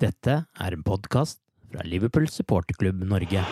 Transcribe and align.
Dette 0.00 0.32
er 0.56 0.72
en 0.72 0.80
podkast 0.80 1.42
fra 1.68 1.82
Liverpool 1.84 2.24
supporterklubb 2.32 3.02
Norge. 3.04 3.42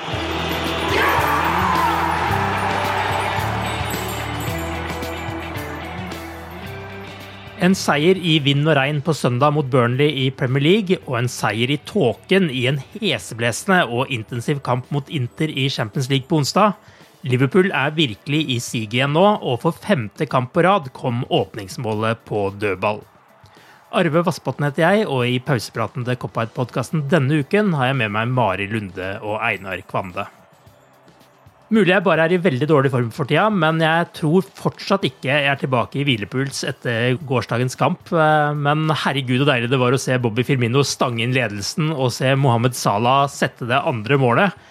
En 7.60 7.74
seier 7.76 8.16
i 8.16 8.38
vind 8.41 8.64
og 8.64 8.78
regn 8.78 9.02
på 9.04 9.12
søndag 9.19 9.52
mot 9.58 9.69
Burnley 9.69 10.08
i 10.22 10.30
Premier 10.32 10.64
League, 10.64 10.98
og 11.04 11.19
en 11.20 11.28
seier 11.28 11.74
i 11.74 11.76
tåken 11.84 12.48
i 12.48 12.64
en 12.70 12.80
heseblesende 12.94 13.82
og 13.84 14.08
intensiv 14.14 14.62
kamp 14.64 14.88
mot 14.94 15.12
Inter 15.12 15.52
i 15.52 15.69
Champions 15.69 16.08
League 16.08 16.30
på 16.30 16.41
onsdag. 16.41 16.78
Liverpool 17.28 17.69
er 17.74 17.92
virkelig 17.92 18.44
i 18.54 18.58
siget 18.62 19.02
igjen 19.02 19.12
nå, 19.19 19.26
og 19.42 19.60
for 19.66 19.76
femte 19.76 20.24
kamp 20.30 20.54
på 20.56 20.64
rad 20.64 20.88
kom 20.96 21.26
åpningsmålet 21.28 22.24
på 22.24 22.48
dødball. 22.56 23.04
Arve 23.89 24.20
Vassbotn 24.20 24.67
heter 24.67 24.84
jeg, 24.84 25.05
og 25.08 25.22
i 25.25 25.39
pausepraten 25.41 26.05
til 26.05 26.19
Cop-Out-podkasten 26.20 27.06
denne 27.08 27.41
uken 27.41 27.70
har 27.78 27.89
jeg 27.89 27.97
med 28.03 28.12
meg 28.12 28.34
Mari 28.36 28.67
Lunde 28.69 29.14
og 29.25 29.39
Einar 29.41 29.81
Kvande. 29.89 30.27
Mulig 31.72 31.93
jeg 31.93 32.04
bare 32.04 32.25
er 32.25 32.32
i 32.32 32.41
veldig 32.41 32.66
dårlig 32.69 32.91
form 32.93 33.09
for 33.12 33.28
tida, 33.28 33.47
men 33.53 33.81
jeg 33.81 34.09
tror 34.16 34.44
fortsatt 34.56 35.04
ikke 35.09 35.28
jeg 35.28 35.49
er 35.49 35.60
tilbake 35.60 36.00
i 36.00 36.04
hvilepuls 36.09 36.62
etter 36.69 37.16
gårsdagens 37.28 37.76
kamp. 37.81 38.12
Men 38.56 38.88
herregud 39.04 39.44
og 39.44 39.50
deilig 39.50 39.69
det 39.72 39.81
var 39.81 39.97
å 39.97 40.00
se 40.00 40.16
Bobby 40.20 40.44
Firmino 40.49 40.84
stange 40.84 41.25
inn 41.25 41.37
ledelsen 41.37 41.93
og 41.93 42.12
se 42.16 42.32
Mohammed 42.41 42.76
Salah 42.76 43.26
sette 43.32 43.69
det 43.69 43.81
andre 43.88 44.20
målet. 44.20 44.69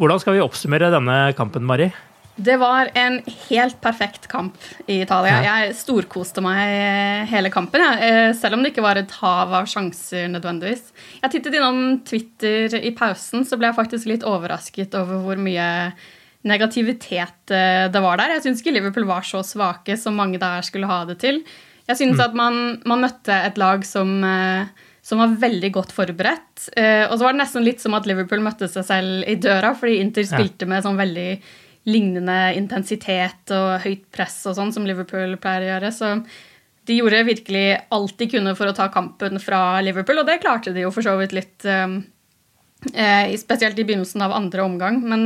Hvordan 0.00 0.20
skal 0.24 0.36
vi 0.36 0.44
oppsummere 0.44 0.92
denne 0.92 1.18
kampen, 1.36 1.68
Mari? 1.68 1.90
Det 2.38 2.54
var 2.60 2.92
en 2.94 3.16
helt 3.48 3.80
perfekt 3.82 4.28
kamp 4.30 4.54
i 4.86 5.00
Italia. 5.02 5.40
Jeg 5.42 5.72
storkoste 5.74 6.42
meg 6.44 7.26
hele 7.32 7.50
kampen, 7.50 7.82
jeg. 7.82 8.36
selv 8.38 8.54
om 8.54 8.62
det 8.62 8.70
ikke 8.70 8.84
var 8.84 9.00
et 9.00 9.16
hav 9.18 9.56
av 9.58 9.66
sjanser 9.66 10.28
nødvendigvis. 10.30 10.92
Jeg 11.18 11.34
tittet 11.34 11.58
innom 11.58 11.98
Twitter 12.06 12.78
i 12.78 12.94
pausen, 12.94 13.42
så 13.42 13.58
ble 13.58 13.72
jeg 13.72 13.78
faktisk 13.80 14.10
litt 14.12 14.26
overrasket 14.28 14.94
over 15.00 15.18
hvor 15.24 15.42
mye 15.42 15.66
negativitet 16.46 17.50
eh, 17.50 17.86
det 17.90 18.02
var 18.02 18.20
der. 18.20 18.36
Jeg 18.36 18.46
syns 18.46 18.62
ikke 18.62 18.76
Liverpool 18.76 19.08
var 19.08 19.26
så 19.26 19.42
svake 19.46 19.96
som 19.98 20.18
mange 20.18 20.40
der 20.40 20.64
skulle 20.66 20.90
ha 20.90 21.02
det 21.08 21.18
til. 21.22 21.42
Jeg 21.88 22.00
syns 22.00 22.18
mm. 22.18 22.24
at 22.26 22.36
man, 22.36 22.60
man, 22.88 23.02
møtte 23.02 23.34
et 23.34 23.58
lag 23.60 23.84
som, 23.86 24.18
eh, 24.24 24.68
som, 25.02 25.22
var 25.22 25.38
veldig 25.40 25.72
godt 25.74 25.94
forberedt. 25.96 26.68
Eh, 26.76 27.06
og 27.08 27.16
så 27.16 27.26
var 27.26 27.34
det 27.34 27.42
nesten 27.42 27.66
litt 27.66 27.82
som 27.82 27.96
at 27.98 28.06
Liverpool 28.08 28.44
møtte 28.44 28.68
seg 28.70 28.86
selv 28.86 29.24
i 29.26 29.38
døra, 29.40 29.74
fordi 29.78 29.98
Inter 30.02 30.28
spilte 30.28 30.68
med 30.68 30.86
sånn 30.86 31.00
veldig 31.00 31.30
lignende 31.88 32.36
intensitet 32.58 33.50
og 33.56 33.80
høyt 33.82 34.04
press 34.12 34.42
og 34.46 34.58
sånn 34.58 34.74
som 34.76 34.86
Liverpool 34.86 35.34
pleier 35.40 35.64
å 35.64 35.70
gjøre. 35.72 35.90
Så 35.96 36.12
de 36.88 37.00
gjorde 37.00 37.24
virkelig 37.28 37.66
alt 37.96 38.14
de 38.20 38.30
kunne 38.30 38.54
for 38.56 38.70
å 38.70 38.76
ta 38.76 38.86
kampen 38.92 39.40
fra 39.40 39.80
Liverpool, 39.84 40.20
og 40.20 40.28
det 40.28 40.40
klarte 40.44 40.72
de 40.76 40.84
jo 40.86 40.92
for 40.94 41.04
så 41.04 41.16
vidt 41.20 41.36
litt 41.36 41.68
Spesielt 42.78 43.74
i 43.74 43.84
begynnelsen 43.84 44.22
av 44.22 44.32
andre 44.36 44.62
omgang. 44.62 45.00
Men 45.02 45.24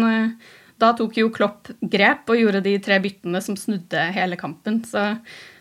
da 0.80 0.92
tok 0.96 1.18
jo 1.20 1.30
Klopp 1.34 1.68
grep 1.80 2.30
og 2.32 2.38
gjorde 2.40 2.62
de 2.64 2.78
tre 2.82 2.96
byttene 3.02 3.42
som 3.44 3.58
snudde 3.60 4.06
hele 4.16 4.38
kampen. 4.40 4.80
Så, 4.88 5.02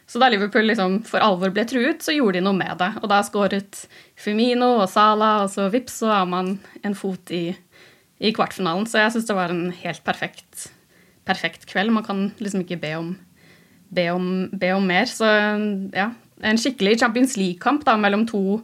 så 0.08 0.22
da 0.22 0.30
Liverpool 0.32 0.66
liksom 0.70 1.02
for 1.08 1.20
alvor 1.22 1.52
ble 1.54 1.66
truet, 1.68 2.02
så 2.02 2.16
gjorde 2.16 2.40
de 2.40 2.46
noe 2.48 2.58
med 2.58 2.80
det. 2.80 2.94
Og 3.04 3.12
da 3.12 3.20
skåret 3.28 3.84
Fumino 4.16 4.78
og 4.80 4.88
Salah, 4.90 5.44
og 5.44 5.52
så 5.54 5.68
vips, 5.74 6.00
så 6.02 6.14
har 6.16 6.30
man 6.32 6.56
en 6.82 6.96
fot 6.98 7.34
i, 7.36 7.52
i 8.24 8.32
kvartfinalen. 8.36 8.88
Så 8.90 9.04
jeg 9.04 9.18
syns 9.18 9.28
det 9.30 9.38
var 9.38 9.54
en 9.54 9.68
helt 9.84 10.04
perfekt, 10.08 10.72
perfekt 11.28 11.68
kveld. 11.70 11.94
Man 11.94 12.06
kan 12.06 12.30
liksom 12.42 12.64
ikke 12.66 12.80
be 12.82 12.94
om, 12.98 13.12
be 13.94 14.08
om, 14.14 14.32
be 14.54 14.72
om 14.76 14.88
mer. 14.88 15.10
Så 15.10 15.28
ja, 15.96 16.12
en 16.42 16.62
skikkelig 16.62 17.00
Champions 17.02 17.38
League-kamp 17.40 17.86
mellom 18.02 18.26
to 18.30 18.62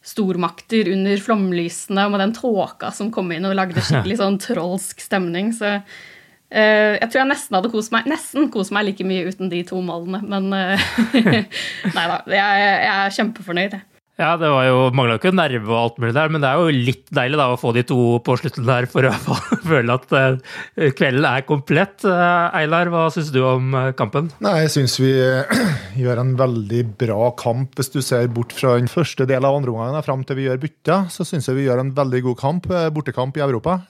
stormakter 0.00 0.88
under 0.94 1.20
flomlysene 1.20 2.06
og 2.06 2.14
med 2.14 2.22
den 2.22 2.32
tåka 2.32 2.88
som 2.96 3.10
kom 3.12 3.28
inn 3.34 3.44
og 3.44 3.56
lagde 3.58 3.82
skikkelig 3.84 4.16
sånn 4.22 4.40
trolsk 4.40 5.02
stemning. 5.04 5.52
Så 5.56 5.74
uh, 5.76 6.94
jeg 6.96 7.08
tror 7.10 7.22
jeg 7.22 7.30
nesten 7.34 7.58
hadde 7.58 7.72
kost 7.72 7.92
meg 7.94 8.08
nesten 8.08 8.48
kost 8.52 8.72
meg 8.72 8.88
like 8.88 9.06
mye 9.06 9.28
uten 9.28 9.52
de 9.52 9.60
to 9.68 9.82
målene. 9.84 10.22
Men 10.24 10.48
uh, 10.56 10.88
nei 11.20 12.08
da, 12.14 12.20
jeg, 12.32 12.64
jeg, 12.64 12.90
er 12.96 13.16
kjempefornøyd, 13.18 13.78
jeg. 13.78 13.86
Ja, 14.20 14.34
det 14.36 14.50
var 14.52 14.66
jo, 14.66 14.80
mangla 14.92 15.14
ikke 15.16 15.30
nerve 15.32 15.70
og 15.72 15.78
alt 15.78 16.00
mulig 16.02 16.12
der, 16.12 16.28
men 16.28 16.42
det 16.42 16.48
er 16.50 16.60
jo 16.60 16.82
litt 16.88 17.06
deilig 17.16 17.38
da 17.40 17.46
å 17.54 17.56
få 17.56 17.70
de 17.72 17.84
to 17.88 18.18
på 18.20 18.34
slutten 18.36 18.66
der 18.68 18.84
for 18.92 19.08
å 19.08 19.12
føle 19.70 19.96
at 19.96 20.12
uh, 20.12 20.90
kvelden 20.98 21.24
er 21.24 21.46
komplett. 21.48 22.04
Uh, 22.04 22.52
Eilar, 22.58 22.90
hva 22.92 23.06
syns 23.14 23.30
du 23.32 23.40
om 23.48 23.72
uh, 23.72 23.86
kampen? 23.96 24.28
Nei, 24.44 24.58
Jeg 24.66 24.74
syns 24.76 24.98
vi 25.00 25.14
gjør 26.02 26.20
en 26.20 26.34
veldig 26.36 26.84
bra 27.00 27.32
kamp. 27.40 27.72
Hvis 27.80 27.94
du 27.96 28.02
ser 28.04 28.28
bort 28.28 28.52
fra 28.52 28.76
den 28.76 28.92
første 28.92 29.24
delen 29.24 29.48
av 29.48 29.56
andre 29.56 29.72
omgangen 29.72 30.04
fram 30.04 30.28
til 30.28 30.42
vi 30.42 30.50
gjør 30.50 30.60
bytta, 30.68 31.00
så 31.08 31.24
syns 31.24 31.48
jeg 31.48 31.56
vi 31.62 31.68
gjør 31.70 31.86
en 31.86 31.96
veldig 31.96 32.24
god 32.28 32.40
kamp. 32.44 32.72
Bortekamp 32.92 33.40
i 33.40 33.46
Europa. 33.48 33.80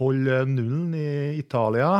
Holde 0.00 0.44
nullen 0.48 0.94
i 0.96 1.08
Italia. 1.36 1.98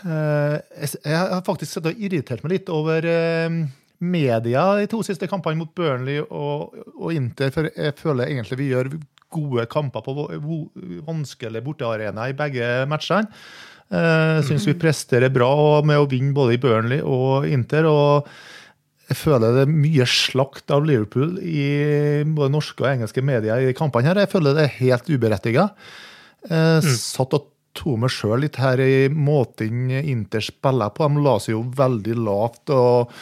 Jeg 0.00 1.18
har 1.20 1.44
faktisk 1.44 1.92
irritert 1.92 2.40
meg 2.46 2.56
litt 2.56 2.72
over 2.72 3.04
media 3.98 4.64
de 4.78 4.88
to 4.90 5.02
siste 5.06 5.28
kampene 5.30 5.60
mot 5.60 5.72
Burnley 5.76 6.22
og, 6.24 6.74
og, 6.96 7.12
Inter. 7.14 7.52
For 7.54 7.70
jeg 7.70 7.96
føler 8.00 8.32
egentlig 8.32 8.60
vi 8.60 8.72
gjør 8.72 8.92
gode 9.36 9.66
kamper 9.70 10.04
på 10.06 10.14
vanskelige 11.06 11.64
bortearenaer 11.66 12.34
i 12.34 12.36
begge 12.36 12.68
matchene. 12.90 13.30
Jeg 13.86 14.42
uh, 14.42 14.42
syns 14.42 14.64
vi 14.66 14.74
presterer 14.74 15.30
bra 15.30 15.80
med 15.86 16.00
å 16.00 16.08
vinne 16.10 16.34
både 16.34 16.56
i 16.56 16.60
Burnley 16.62 17.02
og 17.06 17.46
Inter. 17.46 17.86
og 17.86 18.30
jeg 19.06 19.18
føler 19.20 19.54
det 19.54 19.66
er 19.66 19.70
mye 19.70 20.06
slakt 20.10 20.72
av 20.74 20.86
Liverpool 20.86 21.36
i 21.38 22.24
både 22.26 22.50
norske 22.50 22.82
og 22.82 22.88
engelske 22.90 23.22
medier 23.22 23.62
i 23.62 23.74
kampene. 23.76 24.08
her. 24.08 24.24
Jeg 24.24 24.32
føler 24.32 24.56
det 24.56 24.64
er 24.64 24.78
helt 24.80 25.06
uberettiga. 25.06 25.68
Jeg 26.48 26.82
mm. 26.82 26.96
satt 26.98 27.36
og 27.38 27.52
tok 27.76 28.00
meg 28.02 28.12
sjøl 28.12 28.42
litt 28.42 28.58
her 28.58 28.80
i 28.82 29.06
måten 29.12 29.92
Inter 30.00 30.42
spiller 30.42 30.90
på. 30.94 31.06
De 31.06 31.22
la 31.22 31.36
seg 31.42 31.54
jo 31.54 31.62
veldig 31.78 32.18
lavt. 32.26 32.74
og 32.74 33.14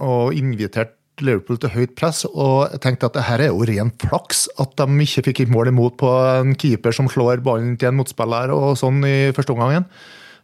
og 0.00 0.36
invitert 0.36 0.96
Liverpool 1.22 1.58
til 1.60 1.72
høyt 1.74 1.94
press. 1.98 2.24
Og 2.28 2.72
jeg 2.72 2.82
tenkte 2.84 3.08
at 3.08 3.16
det 3.16 3.26
her 3.28 3.44
er 3.44 3.52
jo 3.52 3.66
ren 3.68 3.92
flaks 4.02 4.46
at 4.62 4.74
de 4.78 5.04
ikke 5.04 5.26
fikk 5.28 5.44
et 5.44 5.52
mål 5.52 5.72
imot 5.72 5.98
på 6.00 6.10
en 6.40 6.54
keeper 6.58 6.94
som 6.96 7.10
slår 7.12 7.44
ballen 7.44 7.76
til 7.78 7.92
en 7.92 7.98
motspiller 8.00 8.52
og 8.54 8.74
sånn 8.80 9.02
i 9.08 9.16
første 9.36 9.54
omgangen. 9.54 9.88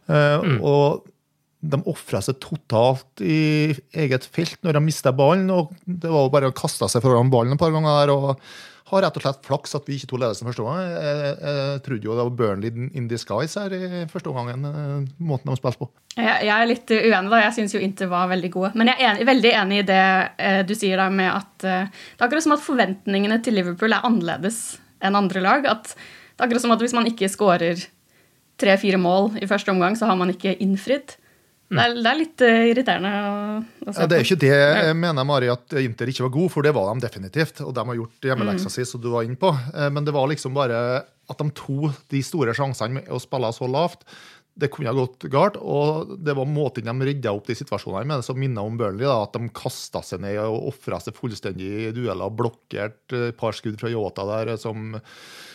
Eh, 0.09 0.45
mm. 0.45 0.59
Og 0.61 1.07
de 1.59 1.81
ofra 1.91 2.21
seg 2.23 2.37
totalt 2.39 3.23
i 3.25 3.73
eget 3.91 4.27
felt 4.31 4.61
når 4.63 4.77
de 4.77 4.85
mista 4.85 5.11
ballen. 5.15 5.49
og 5.51 5.73
Det 5.83 6.11
var 6.11 6.27
jo 6.27 6.33
bare 6.33 6.51
å 6.51 6.55
kaste 6.55 6.87
seg 6.87 7.03
foran 7.03 7.31
ballen 7.33 7.57
et 7.57 7.61
par 7.61 7.73
ganger. 7.75 8.13
og 8.13 8.39
har 8.89 9.03
rett 9.05 9.17
og 9.19 9.23
slett 9.23 9.45
flaks 9.45 9.75
at 9.77 9.89
vi 9.89 9.97
ikke 9.99 10.09
tok 10.09 10.21
ledelsen 10.23 10.47
første 10.49 10.65
gang. 10.65 10.79
Jeg, 10.81 11.15
jeg, 11.19 11.35
jeg, 11.43 11.81
trodde 11.85 12.07
jo 12.07 12.15
det 12.17 12.25
var 12.25 12.37
Burnley 12.39 12.87
in 12.97 13.09
disguise 13.09 13.61
her 13.61 13.75
i 13.75 14.03
første 14.09 14.31
omgangen, 14.31 14.65
eh, 14.69 15.09
måten 15.29 15.51
de 15.51 15.57
spilte 15.59 15.83
på. 15.83 15.89
Jeg, 16.15 16.33
jeg, 16.47 16.53
er 16.55 16.69
litt 16.69 16.93
uenig, 16.95 17.31
da. 17.31 17.41
Jeg 17.45 17.55
syns 17.59 17.75
jo 17.75 17.83
Inter 17.85 18.09
var 18.11 18.31
veldig 18.31 18.51
gode. 18.55 18.73
Men 18.79 18.91
jeg 18.91 18.99
er 18.99 19.11
enig, 19.11 19.29
veldig 19.29 19.53
enig 19.61 19.81
i 19.83 19.87
det 19.91 20.01
eh, 20.41 20.59
du 20.67 20.75
sier 20.77 21.01
der 21.01 21.13
med 21.13 21.31
at 21.31 21.67
eh, 21.69 21.87
det 21.93 22.19
er 22.19 22.27
akkurat 22.27 22.47
som 22.47 22.57
at 22.57 22.65
forventningene 22.65 23.39
til 23.45 23.59
Liverpool 23.59 23.95
er 23.95 24.05
annerledes 24.09 24.79
enn 25.05 25.17
andre 25.19 25.45
lag. 25.45 25.69
At 25.69 25.93
det 25.93 26.41
er 26.41 26.47
akkurat 26.47 26.65
som 26.65 26.75
at 26.75 26.83
hvis 26.83 26.97
man 26.97 27.09
ikke 27.09 27.31
skårer 27.31 27.87
tre-fire 28.59 28.99
mål 28.99 29.35
i 29.39 29.47
første 29.47 29.71
omgang, 29.71 29.95
så 29.95 30.09
har 30.09 30.17
man 30.19 30.33
ikke 30.33 30.57
innfridd. 30.63 31.15
Det 31.69 31.83
er, 31.83 31.91
det 31.99 32.09
er 32.09 32.17
litt 32.17 32.41
uh, 32.41 32.63
irriterende 32.71 33.11
å, 33.13 33.35
å 33.85 33.91
se. 33.91 34.01
Ja, 34.01 34.09
det 34.09 34.17
er 34.17 34.25
ikke 34.25 34.41
det 34.41 34.55
jeg 34.55 34.95
mener, 34.97 35.27
Mari, 35.27 35.51
at 35.53 35.75
Inter 35.83 36.09
ikke 36.09 36.25
var 36.25 36.33
god, 36.33 36.49
for 36.55 36.65
det 36.65 36.73
var 36.73 36.89
de 36.89 37.05
definitivt. 37.05 37.61
Og 37.65 37.75
de 37.77 37.85
har 37.91 37.99
gjort 37.99 38.27
hjemmeleksa 38.31 38.71
mm. 38.71 38.73
si, 38.73 38.87
som 38.89 39.03
du 39.03 39.11
var 39.13 39.27
inne 39.27 39.37
på. 39.39 39.53
Eh, 39.75 39.91
men 39.93 40.07
det 40.07 40.15
var 40.15 40.29
liksom 40.31 40.57
bare 40.57 40.81
at 41.29 41.43
de 41.43 41.53
to 41.53 41.91
de 42.09 42.23
store 42.25 42.55
sjansene 42.57 42.97
med 42.97 43.13
å 43.13 43.21
spille 43.21 43.51
så 43.53 43.69
lavt, 43.69 44.01
det 44.59 44.69
kunne 44.73 44.91
ha 44.91 44.97
gått 44.97 45.27
galt. 45.31 45.59
Og 45.61 46.15
det 46.19 46.35
var 46.37 46.49
måten 46.49 46.89
de 46.89 47.09
rydda 47.09 47.33
opp 47.35 47.47
de 47.47 47.55
situasjonene 47.57 48.07
med, 48.09 48.25
som 48.25 48.39
minner 48.39 48.65
om 48.65 48.79
Burnley. 48.79 49.05
Da, 49.07 49.21
at 49.23 49.37
de 49.37 49.51
kasta 49.55 50.01
seg 50.05 50.23
ned 50.25 50.39
og 50.43 50.71
ofra 50.73 50.99
seg 51.03 51.15
fullstendig 51.17 51.69
i 51.85 51.93
dueller. 51.95 52.33
Blokkert 52.33 53.15
et 53.15 53.37
par 53.39 53.55
skudd 53.57 53.79
fra 53.81 53.91
Yota 53.93 54.25
der 54.29 54.55
som 54.59 54.97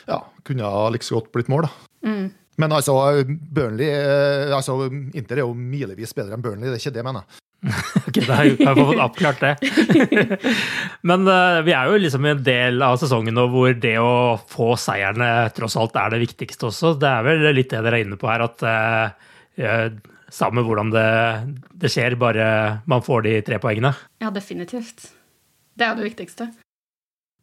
ja, 0.09 0.23
kunne 0.47 0.71
ha 0.71 0.89
like 0.93 1.11
godt 1.11 1.33
blitt 1.35 1.53
mål. 1.53 1.69
da. 1.69 1.91
Mm. 2.05 2.27
Men 2.61 2.75
altså, 2.75 2.95
Burnley, 3.27 3.89
eh, 3.91 4.53
altså, 4.55 4.85
Inter 5.17 5.41
er 5.41 5.43
jo 5.45 5.57
milevis 5.57 6.15
bedre 6.17 6.37
enn 6.37 6.45
Burnley, 6.45 6.69
det 6.71 6.79
er 6.79 6.83
ikke 6.83 6.95
det 6.95 7.03
jeg 7.03 7.09
mener. 7.09 7.41
ok, 8.09 8.19
da 8.29 8.37
har 8.37 8.49
jeg 8.51 8.59
fått 8.61 9.03
oppklart 9.07 9.41
det. 9.41 9.53
Men 11.09 11.25
uh, 11.25 11.63
vi 11.65 11.73
er 11.73 11.89
jo 11.89 12.01
liksom 12.03 12.27
i 12.27 12.35
en 12.35 12.43
del 12.45 12.85
av 12.85 12.99
sesongen 13.01 13.37
nå 13.37 13.47
hvor 13.53 13.73
det 13.73 13.95
å 14.01 14.37
få 14.51 14.75
seierne 14.81 15.31
tross 15.57 15.79
alt 15.81 15.97
er 15.99 16.13
det 16.13 16.25
viktigste 16.27 16.69
også. 16.69 16.95
Det 17.01 17.09
er 17.09 17.25
vel 17.27 17.47
litt 17.57 17.73
det 17.73 17.81
dere 17.87 18.03
er 18.03 18.07
inne 18.07 18.21
på 18.21 18.29
her, 18.29 18.45
at 18.45 18.67
uh, 18.69 19.89
samme 20.35 20.65
hvordan 20.67 20.93
det, 20.93 21.09
det 21.81 21.93
skjer, 21.95 22.19
bare 22.21 22.47
man 22.91 23.05
får 23.07 23.27
de 23.27 23.39
tre 23.49 23.61
poengene. 23.63 23.95
Ja, 24.23 24.33
definitivt. 24.35 25.09
Det 25.75 25.87
er 25.87 25.95
jo 25.95 26.03
det 26.03 26.11
viktigste. 26.13 26.53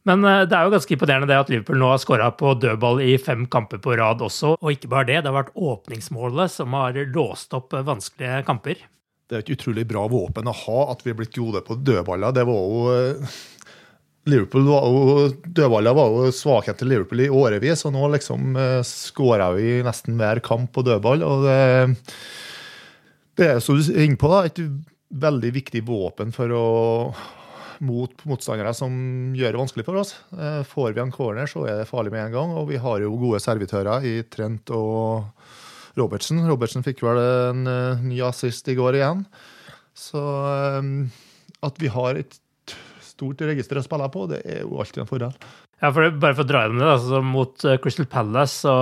Men 0.10 0.26
eh, 0.26 0.44
det 0.50 0.58
er 0.58 0.66
jo 0.66 0.74
ganske 0.74 0.96
imponerende 0.96 1.30
det 1.30 1.40
at 1.44 1.52
Liverpool 1.52 1.80
nå 1.82 1.92
har 1.92 2.02
skåra 2.02 2.32
på 2.38 2.56
dødball 2.62 3.04
i 3.06 3.14
fem 3.22 3.46
kamper 3.52 3.82
på 3.84 3.96
rad 4.00 4.24
også. 4.26 4.56
Og 4.58 4.74
ikke 4.74 4.90
bare 4.92 5.10
det, 5.12 5.22
det 5.22 5.32
har 5.32 5.38
vært 5.38 5.56
åpningsmålet 5.56 6.54
som 6.54 6.78
har 6.78 6.98
låst 7.14 7.54
opp 7.58 7.76
eh, 7.78 7.86
vanskelige 7.88 8.42
kamper. 8.48 8.82
Det 9.30 9.38
er 9.38 9.46
et 9.46 9.54
utrolig 9.54 9.86
bra 9.88 10.08
våpen 10.12 10.50
å 10.50 10.58
ha 10.66 10.84
at 10.92 11.06
vi 11.06 11.14
er 11.14 11.20
blitt 11.22 11.36
gode 11.38 11.64
på 11.66 11.78
dødballer. 11.80 12.36
Det 12.36 12.46
var 12.50 12.62
jo 12.66 12.96
eh, 12.96 13.36
Liverpool 14.30 14.68
var 14.68 14.84
jo, 14.86 15.28
Dødballer 15.46 15.96
var 15.98 16.12
jo 16.14 16.34
svakheten 16.36 16.84
til 16.84 16.92
Liverpool 16.92 17.24
i 17.24 17.32
årevis, 17.34 17.82
og 17.90 17.96
nå 17.96 18.12
liksom 18.14 18.54
skåra 18.86 19.48
vi 19.56 19.80
nesten 19.82 20.20
hver 20.20 20.44
kamp 20.46 20.70
på 20.76 20.84
dødball. 20.86 21.26
og 21.26 21.48
det, 21.48 21.96
det 23.42 23.48
er 23.48 23.64
som 23.66 23.80
du 23.80 23.90
er 23.90 24.14
på, 24.22 24.30
da, 24.30 24.44
et 24.46 24.62
veldig 25.26 25.52
viktig 25.58 25.82
våpen 25.90 26.30
for 26.36 26.54
å 26.54 26.66
mot 27.82 28.24
motstandere 28.30 28.74
som 28.78 28.94
gjør 29.38 29.56
det 29.56 29.62
vanskelig 29.62 29.86
for 29.88 30.02
oss. 30.02 30.14
Eh, 30.36 30.62
får 30.68 30.94
vi 30.94 31.02
en 31.04 31.14
corner, 31.14 31.50
så 31.50 31.66
er 31.66 31.82
det 31.82 31.90
farlig 31.90 32.14
med 32.14 32.28
en 32.28 32.36
gang. 32.36 32.54
Og 32.60 32.70
vi 32.70 32.80
har 32.82 33.02
jo 33.02 33.16
gode 33.20 33.42
servitører 33.42 34.06
i 34.08 34.20
Trent 34.30 34.70
og 34.76 35.32
Robertsen. 36.00 36.44
Robertsen 36.48 36.86
fikk 36.86 37.04
vel 37.06 37.20
en 37.22 37.66
eh, 37.70 38.06
ny 38.06 38.22
assist 38.28 38.70
i 38.72 38.78
går 38.78 39.00
igjen. 39.02 39.26
Så 39.98 40.22
eh, 40.22 40.94
at 41.66 41.82
vi 41.82 41.92
har 41.92 42.22
et 42.22 42.40
stort 43.06 43.42
register 43.46 43.78
å 43.78 43.86
spille 43.86 44.08
på, 44.14 44.30
det 44.30 44.44
er 44.46 44.64
jo 44.64 44.80
alltid 44.82 45.04
en 45.04 45.10
fordel. 45.10 45.36
Ja, 45.82 45.90
for 45.90 46.06
det, 46.06 46.16
bare 46.22 46.38
for 46.38 46.46
å 46.46 46.50
dra 46.50 46.64
gjennom 46.64 46.82
det, 46.82 46.90
altså, 46.94 47.20
Mot 47.26 47.64
Crystal 47.82 48.06
Palace 48.10 48.68
så 48.68 48.74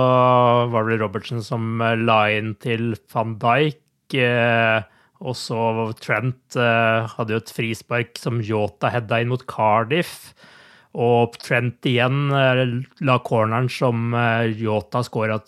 var 0.68 0.88
det 0.88 1.00
Robertsen 1.00 1.40
som 1.44 1.80
la 2.04 2.22
inn 2.36 2.52
til 2.60 2.92
van 3.12 3.38
Dijk. 3.40 3.80
Eh, 4.20 4.99
og 5.20 5.36
så 5.36 5.58
Trent 6.00 6.56
eh, 6.56 7.10
hadde 7.12 7.34
jo 7.34 7.40
et 7.42 7.52
frispark 7.52 8.16
som 8.20 8.40
Yota 8.44 8.90
heada 8.92 9.20
inn 9.20 9.30
mot 9.32 9.44
Cardiff. 9.48 10.32
Og 10.96 11.36
Trent 11.44 11.86
igjen 11.86 12.32
eh, 12.34 12.62
la 13.04 13.18
corneren 13.26 13.68
som 13.70 14.14
eh, 14.16 14.48
Yota 14.62 15.04
skåra 15.06 15.38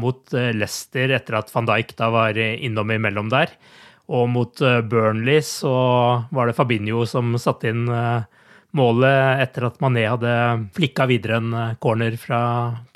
mot 0.00 0.32
Leicester 0.32 1.12
etter 1.18 1.36
at 1.42 1.52
van 1.52 1.68
Dijk 1.68 1.94
da 2.00 2.10
var 2.14 2.40
innom 2.40 2.96
imellom 2.96 3.28
der. 3.32 3.52
Og 4.10 4.26
mot 4.32 4.58
Burnley 4.90 5.38
så 5.46 5.70
var 6.34 6.48
det 6.48 6.56
Fabinho 6.56 7.04
som 7.06 7.36
satte 7.38 7.70
inn 7.70 7.84
målet 8.74 9.44
etter 9.44 9.68
at 9.68 9.78
Mané 9.84 10.02
hadde 10.10 10.32
flikka 10.74 11.06
videre 11.06 11.38
en 11.38 11.54
corner 11.78 12.16
fra 12.18 12.40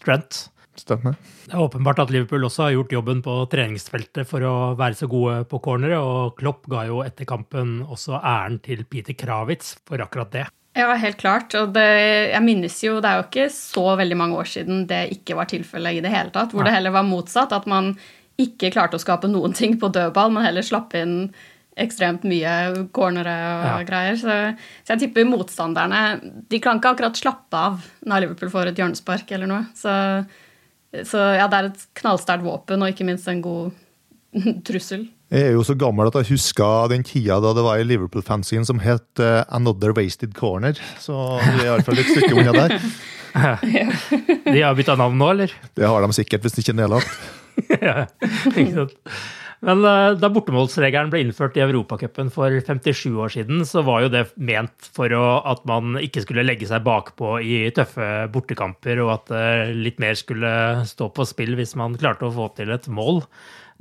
Trent. 0.03 0.49
Stemmer. 0.81 1.15
Det 1.47 1.55
er 1.55 1.63
åpenbart 1.63 2.01
at 2.03 2.11
Liverpool 2.11 2.45
også 2.49 2.67
har 2.67 2.75
gjort 2.75 2.93
jobben 2.97 3.23
på 3.25 3.37
treningsfeltet 3.53 4.27
for 4.29 4.43
å 4.47 4.55
være 4.79 4.99
så 4.99 5.09
gode 5.11 5.45
på 5.51 5.61
cornere, 5.63 6.01
og 6.03 6.35
Klopp 6.41 6.67
ga 6.73 6.83
jo 6.89 7.01
etter 7.05 7.29
kampen 7.29 7.79
også 7.85 8.19
æren 8.19 8.59
til 8.65 8.83
Peter 8.91 9.17
Kravitz 9.19 9.77
for 9.87 10.03
akkurat 10.03 10.33
det. 10.35 10.45
Ja, 10.75 10.91
helt 10.99 11.21
klart. 11.21 11.55
Og 11.55 11.71
det, 11.77 11.87
jeg 12.33 12.43
minnes 12.43 12.77
jo, 12.83 12.99
det 13.03 13.11
er 13.11 13.21
jo 13.21 13.27
ikke 13.29 13.47
så 13.55 13.87
veldig 14.01 14.19
mange 14.19 14.39
år 14.43 14.51
siden 14.51 14.85
det 14.91 15.05
ikke 15.15 15.39
var 15.39 15.47
tilfellet 15.51 16.01
i 16.01 16.03
det 16.03 16.11
hele 16.11 16.35
tatt. 16.35 16.51
Hvor 16.51 16.65
Nei. 16.65 16.73
det 16.73 16.79
heller 16.81 16.97
var 16.97 17.07
motsatt. 17.07 17.55
At 17.55 17.69
man 17.71 17.93
ikke 18.43 18.73
klarte 18.75 18.99
å 18.99 19.03
skape 19.03 19.31
noen 19.31 19.55
ting 19.61 19.79
på 19.79 19.93
dødball, 19.95 20.35
men 20.35 20.47
heller 20.47 20.67
slapp 20.67 20.97
inn 20.99 21.29
ekstremt 21.81 22.23
mye 22.27 22.87
cornere 22.95 23.35
og 23.35 23.65
ja. 23.67 23.77
greier. 23.87 24.19
Så, 24.19 24.35
så, 24.83 24.95
jeg 24.95 25.07
tipper 25.07 25.27
motstanderne 25.27 26.03
De 26.51 26.61
kan 26.63 26.79
ikke 26.79 26.93
akkurat 26.95 27.19
slappe 27.19 27.59
av 27.59 27.87
når 28.07 28.27
Liverpool 28.27 28.53
får 28.53 28.71
et 28.71 28.83
hjørnespark 28.83 29.31
eller 29.35 29.51
noe. 29.51 29.63
Så 29.79 29.95
så 31.09 31.21
ja, 31.35 31.49
det 31.51 31.59
er 31.59 31.71
et 31.73 31.85
knallsterkt 32.01 32.47
våpen, 32.47 32.83
og 32.85 32.93
ikke 32.93 33.07
minst 33.09 33.29
en 33.31 33.43
god 33.45 33.75
trussel. 34.67 35.09
Jeg 35.35 35.49
er 35.49 35.57
jo 35.57 35.65
så 35.67 35.75
gammel 35.79 36.07
at 36.07 36.19
jeg 36.21 36.35
husker 36.37 36.91
den 36.93 37.03
tida 37.07 37.41
da 37.43 37.51
det 37.57 37.65
var 37.65 37.81
en 37.81 37.89
Liverpool-fanzine 37.91 38.67
som 38.69 38.79
het 38.85 39.23
uh, 39.23 39.43
Another 39.49 39.95
Wasted 39.97 40.35
Corner. 40.37 40.79
Så 41.03 41.17
vi 41.43 41.65
er 41.65 41.73
iallfall 41.73 41.99
et 41.99 42.13
stykke 42.13 42.37
unna 42.39 42.53
der. 42.55 42.77
de 44.55 44.61
har 44.61 44.77
bytta 44.79 44.95
navn 45.01 45.19
nå, 45.19 45.33
eller? 45.35 45.55
Det 45.75 45.89
har 45.91 46.05
de 46.05 46.15
sikkert, 46.15 46.45
hvis 46.45 46.55
det 46.55 46.63
ikke 46.63 46.77
er 46.77 46.83
nedlagt. 46.85 47.17
ja, 47.89 48.05
ikke 48.53 48.75
sant. 48.77 48.95
Men 49.65 49.81
uh, 49.87 50.13
da 50.19 50.29
bortemålsregelen 50.33 51.11
ble 51.13 51.23
innført 51.25 51.57
i 51.57 51.65
Europacupen 51.65 52.31
for 52.33 52.53
57 52.53 53.17
år 53.17 53.33
siden, 53.33 53.65
så 53.69 53.85
var 53.87 54.05
jo 54.05 54.13
det 54.13 54.27
ment 54.37 54.89
for 54.95 55.13
å, 55.17 55.25
at 55.49 55.65
man 55.69 55.99
ikke 56.03 56.25
skulle 56.25 56.45
legge 56.45 56.69
seg 56.69 56.85
bakpå 56.85 57.39
i 57.41 57.65
tøffe 57.75 58.29
bortekamper, 58.35 59.01
og 59.07 59.15
at 59.17 59.33
det 59.33 59.77
litt 59.79 60.01
mer 60.03 60.19
skulle 60.21 60.55
stå 60.89 61.09
på 61.17 61.29
spill 61.29 61.57
hvis 61.59 61.77
man 61.81 61.97
klarte 62.01 62.29
å 62.29 62.35
få 62.35 62.51
til 62.59 62.75
et 62.77 62.91
mål. 62.93 63.25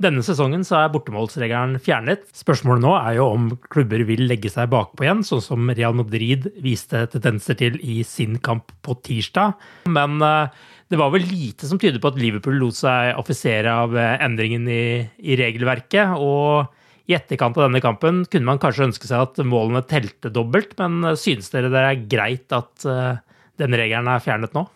Denne 0.02 0.24
sesongen 0.26 0.64
så 0.66 0.80
er 0.80 0.90
bortemålsregelen 0.90 1.76
fjernet. 1.82 2.24
Spørsmålet 2.34 2.82
nå 2.82 2.94
er 2.98 3.18
jo 3.20 3.28
om 3.30 3.44
klubber 3.70 4.02
vil 4.08 4.24
legge 4.26 4.50
seg 4.50 4.72
bakpå 4.72 5.06
igjen, 5.06 5.22
sånn 5.26 5.44
som 5.44 5.70
Real 5.70 5.94
Madrid 5.94 6.48
viste 6.64 7.04
tendenser 7.12 7.60
til 7.60 7.78
i 7.78 8.00
sin 8.08 8.40
kamp 8.42 8.72
på 8.82 8.96
tirsdag. 9.06 9.54
Men 9.86 10.18
uh, 10.24 10.50
det 10.92 11.00
var 11.00 11.12
vel 11.14 11.24
lite 11.26 11.68
som 11.68 11.80
tyder 11.80 12.00
på 12.02 12.12
at 12.12 12.20
Liverpool 12.20 12.58
lot 12.60 12.76
seg 12.76 13.14
affisere 13.16 13.72
av 13.72 13.96
eh, 13.96 14.16
endringen 14.24 14.68
i, 14.68 14.84
i, 15.24 15.36
regelverket. 15.40 16.16
Og 16.20 17.08
i 17.08 17.16
etterkant 17.16 17.56
av 17.58 17.68
denne 17.68 17.82
kampen 17.84 18.22
kunne 18.30 18.48
man 18.48 18.60
kanskje 18.60 18.88
ønske 18.90 19.08
seg 19.08 19.24
at 19.26 19.42
målene 19.48 19.84
telte 19.88 20.32
dobbelt, 20.32 20.76
men 20.80 21.00
eh, 21.10 21.18
synes 21.20 21.50
dere 21.54 21.72
det 21.72 21.84
er 21.88 22.06
greit 22.10 22.56
at 22.56 22.88
uh, 22.88 23.16
den 23.60 23.76
regelen 23.76 24.10
er 24.12 24.24
fjernet 24.24 24.56
nå? 24.56 24.66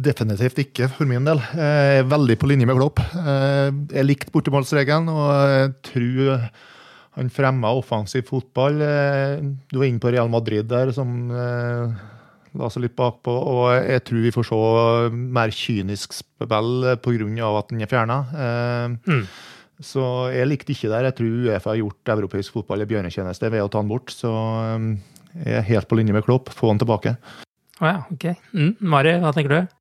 Definitivt 0.00 0.60
ikke, 0.62 0.88
for 0.94 1.08
min 1.10 1.26
del. 1.26 1.40
Jeg 1.52 2.00
er 2.00 2.08
veldig 2.08 2.36
på 2.40 2.48
linje 2.48 2.68
med 2.68 2.78
Klopp. 2.78 3.00
Jeg 3.10 4.06
likte 4.06 4.30
bortemålsregelen, 4.32 5.10
og 5.10 5.32
jeg 5.50 5.72
tror 5.88 6.44
han 7.18 7.32
fremma 7.34 7.72
offensiv 7.74 8.22
fotball. 8.28 8.78
Du 8.78 9.80
var 9.80 9.88
inne 9.88 10.00
på 10.00 10.12
Real 10.14 10.30
Madrid 10.30 10.70
der, 10.70 10.94
som 10.94 11.26
seg 12.58 12.84
litt 12.84 12.96
bakpå. 12.98 13.32
Og 13.32 13.70
jeg 13.76 14.04
tror 14.06 14.24
vi 14.24 14.34
får 14.34 14.48
se 14.48 14.60
mer 15.38 15.54
kynisk 15.54 16.16
spill 16.18 16.90
pga. 17.02 17.48
at 17.58 17.70
den 17.70 17.80
er 17.80 17.90
fjerna. 17.90 18.18
Eh, 18.34 19.10
mm. 19.10 19.24
Så 19.80 20.04
jeg 20.34 20.48
likte 20.48 20.74
ikke 20.74 20.92
der. 20.92 21.08
Jeg 21.08 21.16
tror 21.16 21.48
Uefa 21.48 21.72
har 21.72 21.80
gjort 21.80 22.14
europeisk 22.16 22.58
fotball 22.58 22.84
en 22.84 22.90
bjørnetjeneste 22.90 23.50
ved 23.50 23.64
å 23.64 23.68
ta 23.72 23.80
den 23.80 23.92
bort. 23.92 24.12
Så 24.12 24.30
eh, 24.30 24.88
jeg 25.46 25.60
er 25.60 25.68
helt 25.72 25.88
på 25.88 26.00
linje 26.00 26.16
med 26.16 26.26
Klopp. 26.26 26.52
Få 26.52 26.72
den 26.72 26.82
tilbake. 26.82 27.16
Å 27.80 27.84
oh 27.84 27.88
ja, 27.88 28.00
ok. 28.12 28.32
Mm. 28.52 28.72
Mari, 28.92 29.14
hva 29.22 29.32
tenker 29.32 29.54
du? 29.54 29.76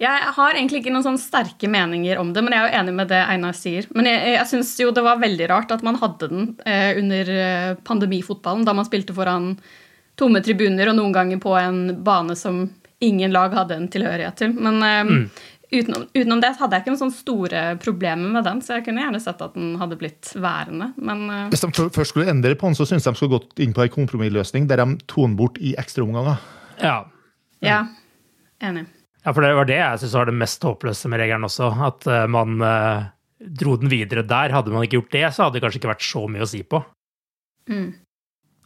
Jeg 0.00 0.32
har 0.32 0.56
egentlig 0.56 0.80
ikke 0.80 0.92
noen 0.94 1.04
sånn 1.04 1.20
sterke 1.20 1.68
meninger 1.68 2.16
om 2.22 2.30
det, 2.32 2.40
men 2.40 2.54
jeg 2.56 2.62
er 2.62 2.70
jo 2.70 2.78
enig 2.78 2.94
med 2.96 3.10
det 3.12 3.18
Einar 3.20 3.56
sier. 3.56 3.84
Men 3.92 4.08
jeg, 4.08 4.32
jeg 4.32 4.48
syns 4.48 4.70
jo 4.80 4.94
det 4.96 5.04
var 5.04 5.20
veldig 5.20 5.48
rart 5.50 5.74
at 5.74 5.84
man 5.84 5.98
hadde 6.00 6.30
den 6.30 6.46
eh, 6.64 6.96
under 6.96 7.32
eh, 7.34 7.72
pandemifotballen, 7.84 8.64
da 8.64 8.72
man 8.76 8.88
spilte 8.88 9.16
foran 9.16 9.52
tomme 10.20 10.42
tribuner, 10.44 10.90
og 10.90 10.98
noen 10.98 11.14
ganger 11.16 11.40
på 11.42 11.54
en 11.58 11.80
bane 12.04 12.36
som 12.38 12.66
ingen 13.00 13.32
lag 13.32 13.54
hadde 13.56 13.78
en 13.78 13.88
tilhørighet 13.88 14.36
til. 14.40 14.52
Men 14.60 14.82
eh, 14.84 15.00
mm. 15.08 15.22
utenom, 15.72 16.06
utenom, 16.12 16.42
det 16.44 16.52
hadde 16.60 16.76
jeg 16.76 16.84
ikke 16.84 16.92
noen 16.92 17.02
sånne 17.02 17.16
store 17.16 17.62
problemer 17.80 18.34
med 18.36 18.44
den, 18.46 18.60
så 18.64 18.76
jeg 18.76 18.86
kunne 18.88 19.04
gjerne 19.04 19.22
sett 19.24 19.40
at 19.44 19.56
den 19.56 19.72
hadde 19.80 19.98
blitt 20.00 20.32
værende. 20.36 20.90
Men, 21.00 21.24
uh, 21.32 21.46
Hvis 21.52 21.64
de 21.64 21.88
først 21.96 22.12
skulle 22.12 22.30
endre 22.32 22.56
på 22.60 22.68
den, 22.68 22.76
så 22.78 22.88
syns 22.88 23.08
de 23.08 23.14
skulle 23.16 23.38
gått 23.38 23.64
inn 23.64 23.72
på 23.76 23.86
en 23.86 23.94
kompromissløsning 23.96 24.68
der 24.70 24.84
de 24.84 24.98
toner 25.10 25.38
bort 25.40 25.60
i 25.62 25.72
ekstraomganger. 25.80 26.44
Ja. 26.84 26.98
ja. 27.64 27.84
Enig. 28.60 28.84
Ja, 29.24 29.32
for 29.32 29.44
det 29.44 29.56
var 29.56 29.68
det 29.68 29.80
jeg 29.80 30.02
syns 30.02 30.16
var 30.16 30.28
det 30.28 30.36
mest 30.40 30.62
håpløse 30.64 31.08
med 31.12 31.20
regelen 31.20 31.48
også. 31.48 31.72
At 31.88 32.06
uh, 32.08 32.24
man 32.28 32.60
dro 33.40 33.78
den 33.80 33.88
videre 33.88 34.22
der. 34.28 34.52
Hadde 34.52 34.72
man 34.72 34.84
ikke 34.84 34.98
gjort 35.00 35.14
det, 35.16 35.26
så 35.32 35.46
hadde 35.46 35.56
det 35.56 35.64
kanskje 35.64 35.80
ikke 35.80 35.92
vært 35.94 36.04
så 36.04 36.24
mye 36.28 36.44
å 36.44 36.48
si 36.48 36.60
på. 36.68 36.82
Mm. 37.70 37.90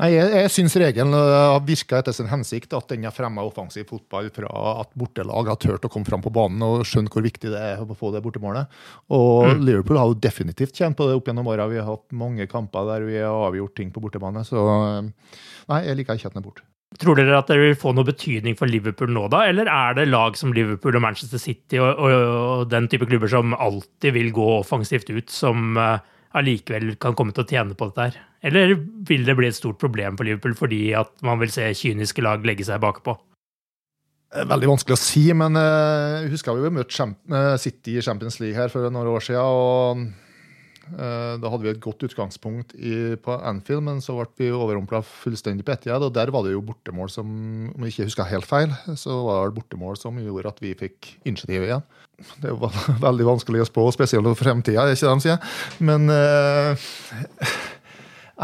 Nei, 0.02 0.08
Jeg, 0.10 0.30
jeg 0.34 0.50
syns 0.50 0.74
regelen 0.80 1.14
har 1.14 1.60
virka 1.66 2.00
etter 2.00 2.14
sin 2.16 2.26
hensikt, 2.26 2.72
at 2.74 2.90
den 2.90 3.06
har 3.06 3.14
fremma 3.14 3.44
offensiv 3.46 3.86
fotball 3.92 4.26
fra 4.34 4.50
at 4.82 4.90
bortelag 4.98 5.52
har 5.52 5.58
turt 5.62 5.86
å 5.86 5.90
komme 5.92 6.08
fram 6.08 6.24
på 6.24 6.32
banen 6.34 6.64
og 6.66 6.82
skjønne 6.88 7.12
hvor 7.14 7.22
viktig 7.22 7.52
det 7.52 7.62
er 7.62 7.82
å 7.82 7.98
få 7.98 8.10
det 8.14 8.24
bortemålet. 8.24 8.74
Og 9.14 9.52
mm. 9.52 9.62
Liverpool 9.62 10.00
har 10.00 10.10
jo 10.10 10.18
definitivt 10.18 10.74
tjent 10.74 10.98
på 10.98 11.06
det 11.06 11.14
opp 11.14 11.30
gjennom 11.30 11.50
åra. 11.52 11.70
Vi 11.70 11.78
har 11.78 11.86
hatt 11.86 12.08
mange 12.10 12.48
kamper 12.50 12.90
der 12.90 13.06
vi 13.06 13.20
har 13.22 13.48
avgjort 13.52 13.76
ting 13.78 13.94
på 13.94 14.02
bortebane. 14.02 14.42
Så 14.46 14.58
nei, 14.66 15.84
jeg 15.86 16.00
liker 16.00 16.18
ikke 16.18 16.32
at 16.32 16.34
den 16.34 16.42
er 16.42 16.48
borte. 16.48 16.66
Tror 16.98 17.18
dere 17.18 17.38
at 17.40 17.48
det 17.50 17.58
vil 17.58 17.78
få 17.78 17.90
noe 17.94 18.06
betydning 18.06 18.54
for 18.58 18.70
Liverpool 18.70 19.10
nå, 19.14 19.26
da? 19.30 19.44
Eller 19.50 19.70
er 19.70 19.96
det 19.98 20.08
lag 20.10 20.36
som 20.38 20.52
Liverpool 20.54 20.94
og 20.94 21.02
Manchester 21.02 21.42
City 21.42 21.80
og, 21.82 21.90
og, 21.98 22.12
og 22.14 22.66
den 22.70 22.86
type 22.90 23.06
klubber 23.10 23.30
som 23.30 23.54
alltid 23.54 24.14
vil 24.14 24.30
gå 24.34 24.46
offensivt 24.60 25.10
ut, 25.10 25.30
som 25.30 25.74
uh, 25.78 25.98
allikevel 26.34 26.96
kan 27.00 27.14
komme 27.18 27.34
til 27.34 27.44
å 27.44 27.50
tjene 27.50 27.76
på 27.78 27.90
dette 27.90 28.08
her? 28.08 28.18
Eller 28.44 28.74
vil 29.08 29.24
det 29.26 29.36
bli 29.38 29.48
et 29.48 29.56
stort 29.56 29.80
problem 29.80 30.18
for 30.18 30.28
Liverpool 30.28 30.56
fordi 30.58 30.82
at 30.98 31.14
man 31.24 31.40
vil 31.40 31.52
se 31.54 31.70
kyniske 31.78 32.24
lag 32.24 32.44
legge 32.44 32.66
seg 32.66 32.82
bakpå? 32.82 33.16
Veldig 34.34 34.66
vanskelig 34.66 34.96
å 34.96 34.98
si, 34.98 35.28
men 35.36 35.54
jeg 35.54 36.32
husker 36.32 36.58
vi 36.58 36.74
møtte 36.74 37.56
City 37.62 38.00
i 38.00 38.02
Champions 38.02 38.40
League 38.42 38.58
her 38.58 38.72
for 38.72 38.82
noen 38.90 39.12
år 39.14 39.22
siden. 39.22 39.46
og 39.46 40.02
Eh, 40.02 40.23
da 40.92 41.50
hadde 41.50 41.64
vi 41.64 41.70
et 41.72 41.82
godt 41.82 42.04
utgangspunkt 42.06 42.74
i, 42.76 43.14
på 43.20 43.36
Anfield, 43.48 43.84
men 43.86 44.02
så 44.04 44.16
ble 44.18 44.26
vi 44.38 44.50
overrumpla 44.54 45.00
fullstendig 45.06 45.64
på 45.66 45.74
Etiad. 45.74 46.04
Og 46.04 46.12
der 46.14 46.32
var 46.34 46.44
det 46.44 46.54
jo 46.54 46.64
bortemål 46.64 47.12
som, 47.12 47.28
om 47.72 47.86
jeg 47.86 47.94
ikke 47.94 48.08
husker 48.10 48.30
helt 48.30 48.48
feil, 48.48 48.74
så 49.00 49.16
var 49.26 49.48
det 49.48 49.58
bortemål 49.58 49.98
som 50.00 50.18
gjorde 50.20 50.52
at 50.52 50.60
vi 50.64 50.74
fikk 50.78 51.14
initiativet 51.24 51.70
igjen. 51.70 51.86
Det 52.42 52.52
jo 52.52 52.70
veldig 53.08 53.28
vanskelig 53.32 53.64
å 53.64 53.70
spå, 53.70 53.86
spesielt 53.96 54.28
for 54.28 54.42
fremtida, 54.44 54.84
er 54.84 54.96
ikke 54.96 55.08
det 55.08 55.14
de 55.14 55.24
sier? 55.24 55.56
Men 55.84 56.10
uh, 56.12 56.84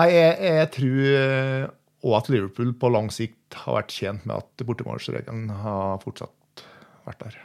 jeg, 0.08 0.32
jeg, 0.48 0.72
tror 0.78 1.76
òg 2.00 2.18
at 2.22 2.32
Liverpool 2.32 2.74
på 2.80 2.90
lang 2.92 3.12
sikt 3.12 3.60
har 3.64 3.80
vært 3.80 3.94
tjent 3.94 4.26
med 4.28 4.40
at 4.40 4.66
bortemålsregelen 4.66 5.50
har 5.62 6.00
fortsatt 6.04 6.64
vært 7.06 7.24
der. 7.26 7.40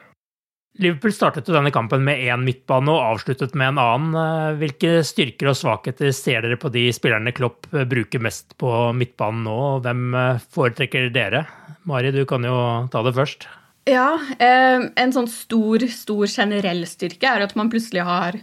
Liverpool 0.81 1.13
startet 1.15 1.47
jo 1.47 1.55
denne 1.55 1.71
kampen 1.71 2.03
med 2.03 2.19
én 2.27 2.41
midtbane 2.43 2.91
og 2.91 3.03
avsluttet 3.13 3.53
med 3.55 3.71
en 3.71 3.79
annen. 3.79 4.15
Eh, 4.19 4.55
hvilke 4.59 4.97
styrker 5.07 5.51
og 5.51 5.57
svakheter 5.59 6.11
ser 6.15 6.43
dere 6.43 6.59
på 6.59 6.71
de 6.73 6.89
spillerne 6.95 7.31
Klopp 7.35 7.69
eh, 7.71 7.85
bruker 7.87 8.23
mest 8.23 8.57
på 8.59 8.71
midtbanen 8.97 9.45
nå? 9.47 9.59
Hvem 9.85 10.01
eh, 10.19 10.41
foretrekker 10.55 11.07
dere? 11.15 11.45
Mari, 11.87 12.11
du 12.11 12.25
kan 12.27 12.43
jo 12.43 12.57
ta 12.91 13.03
det 13.05 13.15
først. 13.15 13.47
Ja, 13.85 14.17
en 14.41 15.11
sånn 15.13 15.27
stor, 15.29 15.83
stor 15.93 16.25
generell 16.25 16.81
styrke 16.89 17.29
er 17.29 17.43
at 17.45 17.51
man 17.53 17.69
plutselig 17.69 18.01
har 18.07 18.39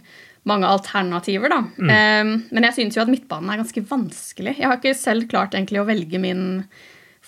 mange 0.47 0.69
alternativer, 0.71 1.51
da. 1.51 1.57
Mm. 1.75 2.31
Men 2.47 2.67
jeg 2.69 2.75
syns 2.77 2.95
jo 2.95 3.01
at 3.03 3.11
midtbanen 3.11 3.51
er 3.51 3.59
ganske 3.59 3.83
vanskelig. 3.89 4.53
Jeg 4.55 4.69
har 4.69 4.79
ikke 4.79 4.95
selv 4.95 5.27
klart 5.31 5.57
egentlig 5.59 5.81
å 5.83 5.85
velge 5.89 6.21
min 6.23 6.45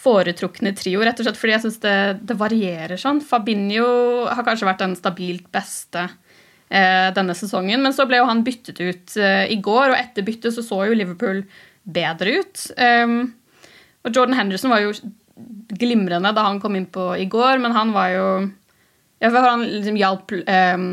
foretrukne 0.05 0.75
trio, 0.77 1.01
rett 1.03 1.19
og 1.19 1.27
slett 1.27 1.39
fordi 1.39 1.55
jeg 1.55 1.63
syns 1.65 1.81
det, 1.83 1.97
det, 2.29 2.37
varierer 2.39 2.99
sånn. 3.01 3.23
Fabinho 3.25 3.87
har 4.29 4.45
kanskje 4.45 4.69
vært 4.69 4.83
den 4.83 4.95
stabilt 4.99 5.47
beste 5.53 6.05
eh, 6.05 7.09
denne 7.15 7.35
sesongen, 7.37 7.81
men 7.81 7.95
så 7.95 8.07
ble 8.09 8.21
jo 8.21 8.29
han 8.29 8.45
byttet 8.45 8.81
ut 8.81 9.17
eh, 9.17 9.45
i 9.53 9.59
går, 9.63 9.91
og 9.91 9.99
etter 9.99 10.27
byttet 10.27 10.55
så 10.55 10.65
så 10.65 10.83
jo 10.89 10.97
Liverpool 10.97 11.43
bedre 11.85 12.39
ut. 12.41 12.67
Um, 12.77 13.35
og 14.05 14.13
Jordan 14.13 14.37
Henderson 14.37 14.73
var 14.73 14.81
jo 14.83 14.93
glimrende 15.75 16.31
da 16.35 16.45
han 16.47 16.61
kom 16.63 16.77
inn 16.77 16.87
på 16.89 17.11
i 17.19 17.27
går, 17.29 17.59
men 17.61 17.75
han 17.75 17.91
var 17.95 18.13
jo 18.13 18.27
ja, 19.23 19.29
Han 19.31 19.63
liksom 19.63 19.97
hjalp 19.97 20.31
um, 20.43 20.87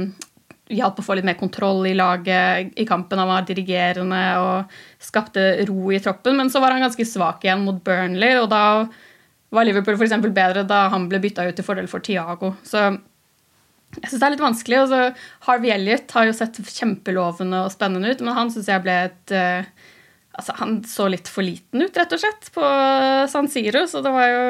hjalp 0.73 0.99
å 1.00 1.05
få 1.05 1.17
litt 1.19 1.29
mer 1.29 1.38
kontroll 1.41 1.87
i 1.91 1.95
laget 1.97 2.73
i 2.81 2.87
kampen. 2.88 3.21
Han 3.21 3.31
var 3.31 3.47
dirigerende 3.49 4.23
og 4.41 4.75
skapte 5.02 5.64
ro 5.69 5.93
i 5.93 6.00
troppen, 6.02 6.37
men 6.38 6.50
så 6.52 6.62
var 6.62 6.75
han 6.75 6.85
ganske 6.85 7.07
svak 7.09 7.47
igjen 7.47 7.64
mot 7.67 7.81
Burnley, 7.85 8.37
og 8.41 8.50
da 8.52 8.64
var 9.52 9.69
Liverpool 9.69 9.99
for 10.00 10.33
bedre 10.33 10.64
da 10.64 10.87
han 10.93 11.09
ble 11.11 11.21
bytta 11.21 11.45
ut 11.49 11.59
til 11.59 11.67
fordel 11.67 11.88
for 11.91 12.05
Tiago. 12.05 12.55
Så 12.64 12.87
jeg 14.00 14.09
syns 14.09 14.21
det 14.21 14.26
er 14.26 14.35
litt 14.35 14.45
vanskelig. 14.45 14.79
Og 14.85 14.93
så 14.93 15.00
Harvey 15.49 15.73
Elliot 15.75 16.14
har 16.17 16.29
jo 16.29 16.37
sett 16.37 16.61
kjempelovende 16.64 17.64
og 17.67 17.75
spennende 17.75 18.12
ut, 18.12 18.23
men 18.25 18.37
han 18.38 18.52
syns 18.52 18.71
jeg 18.73 18.85
ble 18.85 19.00
et 19.09 19.37
uh, 19.37 19.91
Altså, 20.33 20.55
han 20.57 20.79
så 20.88 21.11
litt 21.12 21.29
for 21.29 21.45
liten 21.45 21.83
ut, 21.85 21.93
rett 21.93 22.12
og 22.17 22.21
slett, 22.23 22.47
på 22.55 22.69
San 23.29 23.50
Siro, 23.52 23.83
så 23.85 24.00
det 24.00 24.12
var 24.14 24.31
jo 24.31 24.45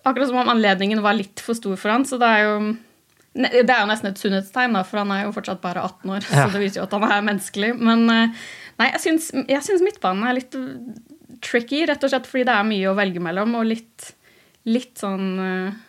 akkurat 0.00 0.30
som 0.30 0.38
om 0.40 0.48
anledningen 0.48 1.02
var 1.04 1.18
litt 1.18 1.42
for 1.44 1.52
stor 1.58 1.76
for 1.76 1.92
han, 1.92 2.06
så 2.08 2.16
det 2.16 2.30
er 2.30 2.46
jo 2.46 2.54
det 3.34 3.66
er 3.66 3.80
jo 3.82 3.88
nesten 3.90 4.12
et 4.12 4.20
sunnhetstegn, 4.20 4.76
for 4.86 5.02
han 5.02 5.10
er 5.10 5.24
jo 5.24 5.34
fortsatt 5.34 5.62
bare 5.62 5.82
18 5.82 6.12
år. 6.14 6.26
Ja. 6.30 6.44
Så 6.46 6.54
det 6.54 6.62
viser 6.62 6.80
jo 6.80 6.86
at 6.86 6.94
han 6.94 7.06
er 7.08 7.24
menneskelig. 7.26 7.72
Men 7.80 8.04
eh, 8.12 8.44
nei, 8.78 8.90
jeg 8.92 9.02
syns, 9.02 9.30
jeg 9.34 9.66
syns 9.66 9.82
midtbanen 9.82 10.28
er 10.28 10.38
litt 10.38 10.58
tricky, 11.44 11.82
rett 11.88 12.04
og 12.06 12.12
slett 12.12 12.28
fordi 12.30 12.46
det 12.48 12.54
er 12.54 12.68
mye 12.68 12.92
å 12.92 12.96
velge 12.98 13.22
mellom, 13.22 13.56
og 13.58 13.66
litt, 13.68 14.12
litt 14.70 15.02
sånn 15.02 15.26
uh, 15.40 15.80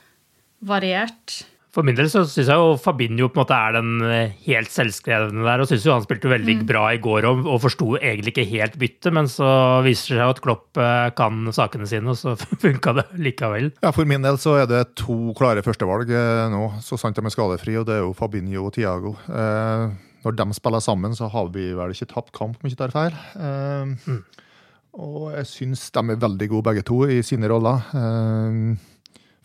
variert. 0.66 1.38
For 1.76 1.84
min 1.84 1.98
del 1.98 2.08
så 2.08 2.22
syns 2.24 2.48
jeg 2.48 2.56
jo 2.56 2.78
Fabinho 2.80 3.28
på 3.28 3.36
en 3.36 3.42
måte 3.42 3.56
er 3.58 3.74
den 3.76 4.04
eh, 4.08 4.36
helt 4.46 4.72
selvskrevne 4.72 5.44
der. 5.44 5.60
Og 5.60 5.68
syns 5.68 5.84
jo 5.84 5.92
han 5.92 6.06
spilte 6.06 6.32
veldig 6.32 6.62
mm. 6.62 6.64
bra 6.70 6.86
i 6.96 7.02
går 7.04 7.28
og, 7.28 7.42
og 7.52 7.60
forsto 7.66 7.98
egentlig 7.98 8.32
ikke 8.32 8.48
helt 8.54 8.78
byttet. 8.80 9.12
Men 9.16 9.28
så 9.32 9.50
viser 9.84 10.16
det 10.16 10.22
seg 10.22 10.32
at 10.32 10.40
Klopp 10.46 10.80
eh, 10.80 11.10
kan 11.18 11.52
sakene 11.56 11.90
sine, 11.92 12.14
og 12.14 12.20
så 12.20 12.38
funka 12.64 12.96
det 13.02 13.06
likevel. 13.28 13.74
Ja, 13.84 13.92
For 13.96 14.08
min 14.08 14.24
del 14.24 14.40
så 14.40 14.56
er 14.62 14.72
det 14.72 14.86
to 15.04 15.36
klare 15.36 15.66
førstevalg 15.66 16.16
eh, 16.16 16.46
nå, 16.56 16.64
så 16.86 17.00
sant 17.02 17.20
de 17.20 17.28
er 17.28 17.36
skadefrie. 17.36 17.82
Og 17.82 17.90
det 17.90 18.00
er 18.00 18.06
jo 18.06 18.16
Fabinho 18.16 18.70
og 18.70 18.76
Tiago. 18.80 19.18
Eh, 19.28 20.00
når 20.26 20.40
de 20.40 20.50
spiller 20.58 20.82
sammen, 20.82 21.14
så 21.14 21.28
har 21.30 21.52
vi 21.54 21.70
vel 21.76 21.92
ikke 21.92 22.14
tapt 22.16 22.32
kamp, 22.34 22.56
om 22.58 22.72
ikke 22.72 22.86
tar 22.86 22.96
feil. 22.96 23.20
Eh, 23.36 23.96
mm. 24.08 24.24
Og 24.96 25.32
jeg 25.36 25.52
syns 25.52 25.90
de 25.92 26.08
er 26.08 26.24
veldig 26.24 26.54
gode 26.56 26.72
begge 26.72 26.88
to 26.88 27.04
i 27.12 27.20
sine 27.26 27.52
roller. 27.52 27.84
Eh, 28.00 28.94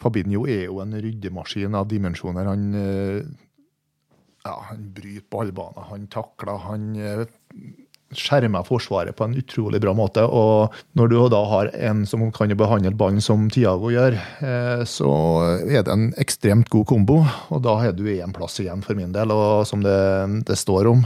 Fabinho 0.00 0.46
er 0.48 0.66
jo 0.68 0.80
en 0.82 0.96
ryddemaskin 0.96 1.76
av 1.76 1.88
dimensjoner. 1.90 2.48
Han, 2.48 2.66
eh, 2.74 3.20
ja, 4.46 4.56
han 4.70 4.90
bryter 4.96 5.28
ballbaner, 5.30 5.88
han 5.90 6.08
takler, 6.12 6.60
han 6.64 6.90
eh, 6.96 7.24
skjermer 8.16 8.64
Forsvaret 8.66 9.14
på 9.16 9.26
en 9.26 9.36
utrolig 9.38 9.80
bra 9.82 9.92
måte. 9.94 10.24
Og 10.24 10.74
når 10.98 11.10
du 11.10 11.16
da 11.32 11.42
har 11.52 11.72
en 11.90 12.04
som 12.08 12.24
kan 12.34 12.54
behandle 12.58 12.94
ballen 12.98 13.22
som 13.24 13.48
Tiago 13.52 13.92
gjør, 13.92 14.16
eh, 14.16 14.86
så 14.88 15.10
er 15.62 15.84
det 15.84 15.92
en 15.92 16.08
ekstremt 16.20 16.70
god 16.72 16.88
kombo. 16.90 17.20
Og 17.50 17.62
da 17.66 17.76
har 17.82 17.92
du 17.94 18.06
én 18.10 18.34
plass 18.34 18.58
igjen 18.62 18.82
for 18.86 18.98
min 18.98 19.12
del, 19.14 19.30
og 19.34 19.66
som 19.68 19.84
det, 19.84 20.00
det 20.48 20.58
står 20.58 20.90
om. 20.90 21.04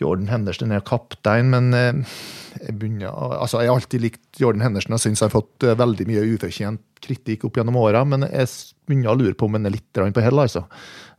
Jordan 0.00 0.30
Henderson 0.30 0.74
er 0.74 0.82
kaptein, 0.86 1.52
men 1.52 1.70
jeg, 1.70 2.74
begynner, 2.80 3.12
altså 3.14 3.60
jeg 3.62 3.70
har 3.70 3.78
alltid 3.78 4.02
likt 4.02 4.40
Jordan 4.42 4.64
Henderson 4.64 4.96
og 4.96 5.02
syns 5.02 5.22
jeg 5.22 5.28
har 5.28 5.34
fått 5.36 5.66
veldig 5.78 6.06
mye 6.08 6.24
ufortjent 6.34 6.82
kritikk 7.04 7.46
opp 7.46 7.60
gjennom 7.60 7.78
åra, 7.78 8.02
men 8.08 8.26
jeg 8.26 8.50
begynner 8.88 9.12
å 9.12 9.18
lure 9.20 9.36
på 9.38 9.48
om 9.48 9.58
han 9.58 9.68
er 9.68 9.76
litt 9.76 9.86
på 9.94 10.24
hell. 10.24 10.42
altså. 10.42 10.64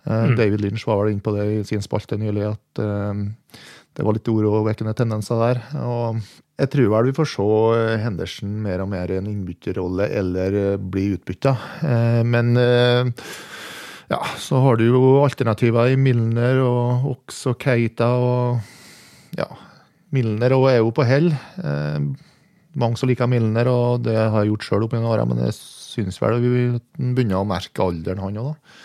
Uh, 0.06 0.30
mm. 0.30 0.36
David 0.38 0.62
Lynch 0.62 0.86
var 0.86 1.02
vel 1.02 1.16
inne 1.16 1.26
på 1.26 1.34
det 1.34 1.46
i 1.50 1.62
sin 1.66 1.82
spalte 1.82 2.18
nylig, 2.22 2.46
at 2.52 2.82
uh, 2.82 3.62
det 3.96 4.06
var 4.06 4.18
litt 4.18 4.30
urovekkende 4.30 4.94
tendenser 4.98 5.40
der. 5.42 5.62
og 5.82 6.20
Jeg 6.60 6.72
tror 6.74 6.92
vel 6.94 7.10
vi 7.10 7.16
får 7.16 7.30
se 7.32 7.46
eh, 7.80 8.02
Henderson 8.04 8.58
mer 8.64 8.84
og 8.84 8.90
mer 8.92 9.12
i 9.12 9.18
en 9.22 9.30
innbytterrolle 9.32 10.10
eller 10.20 10.76
bli 10.84 11.14
utbytta. 11.16 11.56
Uh, 11.80 12.22
men 12.28 12.52
ja, 14.12 14.20
så 14.42 14.62
har 14.64 14.80
du 14.80 14.86
jo 14.88 15.02
alternativer 15.24 15.94
i 15.94 16.00
Milner 16.00 16.62
og 16.64 17.08
også 17.16 17.56
Keita 17.62 18.10
og 18.22 19.38
ja, 19.38 19.48
Milner 20.16 20.54
er 20.56 20.80
jo 20.80 20.92
på 20.96 21.06
hell. 21.08 21.32
Mange 22.76 23.00
som 23.00 23.10
liker 23.10 23.30
Milner, 23.32 23.68
og 23.72 24.04
det 24.06 24.16
har 24.16 24.44
jeg 24.44 24.54
gjort 24.54 24.68
sjøl 24.68 24.86
opp 24.86 24.96
gjennom 24.96 25.12
åra, 25.12 25.26
men 25.28 25.42
jeg 25.48 25.56
syns 25.58 26.20
vel 26.22 26.38
vi 26.44 26.66
begynner 26.96 27.42
å 27.42 27.48
merke 27.48 27.84
alderen, 27.84 28.22
han 28.24 28.40
òg, 28.42 28.54
da. 28.54 28.82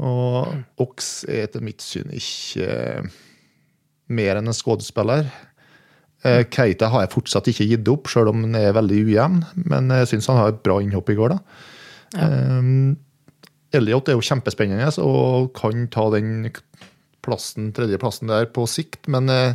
Og 0.00 0.80
Ox 0.80 1.10
er 1.28 1.44
etter 1.44 1.64
mitt 1.64 1.82
syn 1.84 2.08
ikke 2.16 3.04
mer 4.10 4.40
enn 4.40 4.48
en 4.48 4.56
skuespiller. 4.56 5.28
Eh, 6.24 6.42
Keita 6.52 6.88
har 6.92 7.04
jeg 7.04 7.12
fortsatt 7.14 7.50
ikke 7.52 7.68
gitt 7.68 7.90
opp, 7.92 8.08
sjøl 8.08 8.30
om 8.32 8.46
han 8.46 8.56
er 8.58 8.76
veldig 8.76 9.02
ujevn. 9.06 9.42
Men 9.68 9.92
jeg 10.00 10.08
syns 10.14 10.30
han 10.32 10.40
har 10.40 10.54
et 10.54 10.62
bra 10.64 10.78
innhopp 10.80 11.12
i 11.12 11.18
går, 11.18 11.36
da. 11.36 11.68
Ja. 12.16 12.30
Um, 12.58 12.96
Elliot 13.76 14.10
er 14.10 14.18
jo 14.18 14.24
kjempespennende 14.24 14.90
og 15.04 15.52
kan 15.56 15.86
ta 15.92 16.08
den 16.16 16.50
plassen, 17.24 17.70
tredjeplassen 17.76 18.32
der 18.32 18.48
på 18.50 18.66
sikt. 18.70 19.06
Men 19.12 19.30
uh, 19.30 19.54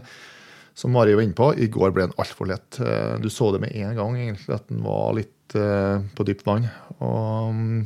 som 0.78 0.96
Mari 0.96 1.16
var 1.18 1.26
inne 1.26 1.38
på, 1.38 1.52
i 1.60 1.70
går 1.72 1.94
ble 1.96 2.08
han 2.08 2.18
altfor 2.22 2.50
lett. 2.52 2.80
Uh, 2.80 3.18
du 3.22 3.30
så 3.34 3.52
det 3.56 3.64
med 3.66 3.76
en 3.76 3.96
gang, 3.98 4.18
egentlig, 4.22 4.56
at 4.56 4.72
han 4.72 4.86
var 4.86 5.14
litt 5.20 5.58
uh, 5.60 6.00
på 6.16 6.28
dypt 6.28 6.48
vann. 6.48 6.70
Og 7.00 7.52
um, 7.52 7.86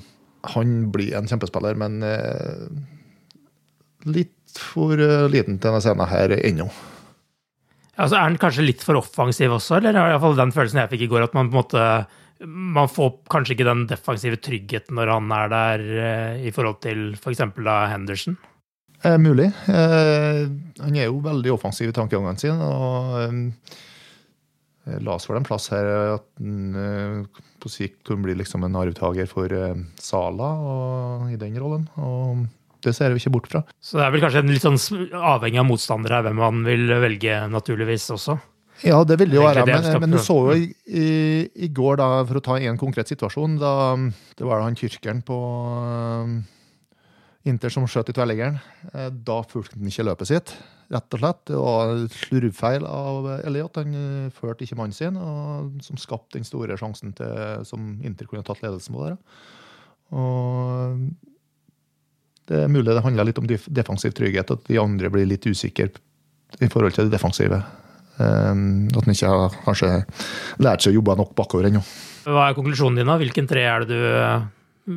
han 0.55 0.77
blir 0.93 1.17
en 1.17 1.27
kjempespiller, 1.27 1.75
men 1.75 2.00
litt 4.07 4.57
for 4.57 5.00
eh, 5.00 5.27
liten 5.31 5.57
til 5.57 5.69
denne 5.69 5.81
scenen 5.83 6.09
her 6.09 6.33
ennå. 6.39 6.69
Altså, 8.00 8.15
er 8.15 8.24
han 8.24 8.39
kanskje 8.39 8.63
litt 8.63 8.83
for 8.86 9.00
offensiv 9.00 9.57
også, 9.57 9.79
eller 9.79 9.91
er 9.91 10.13
i 10.13 10.13
hvert 10.13 10.24
fall 10.24 10.39
den 10.39 10.55
følelsen 10.55 10.81
jeg 10.83 10.91
fikk 10.93 11.05
i 11.05 11.12
går, 11.12 11.27
at 11.27 11.36
man 11.36 11.50
på 11.50 11.57
en 11.57 11.59
måte 11.59 11.88
man 12.46 12.88
får 12.91 13.12
kanskje 13.31 13.55
ikke 13.58 13.67
den 13.67 13.84
defensive 13.89 14.39
tryggheten 14.43 14.96
når 14.96 15.12
han 15.15 15.31
er 15.36 15.51
der, 15.51 15.84
eh, 16.05 16.48
i 16.48 16.53
forhold 16.55 16.79
til 16.86 17.12
f.eks. 17.17 17.43
For 17.55 17.91
Henderson? 17.91 18.38
Eh, 19.03 19.17
mulig. 19.19 19.50
Eh, 19.72 20.46
han 20.84 20.96
er 20.96 21.08
jo 21.08 21.22
veldig 21.24 21.53
offensiv 21.55 21.91
i 21.91 21.96
tankegangene 21.96 22.39
sine. 22.39 22.60
og 22.63 23.19
eh, 23.24 24.98
La 25.03 25.15
oss 25.15 25.27
få 25.29 25.36
en 25.38 25.46
plass 25.46 25.69
her 25.74 25.88
at 26.15 26.25
han 26.39 26.79
eh, 26.79 27.41
på 27.60 27.72
sikt 27.72 28.01
kan 28.08 28.24
bli 28.24 28.38
liksom 28.39 28.63
en 28.65 28.77
arvtaker 28.79 29.27
for 29.29 29.51
eh, 29.53 29.75
Sala 30.00 30.53
og, 30.63 31.27
i 31.34 31.39
den 31.39 31.60
rollen. 31.60 31.88
og 32.00 32.48
Det 32.84 32.96
ser 32.96 33.12
vi 33.13 33.22
ikke 33.22 33.36
bort 33.36 33.51
fra. 33.51 33.63
Så 33.84 34.00
det 34.00 34.08
er 34.08 34.15
vel 34.15 34.24
kanskje 34.24 34.43
en 34.46 34.53
litt 34.53 34.65
sånn 34.65 34.79
avhengig 35.13 35.60
av 35.60 35.67
motstandere 35.67 36.19
her, 36.19 36.29
hvem 36.29 36.39
man 36.39 36.63
vil 36.67 36.88
velge, 37.03 37.41
naturligvis 37.51 38.08
også. 38.15 38.39
Ja, 38.86 39.01
det 39.03 39.17
vil 39.19 39.31
det 39.31 39.39
jo 39.39 39.43
være. 39.43 39.65
Men, 39.67 39.88
men 40.03 40.13
du 40.13 40.19
så 40.24 40.36
jo 40.48 40.55
i, 40.55 40.69
i, 40.88 41.09
i 41.65 41.69
går, 41.75 42.00
da, 42.00 42.07
for 42.29 42.39
å 42.39 42.43
ta 42.43 42.57
en 42.59 42.79
konkret 42.79 43.12
situasjon, 43.12 43.57
da 43.59 43.74
det 44.39 44.48
var 44.48 44.63
han 44.63 44.77
tyrkeren 44.79 45.21
på 45.25 45.38
uh, 45.83 46.38
Inter 47.50 47.74
som 47.74 47.88
skjøt 47.89 48.12
i 48.12 48.15
tverrliggeren. 48.15 48.59
Uh, 48.93 49.09
Da 49.12 49.41
fulgte 49.48 49.79
han 49.79 49.91
ikke 49.91 50.07
løpet 50.07 50.31
sitt, 50.31 50.53
rett 50.93 51.17
og 51.17 51.24
slett. 51.24 51.41
Det 51.51 51.59
var 51.59 51.93
slurvfeil 52.15 52.88
av 52.88 53.31
Elliot. 53.41 53.81
Han 53.81 53.98
uh, 54.00 54.36
førte 54.36 54.63
ikke 54.63 54.79
mannen 54.79 54.95
sin, 54.95 55.19
og, 55.19 55.74
som 55.86 56.00
skapte 56.00 56.39
den 56.39 56.48
store 56.48 56.79
sjansen 56.79 57.15
til, 57.17 57.65
som 57.67 57.98
Inter 58.07 58.29
kunne 58.31 58.45
tatt 58.48 58.63
ledelsen 58.63 58.95
på. 58.95 59.09
der. 59.09 59.19
Og 60.15 61.03
det 62.50 62.63
er 62.63 62.71
mulig 62.71 62.95
det 62.95 63.03
handler 63.05 63.27
litt 63.27 63.38
om 63.41 63.45
defensiv 63.50 64.15
trygghet, 64.17 64.55
at 64.55 64.63
de 64.71 64.79
andre 64.81 65.12
blir 65.13 65.27
litt 65.29 65.45
usikre 65.45 65.91
i 66.57 66.69
forhold 66.71 66.95
til 66.95 67.05
det 67.05 67.13
defensive. 67.13 67.59
Um, 68.19 68.89
at 68.91 69.05
han 69.05 69.15
ikke 69.15 69.31
har 69.31 69.53
kanskje 69.63 69.89
lært 70.59 70.83
seg 70.83 70.91
å 70.91 70.99
jobbe 70.99 71.15
nok 71.21 71.35
bakover 71.38 71.69
ennå. 71.69 71.81
Hva 72.27 72.49
er 72.49 72.57
konklusjonen 72.57 72.99
din, 72.99 73.09
da? 73.09 73.15
Hvilken 73.19 73.47
tre 73.49 73.63
er 73.63 73.85
det 73.85 73.95
du 73.95 74.07
eh, 74.19 74.41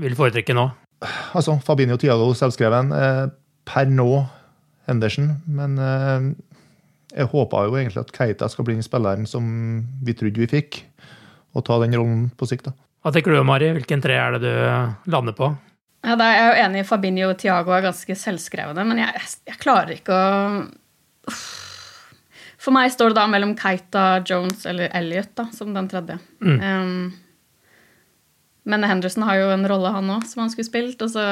vil 0.03 0.17
foretrekke 0.19 0.57
nå? 0.59 0.67
Altså, 1.39 1.55
Fabinho 1.65 1.99
Tiago 2.01 2.33
selvskreven. 2.37 2.91
Eh, 2.97 3.25
per 3.69 3.91
nå 3.91 4.09
Henderson. 4.91 5.31
Men 5.47 5.79
eh, 5.79 6.29
jeg 7.15 7.31
håpa 7.31 7.67
jo 7.69 7.79
egentlig 7.79 8.03
at 8.03 8.15
Keita 8.17 8.51
skal 8.51 8.67
bli 8.67 8.77
den 8.79 8.87
spilleren 8.87 9.29
som 9.31 9.47
vi 10.03 10.17
trodde 10.19 10.43
vi 10.43 10.51
fikk, 10.51 10.83
og 11.55 11.67
ta 11.69 11.79
den 11.83 11.95
rollen 11.99 12.27
på 12.37 12.49
sikt. 12.51 12.71
da. 12.71 12.77
Hva 13.03 13.15
tenker 13.15 13.35
du, 13.35 13.43
Mari? 13.47 13.71
Hvilken 13.79 14.03
tre 14.03 14.19
er 14.19 14.37
det 14.37 14.51
du 14.51 15.11
lander 15.15 15.37
på? 15.39 15.53
Ja, 16.03 16.17
da 16.19 16.27
er 16.27 16.37
jeg 16.37 16.47
jo 16.47 16.63
enig 16.67 16.83
i 16.83 16.87
Fabinho 16.87 17.31
og 17.31 17.39
Tiago 17.39 17.75
er 17.77 17.85
ganske 17.85 18.19
selvskrevne, 18.19 18.87
men 18.89 19.05
jeg, 19.05 19.27
jeg 19.47 19.61
klarer 19.63 19.95
ikke 20.01 20.17
å 20.19 20.31
Uff. 21.31 21.62
For 22.63 22.75
meg 22.75 22.93
står 22.95 23.11
det 23.11 23.19
da 23.19 23.27
mellom 23.27 23.57
Keita, 23.59 24.23
Jones 24.29 24.67
eller 24.71 24.93
Elliot 24.95 25.33
da, 25.39 25.49
som 25.55 25.73
den 25.75 25.89
tredje. 25.91 26.19
Um, 26.39 27.11
men 28.63 28.87
Henderson 28.87 29.25
har 29.27 29.41
jo 29.41 29.49
en 29.51 29.67
rolle, 29.67 29.91
han 29.91 30.11
òg, 30.15 30.27
som 30.31 30.45
han 30.45 30.53
skulle 30.53 30.69
spilt. 30.69 31.03
Og 31.03 31.11
så 31.11 31.25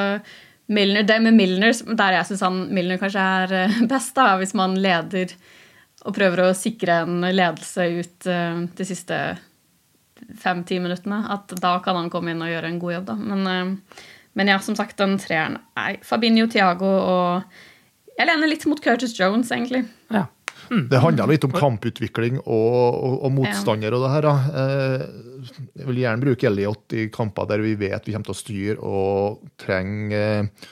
Milner, 0.71 1.03
det 1.07 1.19
med 1.23 1.35
Milner, 1.35 1.75
der 1.99 2.17
jeg 2.19 2.29
syns 2.29 2.43
Milner 2.71 2.99
kanskje 2.99 3.27
er 3.43 3.55
eh, 3.59 3.79
best, 3.91 4.15
da, 4.19 4.37
hvis 4.39 4.55
man 4.59 4.77
leder 4.79 5.35
og 6.07 6.15
prøver 6.17 6.45
å 6.45 6.57
sikre 6.57 7.03
en 7.05 7.27
ledelse 7.27 7.87
ut 7.93 8.29
uh, 8.31 8.63
de 8.79 8.85
siste 8.89 9.17
fem-ti 10.41 10.79
minuttene, 10.81 11.19
at 11.29 11.53
da 11.61 11.75
kan 11.85 11.99
han 11.99 12.09
komme 12.13 12.33
inn 12.33 12.41
og 12.41 12.49
gjøre 12.49 12.71
en 12.71 12.79
god 12.81 12.95
jobb, 12.95 13.09
da. 13.11 13.17
Men, 13.21 13.43
uh, 13.45 14.07
men 14.39 14.53
ja, 14.53 14.57
som 14.65 14.79
sagt, 14.79 14.97
den 14.99 15.19
treeren 15.21 15.59
er 15.79 15.99
Fabinho, 16.07 16.49
Thiago 16.51 16.89
og 16.89 17.59
Jeg 18.17 18.29
lener 18.29 18.51
litt 18.51 18.67
mot 18.69 18.81
Curtis 18.85 19.15
Jones, 19.17 19.51
egentlig. 19.55 19.87
Ja. 20.13 20.27
Det 20.71 21.01
handler 21.03 21.27
litt 21.33 21.45
om 21.49 21.53
kamputvikling 21.55 22.37
og, 22.45 22.75
og, 22.95 23.15
og 23.27 23.33
motstander 23.35 23.95
og 23.97 24.05
det 24.05 24.11
her. 24.13 24.27
da. 24.29 24.35
Eh, 24.63 25.07
Jeg 25.81 25.89
vil 25.89 26.03
gjerne 26.03 26.23
bruke 26.23 26.47
Elliot 26.51 26.95
i 26.95 27.09
kamper 27.11 27.49
der 27.51 27.65
vi 27.65 27.73
vet 27.81 28.07
vi 28.07 28.13
kommer 28.15 28.29
til 28.31 28.37
å 28.37 28.39
styre 28.39 28.77
og 28.85 29.41
trenger 29.59 30.45
eh, 30.45 30.69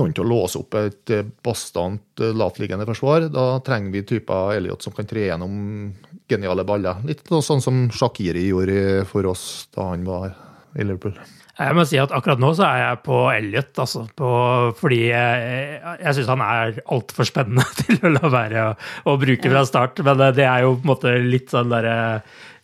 noen 0.00 0.14
til 0.16 0.24
å 0.24 0.30
låse 0.30 0.58
opp 0.58 0.74
et 0.80 1.12
eh, 1.14 1.26
bastant 1.44 2.24
lavtliggende 2.24 2.86
forsvar. 2.88 3.28
Da 3.34 3.58
trenger 3.66 3.92
vi 3.94 4.04
typer 4.08 4.56
Elliot 4.56 4.82
som 4.82 4.96
kan 4.96 5.06
tre 5.10 5.28
gjennom 5.28 5.92
geniale 6.30 6.64
baller. 6.64 7.04
Litt 7.04 7.28
sånn 7.28 7.60
som 7.62 7.84
Shakiri 7.92 8.46
gjorde 8.48 9.04
for 9.10 9.28
oss 9.28 9.68
da 9.76 9.90
han 9.92 10.06
var 10.08 10.32
i 10.74 10.86
Liverpool. 10.86 11.16
Jeg 11.54 11.74
må 11.78 11.84
si 11.86 11.98
at 12.02 12.10
akkurat 12.10 12.40
nå 12.42 12.48
så 12.58 12.64
er 12.66 12.80
jeg 12.80 13.02
på 13.04 13.18
Elliot, 13.30 13.70
altså. 13.78 14.00
På, 14.18 14.30
fordi 14.74 15.04
jeg, 15.06 15.76
jeg 16.00 16.16
syns 16.16 16.32
han 16.32 16.42
er 16.42 16.80
altfor 16.96 17.28
spennende 17.28 17.66
til 17.84 18.00
å 18.02 18.10
la 18.16 18.30
være 18.32 18.64
å, 18.64 18.72
å 19.12 19.14
bruke 19.22 19.52
fra 19.52 19.62
start. 19.68 20.02
Men 20.02 20.18
det, 20.18 20.32
det 20.40 20.48
er 20.50 20.64
jo 20.66 20.74
på 20.74 20.82
en 20.82 20.90
måte 20.90 21.14
litt 21.22 21.54
sånn 21.54 21.70
derre 21.70 21.96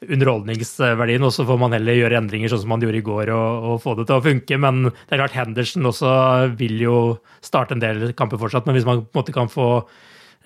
underholdningsverdien, 0.00 1.22
og 1.22 1.32
så 1.36 1.44
får 1.46 1.58
man 1.60 1.74
heller 1.76 1.98
gjøre 1.98 2.18
endringer 2.18 2.50
sånn 2.50 2.62
som 2.62 2.70
man 2.72 2.82
gjorde 2.82 3.02
i 3.02 3.04
går, 3.04 3.30
og, 3.36 3.66
og 3.70 3.82
få 3.84 3.94
det 3.98 4.08
til 4.08 4.16
å 4.16 4.24
funke. 4.24 4.60
Men 4.66 4.86
det 4.88 5.14
er 5.14 5.22
klart 5.22 5.38
Henderson 5.38 5.90
også 5.92 6.12
vil 6.58 6.78
jo 6.82 7.00
starte 7.44 7.76
en 7.76 7.84
del 7.84 8.08
kamper 8.18 8.40
fortsatt. 8.40 8.66
Men 8.66 8.78
hvis 8.78 8.88
man 8.88 9.04
på 9.04 9.12
en 9.12 9.22
måte 9.22 9.36
kan 9.36 9.52
få 9.52 9.70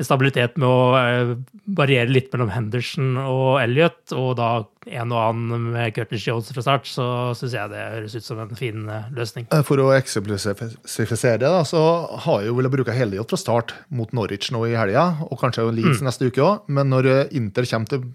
stabilitet 0.02 0.56
med 0.58 0.66
å 0.66 0.96
eh, 0.98 1.34
variere 1.78 2.10
litt 2.10 2.32
mellom 2.32 2.50
Henderson 2.50 3.12
og 3.20 3.60
Elliot, 3.62 4.10
og 4.18 4.32
da 4.40 4.48
en 4.90 5.14
og 5.14 5.20
annen 5.20 5.68
med 5.76 5.94
Curtis 5.94 6.26
Jones 6.26 6.50
fra 6.50 6.64
start, 6.66 6.88
så 6.90 7.06
syns 7.38 7.54
jeg 7.54 7.70
det 7.70 7.84
høres 7.92 8.16
ut 8.18 8.26
som 8.26 8.42
en 8.42 8.58
fin 8.58 8.88
eh, 8.90 9.06
løsning. 9.14 9.46
Eh, 9.54 9.62
For 9.66 9.78
å 9.78 9.92
eksemplifisere 9.94 11.38
det, 11.44 11.52
så 11.70 11.84
har 12.26 12.42
jeg 12.42 12.50
jo 12.50 12.58
villet 12.58 12.74
bruke 12.74 12.96
Elliot 13.06 13.30
fra 13.30 13.38
start 13.40 13.76
mot 13.94 14.10
Norwich 14.16 14.50
nå 14.54 14.64
i 14.66 14.74
helga, 14.74 15.06
og 15.28 15.38
kanskje 15.40 15.68
Leeds 15.70 16.02
neste 16.02 16.26
uke 16.26 16.42
òg. 16.42 16.66
Men 16.74 16.90
når 16.90 17.12
Inter 17.30 17.68
kommer 17.70 17.94
til 17.94 18.08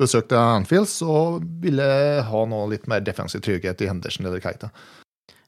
besøk 0.00 0.28
til 0.28 0.40
Anfield, 0.40 0.88
så 0.90 1.38
vil 1.62 1.80
jeg 1.80 2.26
ha 2.28 2.44
noe 2.48 2.68
litt 2.72 2.84
mer 2.90 3.00
defensiv 3.04 3.42
trygghet 3.44 3.80
i 3.84 3.88
Henderson 3.88 4.28
eller 4.28 4.42
Keita. 4.42 4.68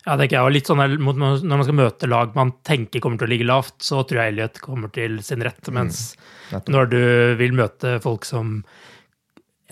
Ja, 0.04 0.18
tenker 0.20 0.36
jeg, 0.36 0.44
og 0.44 0.52
litt 0.52 0.68
sånn 0.68 0.82
Når 1.00 1.16
man 1.16 1.64
skal 1.64 1.76
møte 1.78 2.08
lag 2.10 2.34
man 2.36 2.52
tenker 2.66 3.00
kommer 3.00 3.20
til 3.20 3.28
å 3.28 3.32
ligge 3.32 3.48
lavt, 3.48 3.78
så 3.84 4.02
tror 4.04 4.20
jeg 4.20 4.34
Elliot 4.34 4.60
kommer 4.64 4.92
til 4.92 5.16
sin 5.24 5.44
rett. 5.44 5.70
Mens 5.72 6.10
mm, 6.52 6.68
når 6.68 6.90
du 6.92 7.00
vil 7.40 7.56
møte 7.56 7.96
folk 8.04 8.28
som 8.28 8.58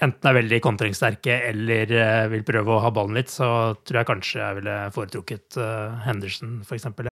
enten 0.03 0.29
er 0.29 0.38
veldig 0.40 0.59
kontringssterke 0.64 1.37
eller 1.53 1.92
eh, 1.95 2.25
vil 2.33 2.47
prøve 2.49 2.75
å 2.75 2.81
ha 2.83 2.90
ballen 2.95 3.21
litt, 3.21 3.31
så 3.31 3.47
tror 3.85 4.01
jeg 4.01 4.09
kanskje 4.09 4.40
jeg 4.40 4.61
ville 4.62 4.79
foretrukket 4.97 5.61
eh, 5.61 6.01
Henderson, 6.09 6.61
for 6.66 6.81
eksempel. 6.81 7.12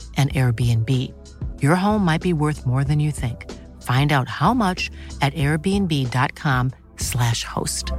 an 0.17 0.29
Airbnb. 0.29 1.11
Your 1.61 1.75
home 1.75 2.05
might 2.05 2.21
be 2.21 2.33
worth 2.33 2.67
more 2.67 2.83
than 2.83 2.99
you 2.99 3.11
think. 3.11 3.51
Find 3.81 4.11
out 4.11 4.27
how 4.27 4.53
much 4.53 4.91
at 5.21 5.33
airbnb.com/slash 5.33 7.43
host. 7.43 7.91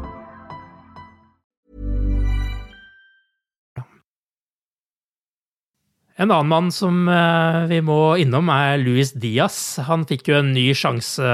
En 6.22 6.30
annen 6.30 6.48
mann 6.48 6.68
som 6.70 7.08
eh, 7.08 7.64
vi 7.70 7.80
må 7.82 8.14
innom, 8.20 8.50
er 8.52 8.76
Luis 8.78 9.10
Diaz. 9.16 9.56
Han 9.88 10.04
fikk 10.06 10.28
jo 10.28 10.36
en 10.38 10.52
ny 10.54 10.68
sjanse 10.76 11.24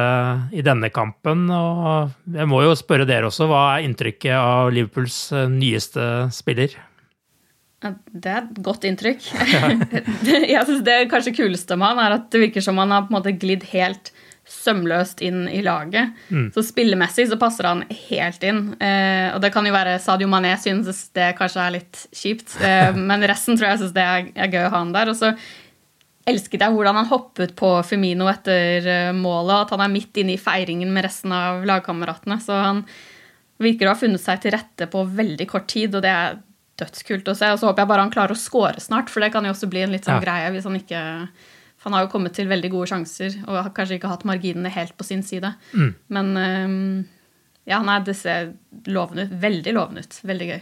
i 0.55 0.64
denne 0.64 0.88
kampen. 0.95 1.49
og 1.53 2.14
Jeg 2.33 2.49
må 2.49 2.62
jo 2.64 2.77
spørre 2.79 3.09
dere 3.09 3.29
også, 3.29 3.51
hva 3.51 3.64
er 3.75 3.88
inntrykket 3.88 4.38
av 4.38 4.71
Liverpools 4.73 5.19
eh, 5.35 5.51
nyeste 5.51 6.07
spiller? 6.33 6.79
Det 7.79 8.31
er 8.31 8.41
et 8.43 8.62
godt 8.64 8.87
inntrykk. 8.88 9.27
Jeg 10.55 10.64
synes 10.67 10.81
Det 10.87 10.97
kanskje 11.12 11.37
kuleste 11.37 11.77
med 11.79 11.93
han 11.93 12.01
er 12.03 12.17
at 12.17 12.31
det 12.33 12.41
virker 12.49 12.64
som 12.64 12.81
han 12.83 12.91
har 12.91 13.07
på 13.07 13.12
en 13.12 13.19
måte 13.21 13.37
glidd 13.38 13.69
helt 13.71 14.11
sømløst 14.49 15.21
inn 15.25 15.45
i 15.53 15.61
laget. 15.62 16.17
Mm. 16.33 16.49
Så 16.55 16.64
spillemessig 16.64 17.29
så 17.29 17.37
passer 17.41 17.69
han 17.69 17.85
helt 18.09 18.45
inn. 18.49 18.62
Eh, 18.81 19.29
og 19.35 19.43
det 19.45 19.53
kan 19.55 19.67
jo 19.69 19.75
være 19.75 19.99
Sadio 20.03 20.29
Mané 20.31 20.55
synes 20.61 21.05
det 21.17 21.35
kanskje 21.38 21.64
er 21.64 21.75
litt 21.77 22.05
kjipt, 22.17 22.57
eh, 22.64 22.97
men 22.97 23.27
resten 23.29 23.59
tror 23.59 23.75
jeg 23.75 23.83
synes 23.85 23.97
det 23.97 24.07
er, 24.07 24.31
er 24.35 24.53
gøy 24.53 24.64
å 24.64 24.73
ha 24.73 24.81
han 24.81 24.95
der. 24.97 25.12
Og 25.12 25.21
så 25.21 25.35
elsket 26.29 26.64
jeg 26.64 26.75
hvordan 26.75 26.99
han 26.99 27.12
hoppet 27.12 27.55
på 27.59 27.75
Firmino 27.87 28.29
etter 28.33 28.88
eh, 28.88 29.12
målet, 29.17 29.55
og 29.55 29.62
at 29.67 29.77
han 29.77 29.85
er 29.87 29.95
midt 29.95 30.19
inne 30.25 30.35
i 30.35 30.41
feiringen 30.41 30.91
med 30.97 31.07
resten 31.07 31.37
av 31.37 31.69
lagkameratene. 31.69 32.41
Så 32.43 32.57
han 32.57 32.83
virker 33.61 33.88
å 33.88 33.95
ha 33.95 34.01
funnet 34.01 34.23
seg 34.23 34.43
til 34.43 34.55
rette 34.57 34.88
på 34.91 35.05
veldig 35.12 35.49
kort 35.51 35.69
tid, 35.71 35.93
og 35.93 36.05
det 36.05 36.14
er 36.14 36.38
dødskult 36.79 37.29
å 37.31 37.35
se. 37.37 37.51
Og 37.53 37.59
så 37.61 37.69
håper 37.69 37.85
jeg 37.85 37.91
bare 37.93 38.05
han 38.07 38.12
klarer 38.14 38.35
å 38.37 38.38
score 38.38 38.79
snart, 38.83 39.11
for 39.11 39.21
det 39.25 39.33
kan 39.35 39.45
jo 39.47 39.53
også 39.55 39.69
bli 39.71 39.83
en 39.85 39.93
litt 39.95 40.07
sånn 40.07 40.19
Ja. 40.21 40.25
greie 40.25 40.51
hvis 40.55 40.64
han 40.69 40.79
ikke 40.79 41.03
For 41.79 41.91
han 41.91 41.95
har 41.95 42.07
jo 42.09 42.11
kommet 42.11 42.33
til 42.35 42.49
veldig 42.51 42.71
gode 42.73 42.88
sjanser 42.91 43.37
og 43.47 43.55
har 43.62 43.71
kanskje 43.71 44.01
ikke 44.01 44.09
hatt 44.11 44.25
marginene 44.27 44.69
helt 44.75 44.97
på 44.99 45.05
sin 45.07 45.23
side. 45.23 45.53
Mm. 45.73 45.93
Men 46.11 46.33
øhm, 46.37 47.05
ja, 47.71 47.79
nei, 47.87 48.01
det 48.03 48.17
ser 48.19 48.49
lovende 48.91 49.29
ut. 49.29 49.37
Veldig 49.41 49.75
lovende 49.77 50.03
ut. 50.03 50.17
Veldig 50.27 50.49
gøy. 50.49 50.59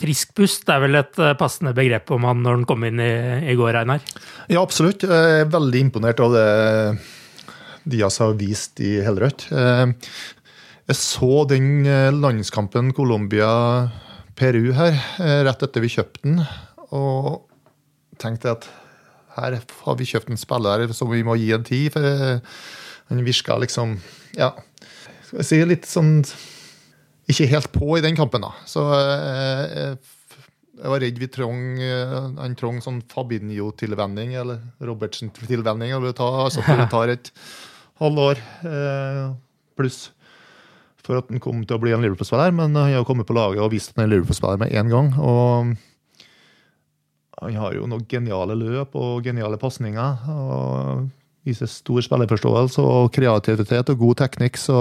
Frisk 0.00 0.32
pust 0.34 0.66
er 0.72 0.80
vel 0.80 0.96
et 0.98 1.18
eh, 1.20 1.34
passende 1.38 1.74
begrep 1.76 2.10
om 2.16 2.24
han 2.24 2.40
når 2.42 2.56
han 2.56 2.64
kom 2.64 2.82
inn 2.88 2.98
i, 2.98 3.10
i 3.52 3.54
går, 3.60 3.76
Einar? 3.82 4.00
Ja, 4.48 4.62
absolutt. 4.62 5.04
Jeg 5.04 5.44
er 5.44 5.52
veldig 5.52 5.84
imponert 5.84 6.18
av 6.24 6.32
det 6.32 6.48
Diaz 7.88 8.16
har 8.24 8.32
vist 8.40 8.80
i 8.80 8.96
helrødt. 9.04 9.50
Eh, 9.52 9.92
Jeg 10.88 10.96
så 10.96 11.44
den 11.46 11.84
landskampen 11.84 12.94
landskampen 12.96 13.92
Colombia-Peru 14.38 14.72
her 14.72 14.94
eh, 15.18 15.44
rett 15.46 15.62
etter 15.62 15.82
vi 15.82 15.90
kjøpte 15.90 16.22
den, 16.22 16.42
og 16.94 17.48
tenkte 18.18 18.52
at 18.54 18.68
her 19.38 19.58
har 19.58 19.96
vi 19.98 20.06
kjøpt 20.06 20.30
en 20.30 20.38
spiller 20.38 20.86
som 20.94 21.10
vi 21.10 21.24
må 21.26 21.36
gi 21.38 21.52
en 21.54 21.64
tid, 21.66 21.90
for 21.92 22.02
eh, 22.02 22.40
han 23.08 23.24
virka 23.24 23.58
liksom 23.58 23.98
Ja, 24.36 24.52
skal 25.24 25.40
jeg 25.40 25.48
si 25.48 25.58
litt 25.64 25.86
sånn 25.88 26.22
Ikke 27.28 27.48
helt 27.48 27.70
på 27.72 27.96
i 27.96 28.04
den 28.04 28.16
kampen, 28.16 28.44
da. 28.44 28.52
Så 28.66 28.84
eh, 28.94 29.64
jeg 29.74 29.98
jeg 30.78 30.92
var 30.92 31.00
redd 31.02 31.16
vi 31.18 31.26
trong, 31.26 31.62
han 32.38 32.52
trong 32.54 32.76
sånn 32.78 33.00
Fabinho-tilvenning, 33.10 34.36
eller 34.38 34.60
Robertsen-tilvenning. 34.78 35.90
altså 35.90 36.62
Det 36.62 36.86
tar 36.92 37.10
et 37.16 37.32
halvår 37.98 38.38
pluss 39.74 40.12
for 41.08 41.20
at 41.22 41.30
han 41.32 41.42
kom 41.42 41.62
til 41.64 41.78
å 41.78 41.82
bli 41.82 41.94
en 41.96 42.04
Liverpool-spiller. 42.04 42.52
Men 42.54 42.76
han 42.76 42.92
har 42.92 43.06
kommet 43.08 43.28
på 43.28 43.36
laget 43.36 43.64
og 43.64 43.72
vist 43.72 43.92
at 43.92 44.00
han 44.00 44.06
er 44.06 44.12
Liverpool-spiller 44.14 44.60
med 44.60 44.74
én 44.76 44.92
gang. 44.92 45.08
Og 45.16 45.72
han 47.38 47.56
har 47.62 47.78
jo 47.78 47.88
noen 47.88 48.04
geniale 48.10 48.56
løp 48.58 48.96
og 48.98 49.24
geniale 49.26 49.60
pasninger. 49.60 50.28
og 50.34 51.08
Viser 51.48 51.70
stor 51.70 52.04
spillerforståelse 52.04 52.82
og 52.84 53.10
kreativitet 53.14 53.94
og 53.94 54.04
god 54.04 54.20
teknikk. 54.24 54.60
Så 54.60 54.76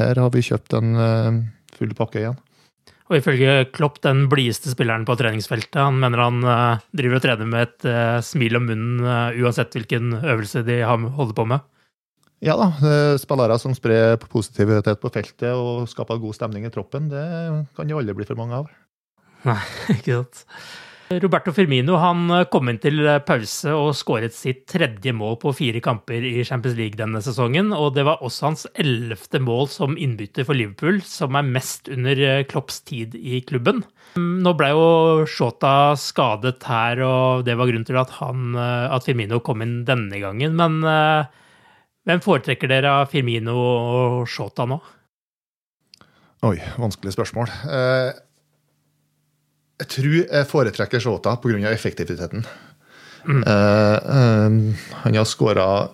her 0.00 0.18
har 0.18 0.34
vi 0.34 0.42
kjøpt 0.42 0.74
en 0.78 0.92
eh, 0.98 1.40
full 1.78 1.94
pakke 1.98 2.22
igjen. 2.24 2.38
Og 3.08 3.16
ifølge 3.22 3.64
Klopp 3.72 4.02
den 4.04 4.26
blideste 4.28 4.72
spilleren 4.74 5.06
på 5.08 5.16
treningsfeltet. 5.16 5.80
Han 5.80 6.00
mener 6.02 6.24
han 6.26 6.42
eh, 6.44 6.84
driver 7.00 7.20
og 7.20 7.24
trener 7.24 7.48
med 7.48 7.64
et 7.64 7.88
eh, 7.88 8.18
smil 8.24 8.58
om 8.58 8.68
munnen 8.68 9.00
eh, 9.06 9.40
uansett 9.40 9.76
hvilken 9.76 10.12
øvelse 10.18 10.64
de 10.66 10.82
holder 10.84 11.36
på 11.36 11.46
med. 11.48 11.64
Ja 12.44 12.54
da, 12.54 12.68
spillere 13.18 13.56
som 13.58 13.72
sprer 13.74 14.14
positivitet 14.22 15.00
på 15.02 15.10
feltet 15.10 15.50
og 15.50 15.88
skaper 15.90 16.20
god 16.22 16.36
stemning 16.36 16.68
i 16.68 16.70
troppen, 16.70 17.08
det 17.10 17.24
kan 17.74 17.90
jo 17.90 17.98
aldri 17.98 18.14
bli 18.14 18.28
for 18.28 18.38
mange 18.38 18.60
av. 18.60 18.68
Nei, 19.48 19.62
ikke 19.96 20.20
sant. 20.20 20.44
Roberto 21.08 21.54
Firmino 21.56 21.96
han 21.96 22.28
kom 22.52 22.68
inn 22.68 22.78
til 22.82 23.00
pause 23.24 23.72
og 23.72 23.94
skåret 23.96 24.34
sitt 24.36 24.66
tredje 24.68 25.14
mål 25.16 25.38
på 25.40 25.54
fire 25.56 25.80
kamper 25.80 26.20
i 26.20 26.42
Champions 26.44 26.76
League 26.76 27.00
denne 27.00 27.22
sesongen. 27.24 27.72
Og 27.72 27.94
det 27.96 28.04
var 28.04 28.20
også 28.24 28.50
hans 28.50 28.66
ellevte 28.76 29.40
mål 29.40 29.70
som 29.72 29.96
innbytter 29.96 30.44
for 30.44 30.58
Liverpool, 30.58 31.00
som 31.08 31.38
er 31.38 31.48
mest 31.48 31.88
under 31.88 32.44
Klopps 32.50 32.82
tid 32.84 33.16
i 33.16 33.40
klubben. 33.48 33.80
Nå 34.20 34.52
ble 34.58 34.68
jo 34.74 34.84
Shota 35.32 35.96
skadet 35.96 36.60
her, 36.68 37.00
og 37.06 37.48
det 37.48 37.56
var 37.56 37.72
grunnen 37.72 37.88
til 37.88 38.00
at, 38.00 38.12
han, 38.20 38.52
at 38.58 39.08
Firmino 39.08 39.40
kom 39.40 39.64
inn 39.64 39.78
denne 39.88 40.20
gangen. 40.20 40.60
Men 40.60 40.82
eh, 40.84 41.44
hvem 42.08 42.22
foretrekker 42.24 42.70
dere 42.70 42.94
av 43.02 43.10
Firmino 43.12 43.54
og 43.58 44.22
Shota 44.30 44.64
nå? 44.68 44.78
Oi, 46.48 46.56
vanskelig 46.78 47.12
spørsmål. 47.16 47.52
Eh, 47.68 48.24
Jeg 49.78 49.88
tror 49.94 50.14
jeg 50.16 50.46
foretrekker 50.50 51.02
Shota 51.02 51.36
pga. 51.38 51.70
effektiviteten. 51.70 52.44
Mm. 53.28 53.42
Eh, 53.46 53.98
eh, 54.16 54.74
han 55.04 55.14
har 55.14 55.24
skåra 55.24 55.90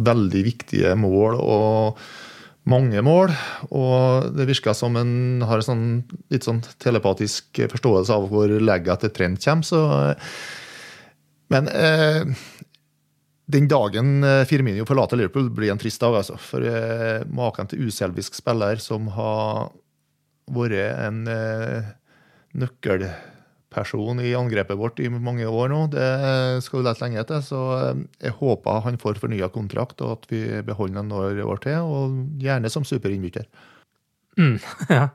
veldig 0.00 0.42
viktige 0.44 0.96
mål 0.96 1.36
og 1.38 1.98
mange 2.70 3.02
mål. 3.02 3.30
Og 3.70 4.32
det 4.36 4.48
virker 4.48 4.74
som 4.74 4.96
han 4.96 5.42
har 5.46 5.60
en 5.60 5.68
sånn, 5.68 6.04
litt 6.30 6.46
sånn 6.46 6.62
telepatisk 6.78 7.62
forståelse 7.70 8.14
av 8.14 8.28
hvor 8.30 8.48
legget 8.48 9.00
til 9.04 9.10
trend 9.10 9.40
kommer. 9.44 9.62
Så, 9.66 10.16
men 11.50 11.68
eh, 11.68 12.24
den 13.52 13.68
dagen 13.70 14.24
eh, 14.26 14.44
Firmino 14.48 14.86
forlater 14.88 15.18
Liverpool, 15.20 15.50
blir 15.54 15.72
en 15.72 15.80
trist 15.80 16.00
dag. 16.02 16.16
altså. 16.20 16.38
For 16.40 16.64
eh, 16.66 17.26
maken 17.30 17.70
til 17.70 17.88
uselvisk 17.88 18.38
spiller 18.38 18.80
som 18.82 19.10
har 19.16 19.70
vært 20.50 20.96
en 21.06 21.26
eh, 21.30 21.90
nøkkelperson 22.58 24.22
i 24.24 24.34
angrepet 24.38 24.78
vårt 24.78 25.00
i 25.02 25.08
mange 25.12 25.46
år 25.46 25.70
nå, 25.70 25.84
det 25.92 26.08
skal 26.64 26.80
vi 26.80 26.86
lete 26.88 27.04
lenge 27.04 27.22
etter. 27.22 27.44
Så 27.46 27.62
eh, 27.78 28.04
jeg 28.26 28.36
håper 28.40 28.84
han 28.86 29.00
får 29.00 29.22
fornya 29.22 29.50
kontrakt, 29.54 30.02
og 30.04 30.18
at 30.18 30.30
vi 30.32 30.44
beholder 30.66 31.02
ham 31.02 31.10
noen 31.12 31.42
år 31.46 31.64
til. 31.66 31.80
Og 31.86 32.22
gjerne 32.42 32.72
som 32.72 32.86
superinnbytter. 32.86 33.48
Mm, 34.38 34.56
ja. 34.98 35.08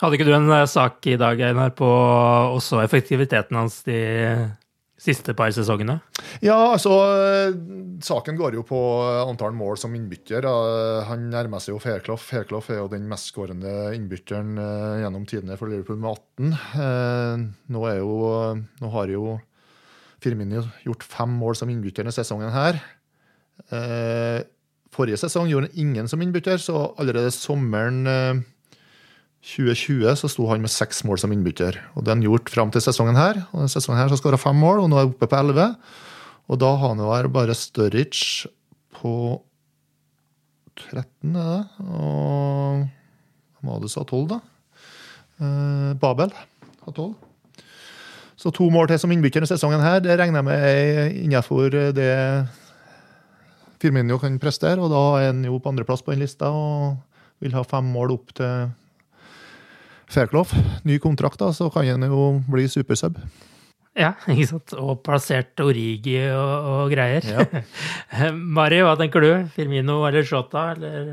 Hadde 0.00 0.16
ikke 0.16 0.30
du 0.30 0.34
en 0.36 0.50
eh, 0.54 0.66
sak 0.70 1.04
i 1.10 1.18
dag, 1.20 1.40
Einar, 1.50 1.74
på 1.76 1.88
også 2.56 2.80
effektiviteten 2.84 3.58
hans 3.58 3.82
de 3.88 4.00
siste 5.00 5.32
par 5.36 5.48
sesongene? 5.56 5.96
Ja, 6.44 6.58
altså 6.74 6.92
Saken 8.04 8.36
går 8.36 8.58
jo 8.58 8.64
på 8.68 8.78
antall 9.24 9.54
mål 9.56 9.78
som 9.80 9.94
innbytter. 9.96 10.44
Han 11.08 11.30
nærmer 11.32 11.62
seg 11.62 11.74
jo 11.74 11.80
Fairclough. 11.82 12.20
Fairclough 12.20 12.68
er 12.72 12.82
jo 12.82 12.90
den 12.92 13.08
mestskårende 13.08 13.94
innbytteren 13.96 14.54
gjennom 15.00 15.24
tidene 15.28 15.56
for 15.60 15.72
Liverpool 15.72 16.00
med 16.00 16.10
18. 16.12 17.48
Nå, 17.72 17.84
er 17.88 18.00
jo, 18.02 18.14
nå 18.84 18.92
har 18.94 19.12
jo 19.14 19.34
Firmini 20.20 20.60
gjort 20.84 21.04
fem 21.08 21.32
mål 21.40 21.56
som 21.56 21.72
innbytter 21.72 22.04
denne 22.04 22.12
sesongen 22.16 22.52
her. 22.52 22.80
Forrige 24.90 25.20
sesong 25.22 25.48
gjorde 25.48 25.70
han 25.70 25.80
ingen 25.80 26.08
som 26.10 26.20
innbytter, 26.20 26.60
så 26.60 26.90
allerede 27.00 27.32
sommeren 27.32 28.04
2020 29.40 30.18
så 30.20 30.28
sto 30.28 30.44
han 30.50 30.60
med 30.60 30.72
seks 30.72 31.00
mål 31.08 31.20
som 31.22 31.32
innbytter. 31.32 31.78
Og 31.96 32.04
Det 32.04 32.12
har 32.12 32.18
han 32.18 32.26
gjort 32.26 32.50
fram 32.52 32.70
til 32.70 32.82
sesongen 32.84 33.16
her. 33.16 33.40
Og 33.50 33.62
denne 33.62 33.72
sesongen 33.72 34.00
her 34.00 34.12
så 34.12 34.20
skåra 34.20 34.38
fem 34.40 34.56
mål, 34.56 34.82
og 34.82 34.90
nå 34.90 34.98
er 34.98 35.06
han 35.06 35.14
oppe 35.14 35.28
på 35.30 35.38
elleve. 35.38 35.70
Og 36.50 36.58
da 36.60 36.74
har 36.76 36.92
han 36.92 37.00
jo 37.00 37.32
bare 37.32 37.56
Sturridge 37.56 38.50
på 39.00 39.40
13, 40.90 41.36
er 41.36 41.48
det? 41.56 41.88
Og 43.64 43.80
du 43.80 43.88
sa? 43.88 44.04
12, 44.04 44.28
da? 44.28 44.40
Eh, 45.40 45.92
Babel 46.00 46.32
har 46.32 46.92
12. 46.92 47.14
Så 48.40 48.52
to 48.56 48.70
mål 48.72 48.88
til 48.88 48.98
som 49.00 49.12
innbytter 49.12 49.42
denne 49.42 49.52
sesongen 49.52 49.82
her, 49.84 50.00
det 50.00 50.16
regner 50.16 50.40
jeg 50.40 50.48
med 50.48 50.62
er 50.64 51.10
innenfor 51.12 51.74
det 51.96 52.12
Firmino 53.80 54.16
kan 54.20 54.38
prestere. 54.40 54.80
Og 54.80 54.92
da 54.92 55.02
er 55.20 55.32
han 55.32 55.44
jo 55.44 55.58
på 55.60 55.72
andreplass 55.72 56.04
på 56.04 56.12
den 56.12 56.24
lista 56.24 56.48
og 56.48 56.96
vil 57.40 57.56
ha 57.56 57.64
fem 57.64 57.88
mål 57.92 58.16
opp 58.16 58.32
til 58.36 58.70
Fairclough. 60.10 60.52
Ny 60.84 60.98
kontrakt, 61.02 61.38
da, 61.40 61.52
så 61.54 61.70
kan 61.70 61.86
han 61.86 62.08
jo 62.08 62.32
bli 62.50 62.66
supersub. 62.70 63.18
Ja, 63.98 64.14
ikke 64.30 64.46
sant. 64.52 64.74
Og 64.78 65.02
plassert 65.06 65.58
Origi 65.62 66.18
og, 66.30 66.70
og 66.72 66.92
greier. 66.92 67.26
Ja. 67.26 67.46
Mari, 68.58 68.80
hva 68.86 68.94
tenker 68.98 69.24
du? 69.24 69.30
Firmino 69.54 70.00
eller 70.08 70.26
Shota, 70.26 70.70
eller? 70.76 71.12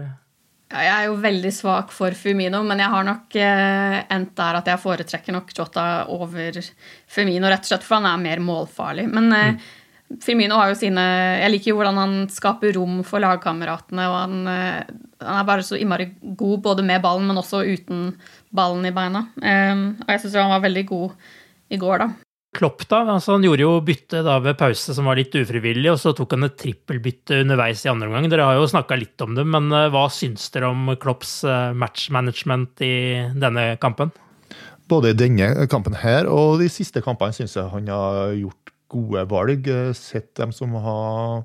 Ja, 0.67 0.81
jeg 0.83 0.93
er 0.93 1.05
jo 1.07 1.17
veldig 1.23 1.51
svak 1.55 1.93
for 1.95 2.15
Firmino, 2.17 2.59
men 2.67 2.81
jeg 2.83 2.91
har 2.91 3.05
nok 3.07 3.35
eh, 3.39 3.97
endt 4.11 4.33
der 4.35 4.57
at 4.59 4.67
jeg 4.67 4.83
foretrekker 4.83 5.35
nok 5.35 5.53
Jota 5.55 5.85
over 6.11 6.59
Firmino, 7.07 7.47
rett 7.47 7.63
og 7.63 7.71
slett 7.71 7.85
for 7.87 8.01
han 8.01 8.09
er 8.09 8.19
mer 8.19 8.43
målfarlig. 8.43 9.07
Men 9.13 9.31
eh, 9.31 9.53
mm. 9.55 10.17
Firmino 10.23 10.59
har 10.59 10.71
jo 10.71 10.79
sine 10.79 11.03
Jeg 11.41 11.51
liker 11.51 11.71
jo 11.71 11.77
hvordan 11.79 11.97
han 11.99 12.17
skaper 12.31 12.75
rom 12.77 12.99
for 13.07 13.23
lagkameratene. 13.23 14.09
og 14.11 14.17
han, 14.19 14.35
eh, 14.51 15.06
han, 15.23 15.39
er 15.39 15.47
bare 15.47 15.65
så 15.65 15.79
innmari 15.79 16.11
god 16.21 16.61
både 16.65 16.85
med 16.85 17.01
ballen, 17.03 17.27
men 17.29 17.39
også 17.39 17.63
uten 17.65 18.11
ballen 18.55 18.85
i 18.87 18.93
beina. 18.95 19.27
Um, 19.41 19.89
og 20.03 20.13
jeg 20.13 20.23
syns 20.23 20.39
han 20.39 20.53
var 20.55 20.63
veldig 20.65 20.85
god 20.89 21.29
i 21.73 21.79
går, 21.81 22.03
da. 22.03 22.09
Klopp, 22.57 22.85
da? 22.89 23.03
Altså, 23.03 23.35
han 23.35 23.45
gjorde 23.45 23.65
jo 23.65 23.73
bytte 23.85 24.23
da 24.25 24.37
ved 24.41 24.57
pause 24.57 24.95
som 24.95 25.09
var 25.09 25.19
litt 25.19 25.35
ufrivillig, 25.37 25.89
og 25.91 25.99
så 26.01 26.13
tok 26.17 26.33
han 26.33 26.47
et 26.47 26.55
trippelbytte 26.57 27.41
underveis 27.43 27.83
i 27.85 27.91
andre 27.91 28.07
omgang. 28.09 28.29
Dere 28.31 28.47
har 28.47 28.57
jo 28.57 28.69
snakka 28.71 28.97
litt 28.97 29.25
om 29.25 29.35
det, 29.37 29.45
men 29.45 29.67
uh, 29.73 29.89
hva 29.93 30.07
syns 30.13 30.47
dere 30.53 30.71
om 30.71 30.93
Klopps 31.01 31.41
uh, 31.45 31.75
matchmanagement 31.77 32.85
i 32.85 32.95
denne 33.37 33.73
kampen? 33.83 34.13
Både 34.87 35.11
i 35.11 35.19
denne 35.19 35.67
kampen 35.67 35.97
her 35.99 36.29
og 36.31 36.61
de 36.61 36.69
siste 36.71 37.03
kampene 37.03 37.35
syns 37.35 37.57
jeg 37.57 37.67
han 37.73 37.89
har 37.91 38.31
gjort 38.39 38.71
gode 38.91 39.25
valg. 39.29 39.67
Eh, 39.67 39.93
sett 39.97 40.33
dem 40.39 40.53
som 40.55 40.75
har 40.79 41.43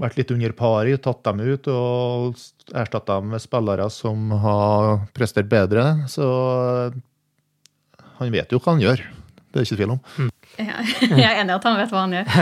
vært 0.00 0.16
litt 0.18 0.32
under 0.34 0.52
pari, 0.56 0.96
tatt 1.02 1.24
dem 1.26 1.40
ut 1.44 1.68
og 1.70 2.38
erstatta 2.74 3.20
dem 3.20 3.28
med 3.34 3.42
spillere 3.42 3.86
som 3.92 4.30
har 4.42 4.82
prestert 5.16 5.48
bedre. 5.50 5.82
Så 6.10 6.24
han 8.18 8.34
vet 8.34 8.52
jo 8.52 8.58
hva 8.62 8.72
han 8.74 8.84
gjør. 8.84 8.98
Det 9.54 9.60
er 9.60 9.64
ikke 9.68 9.78
tvil 9.78 9.94
om. 9.94 10.00
Mm. 10.18 10.30
Jeg 11.18 11.26
er 11.26 11.40
enig 11.40 11.50
i 11.50 11.54
at 11.54 11.64
han 11.66 11.78
vet 11.78 11.92
hva 11.94 12.02
han 12.04 12.14
gjør. 12.14 12.26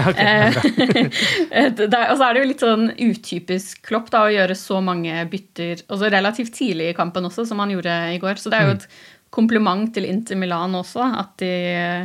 og 2.12 2.16
så 2.16 2.24
er 2.26 2.32
det 2.32 2.42
jo 2.42 2.48
litt 2.48 2.64
sånn 2.64 2.86
utypisk 2.96 3.72
Klopp 3.88 4.08
da, 4.12 4.18
å 4.26 4.32
gjøre 4.32 4.54
så 4.56 4.76
mange 4.84 5.12
bytter 5.32 5.74
også 5.92 6.06
relativt 6.12 6.52
tidlig 6.56 6.86
i 6.92 6.96
kampen 6.96 7.28
også, 7.28 7.42
som 7.48 7.60
han 7.60 7.72
gjorde 7.74 7.94
i 8.14 8.20
går. 8.22 8.36
Så 8.40 8.46
det 8.52 8.58
er 8.60 8.64
jo 8.68 8.76
mm. 8.76 8.80
et 8.80 8.86
kompliment 9.32 9.86
til 9.92 10.04
Inter 10.08 10.36
Milan 10.40 10.80
også, 10.80 11.02
at 11.20 11.32
de 11.44 11.52
Eh, 11.52 12.02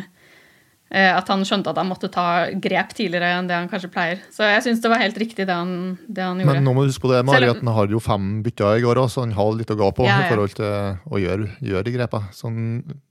at 0.88 1.28
han 1.28 1.42
skjønte 1.44 1.72
at 1.74 1.80
han 1.82 1.90
måtte 1.90 2.08
ta 2.08 2.48
grep 2.64 2.94
tidligere 2.96 3.34
enn 3.36 3.50
det 3.50 3.58
han 3.58 3.68
kanskje 3.68 3.90
pleier. 3.92 4.22
Så 4.32 4.48
jeg 4.48 4.64
syns 4.64 4.80
det 4.84 4.92
var 4.92 5.02
helt 5.02 5.18
riktig 5.20 5.44
det 5.50 5.56
han, 5.56 5.98
det 6.08 6.24
han, 6.24 6.40
gjorde. 6.40 6.54
Men 6.56 6.64
nå 6.64 6.76
må 6.78 6.86
du 6.86 6.92
huske 6.94 7.04
på 7.04 7.12
det, 7.12 7.26
Mari, 7.28 7.50
at 7.52 7.60
han 7.60 7.74
har 7.76 7.92
jo 7.92 8.00
fem 8.04 8.30
bytter 8.46 8.80
i 8.80 8.86
går 8.86 9.02
òg, 9.04 9.12
så 9.12 9.26
han 9.26 9.36
har 9.36 9.52
litt 9.60 9.74
å 9.74 9.78
gå 9.80 9.90
på 10.00 10.08
ja, 10.08 10.16
ja. 10.16 10.24
i 10.24 10.32
forhold 10.32 10.56
til 10.56 10.72
å 11.12 11.22
gjøre, 11.22 11.52
gjøre 11.72 11.86
de 11.90 11.96
grepa. 11.98 12.24
Så 12.32 12.48
han 12.48 12.62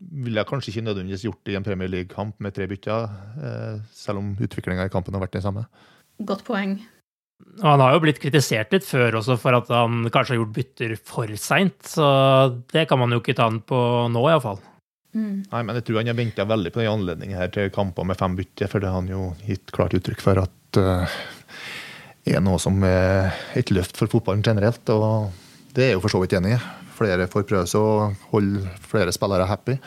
ville 0.01 0.41
jeg 0.41 0.49
kanskje 0.49 0.73
ikke 0.73 0.87
nødvendigvis 0.89 1.27
gjort 1.29 1.43
det 1.45 1.53
i 1.53 1.61
en 1.61 1.69
Premier 1.69 1.93
League-kamp 1.93 2.41
med 2.41 2.57
tre 2.57 2.69
bytter, 2.71 3.09
eh, 3.45 3.73
selv 3.97 4.25
om 4.25 4.35
utviklinga 4.41 4.89
i 4.89 4.93
kampen 4.93 5.17
har 5.17 5.27
vært 5.27 5.37
den 5.37 5.45
samme. 5.45 5.67
Godt 6.25 6.47
poeng. 6.49 6.79
Og 7.61 7.67
han 7.69 7.83
har 7.85 7.93
jo 7.93 8.03
blitt 8.05 8.21
kritisert 8.21 8.73
litt 8.73 8.87
før 8.89 9.19
også 9.21 9.37
for 9.41 9.57
at 9.59 9.69
han 9.73 10.07
kanskje 10.13 10.35
har 10.35 10.41
gjort 10.41 10.57
bytter 10.57 10.95
for 10.97 11.33
seint, 11.41 11.77
så 11.89 12.07
det 12.73 12.87
kan 12.89 13.01
man 13.01 13.13
jo 13.13 13.21
ikke 13.21 13.37
ta 13.37 13.49
han 13.49 13.61
på 13.65 13.79
nå, 14.13 14.25
iallfall. 14.31 14.61
Mm. 15.17 15.37
Nei, 15.49 15.63
men 15.65 15.79
jeg 15.79 15.87
tror 15.87 16.03
han 16.03 16.11
har 16.11 16.19
venta 16.19 16.45
veldig 16.45 16.71
på 16.75 16.83
den 16.83 16.93
anledningen 16.93 17.41
her 17.41 17.53
til 17.53 17.71
kamper 17.73 18.05
med 18.05 18.19
fem 18.21 18.37
bytter, 18.37 18.69
for 18.69 18.83
det 18.83 18.91
har 18.93 19.01
han 19.01 19.09
jo 19.09 19.31
gitt 19.47 19.73
klart 19.73 19.97
uttrykk 19.97 20.21
for 20.21 20.43
at 20.43 20.81
uh, 20.83 21.21
er 22.29 22.43
noe 22.45 22.61
som 22.61 22.83
er 22.85 23.33
et 23.57 23.73
løft 23.73 23.97
for 23.97 24.13
fotballen 24.13 24.45
generelt. 24.45 24.85
Og 24.93 25.31
det 25.73 25.87
er 25.87 25.95
jeg 25.95 25.97
jo 25.97 26.03
for 26.05 26.13
så 26.13 26.21
vidt 26.21 26.37
enig 26.37 26.57
i. 26.59 26.65
Flere 26.97 27.29
får 27.33 27.47
prøve 27.49 27.69
seg 27.71 27.81
å 27.81 28.11
holde 28.33 28.65
flere 28.85 29.15
spillere 29.15 29.49
happy. 29.49 29.79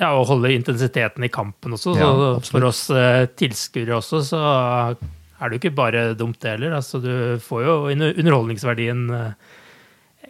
Ja, 0.00 0.10
og 0.18 0.26
holde 0.26 0.50
intensiteten 0.50 1.22
i 1.22 1.30
kampen 1.30 1.76
også. 1.76 1.94
Så 1.94 2.00
ja, 2.02 2.32
for 2.50 2.66
oss 2.66 2.88
uh, 2.90 3.28
tilskuere 3.38 4.00
også, 4.00 4.24
så 4.26 4.40
er 4.42 5.44
det 5.44 5.54
jo 5.54 5.60
ikke 5.62 5.76
bare 5.78 6.08
dumt, 6.18 6.40
det 6.42 6.56
heller. 6.56 6.74
Altså, 6.80 6.98
du 6.98 7.38
får 7.42 7.62
jo 7.68 7.76
underholdningsverdien 7.92 9.06
uh, 9.14 9.54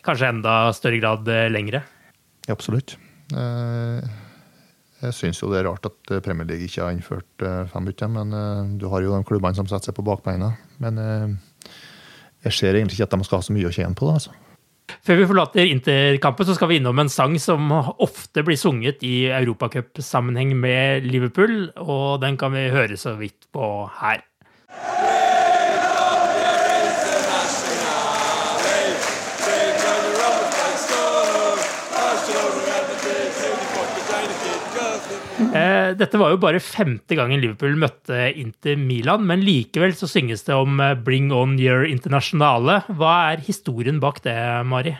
kanskje 0.05 0.35
enda 0.35 0.59
større 0.77 1.00
grad 1.00 1.33
lengre. 1.55 1.81
Ja, 2.44 2.53
absolutt. 2.59 2.98
Eh, 3.33 4.13
jeg 5.05 5.17
syns 5.17 5.41
jo 5.43 5.51
det 5.53 5.61
er 5.61 5.69
rart 5.69 5.89
at 5.89 6.15
Premier 6.25 6.49
League 6.49 6.69
ikke 6.69 6.85
har 6.85 6.95
innført 6.95 7.45
eh, 7.45 7.65
fem 7.73 7.89
bytter, 7.89 8.11
men 8.13 8.37
eh, 8.37 8.73
du 8.81 8.89
har 8.93 9.05
jo 9.05 9.15
de 9.15 9.27
klubbene 9.29 9.57
som 9.57 9.69
setter 9.69 9.91
seg 9.91 9.99
på 9.99 10.07
bakbeina. 10.07 10.55
Men 10.83 10.99
jeg 12.45 12.57
ser 12.57 12.77
egentlig 12.77 12.99
ikke 12.99 13.09
at 13.09 13.15
de 13.17 13.29
skal 13.29 13.41
ha 13.41 13.47
så 13.47 13.55
mye 13.57 13.71
å 13.71 13.75
tjene 13.75 13.97
på 13.97 14.09
det. 14.09 14.19
altså. 14.21 14.35
Før 15.05 15.17
vi 15.17 15.29
forlater 15.29 15.71
Interkampen, 15.71 16.45
så 16.45 16.57
skal 16.59 16.69
vi 16.69 16.77
innom 16.81 16.99
en 17.01 17.13
sang 17.13 17.39
som 17.41 17.73
ofte 17.73 18.45
blir 18.45 18.59
sunget 18.61 19.05
i 19.07 19.31
europacupsammenheng 19.33 20.53
med 20.61 21.09
Liverpool, 21.09 21.71
og 21.81 22.21
den 22.25 22.37
kan 22.41 22.53
vi 22.53 22.67
høre 22.73 22.99
så 23.01 23.15
vidt 23.17 23.49
på 23.55 23.71
her. 24.01 24.21
Dette 36.01 36.21
var 36.21 36.33
jo 36.33 36.41
bare 36.43 36.63
femte 36.63 37.17
gangen 37.19 37.43
Liverpool 37.43 37.77
møtte 37.81 38.29
Inter 38.41 38.79
Milan, 38.81 39.27
men 39.29 39.45
likevel 39.45 39.95
så 39.97 40.09
synges 40.11 40.47
det 40.47 40.55
om 40.57 40.81
eh, 40.81 40.95
'Bring 40.95 41.33
on 41.35 41.59
your 41.61 41.85
internasjonale'. 41.89 42.85
Hva 42.95 43.17
er 43.33 43.45
historien 43.45 44.01
bak 44.03 44.23
det, 44.25 44.39
Mari? 44.69 44.95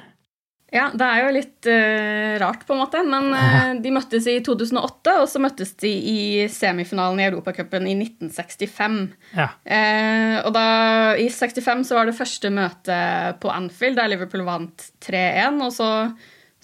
Ja, 0.75 0.89
det 0.91 1.07
er 1.07 1.21
jo 1.23 1.35
litt 1.37 1.69
uh, 1.71 2.35
rart, 2.43 2.65
på 2.67 2.75
en 2.75 2.81
måte. 2.83 3.03
Men 3.07 3.31
uh, 3.31 3.77
de 3.85 3.93
møttes 3.95 4.27
i 4.27 4.41
2008, 4.43 5.15
og 5.23 5.29
så 5.31 5.43
møttes 5.43 5.71
de 5.79 5.91
i 5.91 6.21
semifinalen 6.51 7.23
i 7.23 7.29
Europacupen 7.29 7.87
i 7.87 7.95
1965. 8.01 8.99
Ja. 9.39 9.53
Uh, 9.63 10.37
og 10.43 10.51
da, 10.57 10.67
i 11.23 11.29
65 11.31 11.87
så 11.87 11.99
var 11.99 12.11
det 12.11 12.19
første 12.19 12.51
møte 12.51 12.97
på 13.39 13.53
Anfield, 13.55 14.01
der 14.01 14.11
Liverpool 14.11 14.43
vant 14.49 14.89
3-1. 15.07 15.63
Og 15.63 15.77
så 15.79 15.91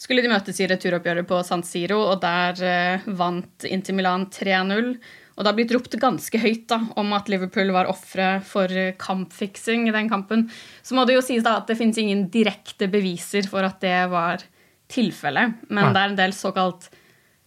skulle 0.01 0.25
de 0.25 0.31
møtes 0.33 0.61
i 0.61 0.69
returoppgjøret 0.71 1.29
på 1.29 1.41
San 1.47 1.65
Siro, 1.67 1.99
og 2.09 2.23
der 2.23 2.63
eh, 2.65 3.09
vant 3.19 3.67
Inter 3.69 3.97
Milan 3.97 4.29
3-0. 4.33 4.95
Og 5.37 5.45
det 5.45 5.49
har 5.49 5.57
blitt 5.57 5.73
ropt 5.73 5.97
ganske 6.01 6.41
høyt 6.41 6.67
da, 6.69 6.81
om 7.01 7.13
at 7.17 7.29
Liverpool 7.33 7.73
var 7.73 7.89
ofre 7.89 8.39
for 8.45 8.73
kampfiksing 9.01 9.87
i 9.89 9.95
den 9.95 10.09
kampen. 10.11 10.49
Så 10.85 10.97
må 10.97 11.07
det 11.09 11.17
jo 11.17 11.25
sies 11.25 11.45
da 11.47 11.59
at 11.61 11.71
det 11.71 11.79
finnes 11.79 12.01
ingen 12.01 12.27
direkte 12.33 12.91
beviser 12.93 13.49
for 13.49 13.65
at 13.65 13.79
det 13.85 14.03
var 14.13 14.45
tilfellet. 14.91 15.63
Men 15.71 15.89
ja. 15.89 15.93
det 15.95 16.03
er 16.03 16.13
en 16.13 16.19
del 16.19 16.35
såkalt 16.37 16.91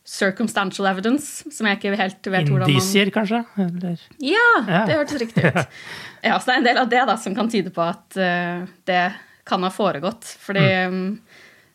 circumstantial 0.03 0.87
evidence, 0.89 1.45
som 1.53 1.67
jeg 1.67 1.79
ikke 1.79 1.93
helt 1.95 2.27
vet 2.27 2.49
hvordan 2.49 2.65
man 2.65 2.73
Indisier, 2.73 3.11
kanskje? 3.13 3.43
Eller? 3.61 4.01
Ja, 4.19 4.47
det 4.87 4.97
hørtes 4.97 5.21
riktig 5.21 5.45
ut. 5.47 5.61
ja, 6.27 6.39
så 6.39 6.49
det 6.49 6.55
er 6.55 6.59
en 6.59 6.67
del 6.67 6.81
av 6.81 6.89
det 6.91 7.03
da 7.07 7.15
som 7.19 7.37
kan 7.37 7.51
tyde 7.51 7.71
på 7.75 7.85
at 7.85 8.19
uh, 8.19 8.65
det 8.89 9.03
kan 9.47 9.63
ha 9.63 9.71
foregått. 9.71 10.27
Fordi 10.43 10.65
mm. 10.91 11.07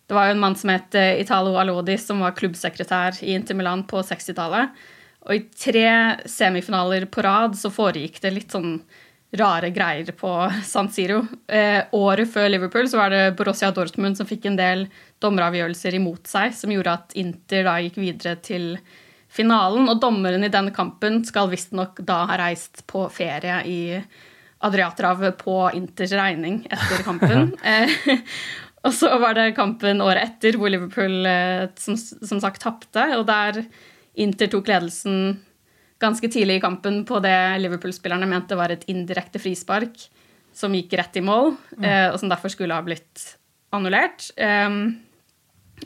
Det 0.09 0.17
var 0.17 0.29
jo 0.29 0.37
en 0.37 0.41
mann 0.41 0.57
som 0.57 0.73
het 0.73 0.95
eh, 0.97 1.19
Italo 1.21 1.53
Alodi, 1.61 1.99
som 2.01 2.23
var 2.25 2.37
klubbsekretær 2.37 3.19
i 3.27 3.35
Inter 3.37 3.59
Milan 3.59 3.85
på 3.89 4.01
60-tallet. 4.01 4.79
Og 5.29 5.35
i 5.35 5.43
tre 5.53 5.91
semifinaler 6.25 7.05
på 7.13 7.25
rad 7.27 7.59
så 7.61 7.69
foregikk 7.73 8.17
det 8.23 8.33
litt 8.33 8.55
sånn 8.55 8.79
rare 9.37 9.69
greier 9.77 10.09
på 10.17 10.31
San 10.65 10.89
Siro. 10.89 11.21
Eh, 11.47 11.83
året 11.93 12.31
før 12.33 12.49
Liverpool 12.49 12.89
så 12.89 13.03
var 13.03 13.13
det 13.13 13.35
Borussia 13.37 13.69
Dortmund 13.77 14.17
som 14.17 14.29
fikk 14.29 14.49
en 14.49 14.57
del 14.57 14.87
dommeravgjørelser 15.21 15.99
imot 15.99 16.31
seg, 16.31 16.57
som 16.57 16.73
gjorde 16.73 16.97
at 16.97 17.13
Inter 17.21 17.69
da 17.69 17.77
gikk 17.85 18.01
videre 18.01 18.39
til 18.41 18.71
finalen. 19.29 19.91
Og 19.93 20.01
dommeren 20.01 20.47
i 20.47 20.53
denne 20.53 20.73
kampen 20.73 21.21
skal 21.29 21.53
visstnok 21.53 22.01
da 22.09 22.23
ha 22.31 22.41
reist 22.41 22.87
på 22.89 23.05
ferie 23.13 23.61
i 23.69 23.81
Adriaterhavet 24.65 25.37
på 25.39 25.59
Inters 25.77 26.17
regning 26.17 26.63
etter 26.71 27.05
kampen. 27.07 27.53
Eh, 27.69 27.91
og 28.89 28.95
så 28.97 29.11
var 29.21 29.37
det 29.37 29.53
kampen 29.57 30.03
året 30.05 30.25
etter 30.25 30.59
hvor 30.59 30.73
Liverpool 30.73 31.27
eh, 31.29 31.69
som, 31.81 31.99
som 31.99 32.41
sagt 32.43 32.63
tapte. 32.65 33.05
Og 33.19 33.27
der 33.29 33.63
Inter 34.19 34.51
tok 34.51 34.71
ledelsen 34.71 35.39
ganske 36.03 36.31
tidlig 36.31 36.59
i 36.59 36.63
kampen 36.63 37.03
på 37.07 37.21
det 37.23 37.37
Liverpool-spillerne 37.63 38.27
mente 38.31 38.59
var 38.59 38.73
et 38.75 38.87
indirekte 38.91 39.41
frispark 39.43 40.09
som 40.55 40.75
gikk 40.75 40.97
rett 40.99 41.19
i 41.19 41.23
mål, 41.23 41.53
mm. 41.79 41.85
og 42.11 42.17
som 42.19 42.31
derfor 42.31 42.51
skulle 42.51 42.75
ha 42.75 42.83
blitt 42.83 43.23
annullert. 43.75 44.25
Um, 44.39 44.97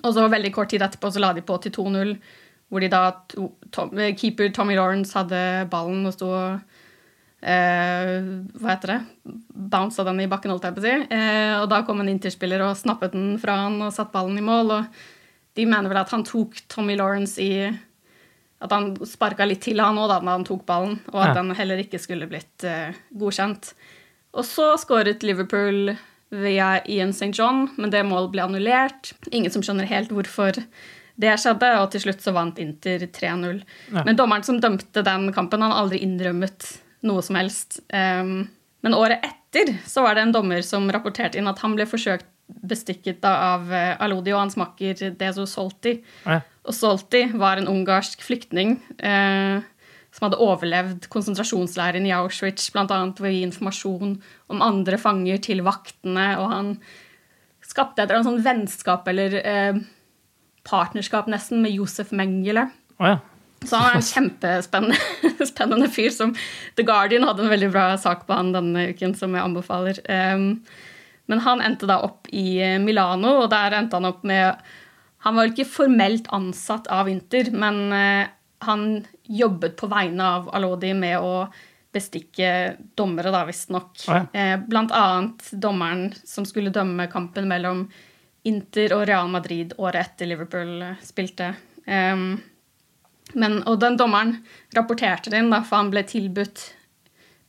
og 0.00 0.14
så 0.14 0.28
veldig 0.32 0.52
kort 0.54 0.70
tid 0.72 0.84
etterpå 0.84 1.10
så 1.12 1.20
la 1.20 1.32
de 1.36 1.44
på 1.44 1.58
til 1.60 1.74
2-0, 1.76 2.14
hvor 2.72 2.80
de 2.80 2.88
da 2.92 3.02
to, 3.28 3.50
tom, 3.74 3.92
keeper 4.16 4.52
Tommy 4.54 4.76
Lawrence 4.78 5.16
hadde 5.16 5.68
ballen 5.72 6.06
og 6.08 6.16
sto 6.16 6.30
og 6.32 6.62
eh, 7.42 8.18
Hva 8.58 8.72
heter 8.74 8.92
det? 8.94 8.98
Bounsa 9.72 10.04
den 10.06 10.20
i 10.24 10.28
bakken, 10.30 10.52
holdt 10.52 10.66
jeg 10.68 10.76
på 10.76 10.82
å 10.82 10.86
si. 10.86 10.94
Uh, 11.12 11.54
og 11.62 11.68
da 11.72 11.82
kom 11.86 12.00
en 12.02 12.10
interspiller 12.12 12.62
og 12.66 12.76
snappet 12.78 13.14
den 13.16 13.34
fra 13.42 13.56
han 13.64 13.80
og 13.82 13.92
satte 13.94 14.14
ballen 14.14 14.38
i 14.40 14.44
mål. 14.44 14.72
Og 14.78 15.02
de 15.58 15.66
mener 15.68 15.90
vel 15.92 16.00
at 16.02 16.12
han 16.14 16.24
tok 16.26 16.62
Tommy 16.72 16.96
Lawrence 16.98 17.40
i 17.42 17.70
At 18.62 18.70
han 18.70 18.92
sparka 19.08 19.42
litt 19.48 19.64
til 19.64 19.80
han 19.82 19.96
òg 19.98 20.06
da 20.12 20.20
han 20.22 20.44
tok 20.46 20.60
ballen, 20.68 21.00
og 21.10 21.18
at 21.18 21.32
Ja. 21.32 21.42
den 21.42 21.50
heller 21.58 21.80
ikke 21.82 21.98
skulle 21.98 22.28
blitt 22.30 22.62
uh, 22.62 22.94
godkjent. 23.18 23.72
Og 24.38 24.44
så 24.46 24.76
skåret 24.78 25.22
Liverpool 25.26 25.96
via 26.30 26.80
Ian 26.88 27.10
St. 27.10 27.32
John, 27.36 27.66
men 27.76 27.90
det 27.90 28.04
målet 28.06 28.30
ble 28.32 28.44
annullert. 28.46 29.12
Ingen 29.32 29.50
som 29.50 29.62
skjønner 29.66 29.84
helt 29.90 30.08
hvorfor 30.14 30.56
det 31.20 31.34
skjedde, 31.42 31.68
og 31.82 31.90
til 31.92 32.00
slutt 32.06 32.22
så 32.24 32.32
vant 32.32 32.56
Inter 32.62 33.02
3-0. 33.04 33.58
Ja. 33.92 34.04
Men 34.06 34.16
dommeren 34.16 34.46
som 34.46 34.60
dømte 34.62 35.02
den 35.04 35.26
kampen, 35.34 35.60
han 35.60 35.74
har 35.74 35.82
aldri 35.82 35.98
innrømmet 36.06 36.70
noe 37.06 37.22
som 37.24 37.38
helst. 37.38 37.80
Um, 37.92 38.46
men 38.82 38.96
året 38.98 39.24
etter 39.26 39.76
så 39.86 40.04
var 40.04 40.16
det 40.16 40.26
en 40.26 40.34
dommer 40.34 40.62
som 40.66 40.88
rapporterte 40.92 41.38
inn 41.38 41.50
at 41.50 41.60
han 41.62 41.76
ble 41.76 41.86
forsøkt 41.88 42.28
bestikket 42.52 43.24
av 43.24 43.70
eh, 43.72 43.94
Alodi 44.02 44.32
og 44.34 44.42
hans 44.42 44.58
makker 44.60 45.14
Dezo 45.18 45.46
Solti. 45.48 45.96
Ja. 46.26 46.40
Og 46.66 46.76
Solti 46.76 47.24
var 47.38 47.58
en 47.58 47.70
ungarsk 47.70 48.22
flyktning 48.26 48.76
eh, 48.98 49.62
som 50.12 50.26
hadde 50.26 50.40
overlevd 50.44 51.08
konsentrasjonsleiren 51.12 52.04
i 52.06 52.12
Auschwitz, 52.16 52.68
bl.a. 52.74 52.84
ved 52.84 53.28
å 53.30 53.32
gi 53.32 53.42
informasjon 53.46 54.18
om 54.52 54.64
andre 54.64 54.98
fanger 55.00 55.40
til 55.46 55.62
vaktene, 55.64 56.34
og 56.42 56.52
han 56.52 56.70
skapte 57.64 58.02
et 58.02 58.10
eller 58.10 58.20
annet 58.20 58.28
sånn 58.28 58.44
vennskap 58.44 59.08
eller 59.08 59.38
eh, 59.40 59.82
partnerskap 60.68 61.30
nesten 61.32 61.62
med 61.64 61.72
Josef 61.78 62.12
Mengele. 62.12 62.68
Å 63.00 63.14
ja. 63.14 63.20
Så 63.66 63.78
han 63.78 63.90
er 63.90 63.98
en 63.98 64.06
kjempespennende 64.06 65.46
spennende 65.52 65.90
fyr 65.92 66.10
som 66.14 66.34
The 66.78 66.86
Guardian 66.86 67.26
hadde 67.26 67.44
en 67.46 67.52
veldig 67.52 67.70
bra 67.74 67.90
sak 68.00 68.26
på 68.28 68.36
han 68.36 68.54
denne 68.54 68.88
uken, 68.92 69.16
som 69.18 69.34
jeg 69.36 69.44
anbefaler. 69.44 70.00
Um, 70.08 70.48
men 71.30 71.42
han 71.46 71.62
endte 71.64 71.88
da 71.88 72.00
opp 72.04 72.28
i 72.34 72.58
eh, 72.60 72.78
Milano, 72.82 73.38
og 73.44 73.50
der 73.52 73.78
endte 73.78 73.96
han 73.96 74.08
opp 74.10 74.24
med 74.26 74.58
Han 75.22 75.36
var 75.38 75.52
ikke 75.52 75.68
formelt 75.70 76.26
ansatt 76.34 76.88
av 76.90 77.08
Inter, 77.08 77.52
men 77.54 77.78
eh, 77.94 78.30
han 78.66 78.86
jobbet 79.22 79.76
på 79.78 79.88
vegne 79.90 80.26
av 80.38 80.48
Alodi 80.54 80.90
med 80.98 81.22
å 81.22 81.46
bestikke 81.92 82.76
dommere, 82.98 83.30
da, 83.34 83.44
visstnok. 83.46 83.92
Å 84.08 84.16
ja. 84.16 84.24
Eh, 84.32 84.54
blant 84.66 84.94
annet 84.96 85.50
dommeren 85.52 86.08
som 86.24 86.46
skulle 86.48 86.74
dømme 86.74 87.06
kampen 87.12 87.46
mellom 87.50 87.84
Inter 88.48 88.96
og 88.96 89.04
Real 89.06 89.28
Madrid 89.30 89.76
året 89.78 90.08
etter 90.08 90.30
Liverpool 90.32 90.82
spilte. 91.06 91.52
Um, 91.86 92.40
men, 93.34 93.62
og 93.66 93.80
den 93.80 93.96
dommeren 93.96 94.36
rapporterte 94.76 95.30
det 95.30 95.38
inn, 95.42 95.50
da, 95.52 95.62
for 95.62 95.76
han 95.82 95.90
ble 95.92 96.02
tilbudt 96.08 96.70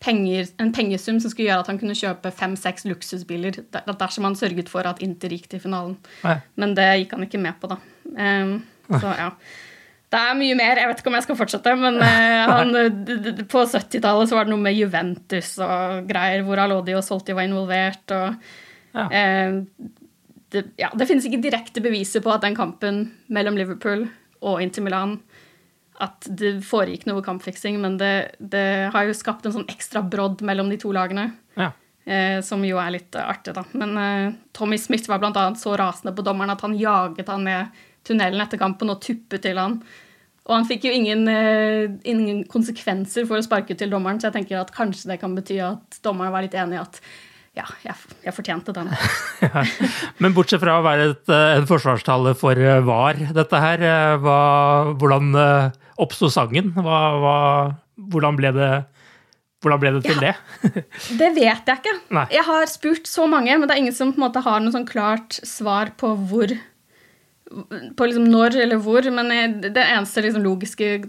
penger, 0.03 0.49
en 0.59 0.73
pengesum 0.75 1.19
som 1.23 1.31
skulle 1.31 1.47
gjøre 1.47 1.63
at 1.63 1.69
han 1.71 1.77
kunne 1.79 1.95
kjøpe 1.95 2.31
fem-seks 2.35 2.83
luksusbiler 2.89 3.55
der- 3.71 3.93
dersom 3.99 4.25
han 4.27 4.35
sørget 4.35 4.67
for 4.71 4.83
at 4.89 4.99
Inter 5.01 5.29
gikk 5.31 5.47
til 5.53 5.61
finalen. 5.63 5.95
Nei. 6.25 6.37
Men 6.59 6.73
det 6.75 6.87
gikk 7.03 7.13
han 7.15 7.23
ikke 7.23 7.39
med 7.39 7.55
på, 7.61 7.69
da. 7.71 7.77
Um, 8.11 8.57
så 8.99 9.13
ja. 9.15 9.29
Det 10.13 10.19
er 10.19 10.35
mye 10.37 10.55
mer. 10.59 10.77
Jeg 10.77 10.87
vet 10.91 10.99
ikke 11.01 11.07
om 11.09 11.15
jeg 11.17 11.23
skal 11.25 11.37
fortsette, 11.39 11.75
men 11.79 11.95
uh, 12.03 12.51
han, 12.51 12.75
på 13.49 13.63
70-tallet 13.63 14.29
så 14.29 14.35
var 14.37 14.45
det 14.45 14.51
noe 14.53 14.61
med 14.61 14.75
Juventus 14.77 15.53
og 15.63 16.03
greier, 16.11 16.43
hvor 16.45 16.59
Alodi 16.61 16.93
og 16.99 17.03
Solti 17.07 17.33
var 17.33 17.47
involvert. 17.47 18.03
og 18.11 18.35
Ja. 18.93 19.07
eh, 19.09 19.55
det, 20.53 20.65
ja, 20.77 20.91
det 20.93 21.07
finnes 21.09 21.25
ikke 21.25 21.39
direkte 21.41 21.81
beviser 21.81 22.21
på 22.21 22.29
at 22.29 22.43
den 22.43 22.53
kampen 22.53 23.07
mellom 23.33 23.55
Liverpool 23.57 24.03
og 24.45 24.59
Inter 24.61 24.83
Milan 24.85 25.15
at 26.03 26.27
det 26.27 26.57
foregikk 26.67 27.07
noe 27.09 27.23
kampfiksing, 27.25 27.79
men 27.83 27.95
det, 28.01 28.35
det 28.39 28.91
har 28.93 29.07
jo 29.07 29.15
skapt 29.17 29.47
en 29.47 29.55
sånn 29.55 29.69
ekstra 29.71 30.03
brodd 30.03 30.43
mellom 30.45 30.69
de 30.71 30.79
to 30.81 30.91
lagene. 30.95 31.31
Ja. 31.59 31.71
Eh, 32.03 32.41
som 32.43 32.63
jo 32.67 32.79
er 32.83 32.97
litt 32.97 33.15
eh, 33.15 33.23
artig, 33.23 33.55
da. 33.55 33.63
Men 33.79 33.97
eh, 33.99 34.33
Tommy 34.55 34.77
Smith 34.81 35.07
var 35.07 35.23
annet 35.23 35.61
så 35.61 35.77
rasende 35.79 36.11
på 36.15 36.25
dommeren 36.25 36.51
at 36.51 36.63
han 36.65 36.75
jaget 36.75 37.31
han 37.31 37.45
ned 37.47 37.83
tunnelen 38.03 38.43
etter 38.43 38.59
kampen 38.59 38.91
og 38.91 38.99
tuppet 39.03 39.45
til 39.45 39.59
han. 39.61 39.79
Og 40.43 40.57
han 40.57 40.65
fikk 40.67 40.89
jo 40.89 40.91
ingen, 40.91 41.23
eh, 41.31 41.85
ingen 42.09 42.43
konsekvenser 42.51 43.27
for 43.29 43.39
å 43.39 43.45
sparke 43.45 43.77
til 43.79 43.93
dommeren, 43.93 44.19
så 44.19 44.27
jeg 44.27 44.41
tenker 44.41 44.59
at 44.59 44.73
kanskje 44.75 45.13
det 45.13 45.21
kan 45.21 45.35
bety 45.37 45.61
at 45.63 46.01
dommeren 46.03 46.33
var 46.35 46.43
litt 46.43 46.57
enig 46.59 46.75
i 46.75 46.81
at 46.81 46.99
ja, 47.53 47.67
jeg, 47.85 47.95
jeg 48.25 48.33
fortjente 48.35 48.73
den. 48.75 48.89
Men 50.21 50.35
bortsett 50.35 50.59
fra 50.63 50.79
å 50.79 50.83
være 50.83 51.13
et, 51.13 51.23
eh, 51.31 51.53
en 51.61 51.69
forsvarstale 51.69 52.35
for 52.35 52.59
eh, 52.59 52.81
VAR, 52.83 53.21
dette 53.37 53.63
her, 53.63 53.87
hva, 54.19 54.41
hvordan 54.99 55.31
oppsto 55.97 56.29
sangen? 56.33 56.71
Hva, 56.75 56.99
hva, 57.21 57.37
hvordan, 57.97 58.35
ble 58.39 58.51
det, 58.55 58.69
hvordan 59.63 59.79
ble 59.83 59.91
det 59.97 60.03
til 60.07 60.19
det? 60.23 60.33
Det 61.21 61.29
vet 61.35 61.65
jeg 61.69 61.77
ikke. 61.81 61.95
Nei. 62.17 62.25
Jeg 62.33 62.43
har 62.47 62.65
spurt 62.71 63.05
så 63.09 63.27
mange, 63.29 63.55
men 63.57 63.67
det 63.67 63.75
er 63.75 63.81
ingen 63.83 63.93
som 63.95 64.11
på 64.13 64.19
en 64.21 64.25
måte 64.27 64.41
har 64.45 64.59
noe 64.63 64.73
sånn 64.73 64.87
klart 64.89 65.39
svar 65.45 65.93
på 65.99 66.13
hvor 66.29 66.53
På 67.97 68.07
liksom 68.09 68.25
når 68.31 68.55
eller 68.63 68.79
hvor. 68.81 69.05
Men 69.13 69.29
jeg- 69.29 69.61
den 69.73 69.83
eneste 69.85 70.23
liksom 70.25 70.43
logiske 70.43 71.03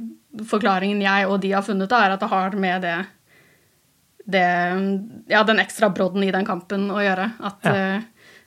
forklaringen 0.50 1.00
jeg 1.00 1.26
og 1.30 1.40
de 1.40 1.52
har 1.54 1.62
funnet, 1.62 1.88
da, 1.88 2.02
er 2.04 2.10
at 2.16 2.20
det 2.20 2.28
har 2.28 2.50
med 2.58 2.82
det, 2.82 2.96
det 4.26 4.44
Ja, 5.30 5.42
den 5.44 5.60
ekstra 5.62 5.88
brodden 5.94 6.24
i 6.26 6.30
den 6.34 6.44
kampen 6.44 6.90
å 6.90 6.98
gjøre. 7.00 7.32
At 7.40 7.64
Ja. 7.64 7.72
eh, 7.74 8.00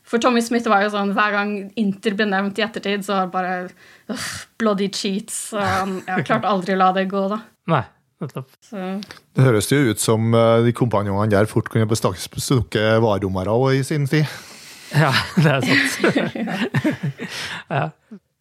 For 0.07 0.23
Tommy 0.23 0.41
Smith 0.43 0.69
var 0.71 0.85
jo 0.85 0.91
sånn 0.93 1.11
hver 1.15 1.33
gang 1.35 1.53
Inter 1.79 2.15
ble 2.15 2.29
nevnt 2.31 2.59
i 2.59 2.63
ettertid, 2.63 3.03
så 3.03 3.17
var 3.17 3.27
det 3.27 3.33
bare 3.33 4.15
uff, 4.15 4.47
bloody 4.59 4.87
cheats. 4.93 5.49
Og 5.55 5.63
han 5.63 5.97
jeg 6.05 6.27
klarte 6.29 6.47
aldri 6.47 6.77
å 6.77 6.79
la 6.79 6.93
det 6.95 7.07
gå, 7.11 7.25
da. 7.33 7.41
Nei, 7.73 7.83
nettopp. 8.23 8.47
Så 8.63 8.85
Det 9.35 9.47
høres 9.49 9.67
jo 9.71 9.81
ut 9.89 10.03
som 10.03 10.31
eh, 10.31 10.61
de 10.63 10.75
kompanjongene 10.75 11.33
der 11.35 11.49
fort 11.51 11.67
kunne 11.73 11.89
bestukket 11.91 13.01
vardommere 13.03 13.51
òg 13.51 13.81
i 13.81 13.83
sin 13.87 14.07
tid. 14.07 14.31
Ja, 14.95 15.11
det 15.43 15.57
er 15.57 15.67
sant. 15.67 16.15
ja. 17.79 17.89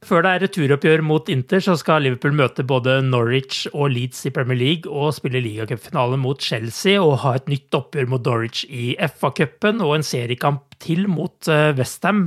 Før 0.06 0.22
det 0.22 0.30
er 0.30 0.42
returoppgjør 0.44 1.00
mot 1.02 1.30
Inter, 1.32 1.58
så 1.58 1.74
skal 1.78 2.04
Liverpool 2.04 2.36
møte 2.38 2.62
både 2.62 3.00
Norwich 3.02 3.64
og 3.72 3.88
Leeds 3.90 4.20
i 4.28 4.30
Premier 4.34 4.58
League 4.60 4.86
og 4.86 5.16
spille 5.16 5.40
ligacupfinale 5.42 6.18
mot 6.22 6.38
Chelsea 6.42 7.00
og 7.02 7.16
ha 7.24 7.32
et 7.34 7.50
nytt 7.50 7.74
oppgjør 7.74 8.06
mot 8.12 8.22
Norwich 8.22 8.62
i 8.70 8.92
FA-cupen 9.02 9.82
og 9.82 9.96
en 9.96 10.06
seriekamp 10.06 10.76
til 10.78 11.08
mot 11.10 11.50
Westham. 11.74 12.22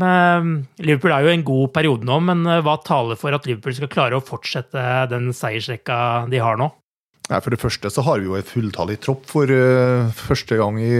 Liverpool 0.83 1.15
er 1.15 1.23
jo 1.23 1.31
en 1.31 1.47
god 1.47 1.71
periode 1.77 2.09
nå, 2.09 2.19
men 2.27 2.43
eh, 2.49 2.59
hva 2.65 2.75
taler 2.83 3.19
for 3.19 3.35
at 3.35 3.47
Liverpool 3.47 3.77
skal 3.77 3.93
klare 3.93 4.19
å 4.19 4.25
fortsette 4.25 4.83
den 5.13 5.31
seiersrekka 5.35 6.27
de 6.31 6.43
har 6.43 6.59
nå? 6.59 6.67
Nei, 7.29 7.39
For 7.45 7.53
det 7.53 7.61
første 7.61 7.91
så 7.93 8.03
har 8.07 8.19
vi 8.19 8.27
jo 8.27 8.35
en 8.35 8.47
fulltallig 8.47 8.97
tropp 9.05 9.27
for 9.29 9.51
eh, 9.53 10.09
første 10.17 10.57
gang 10.59 10.79
i 10.81 10.93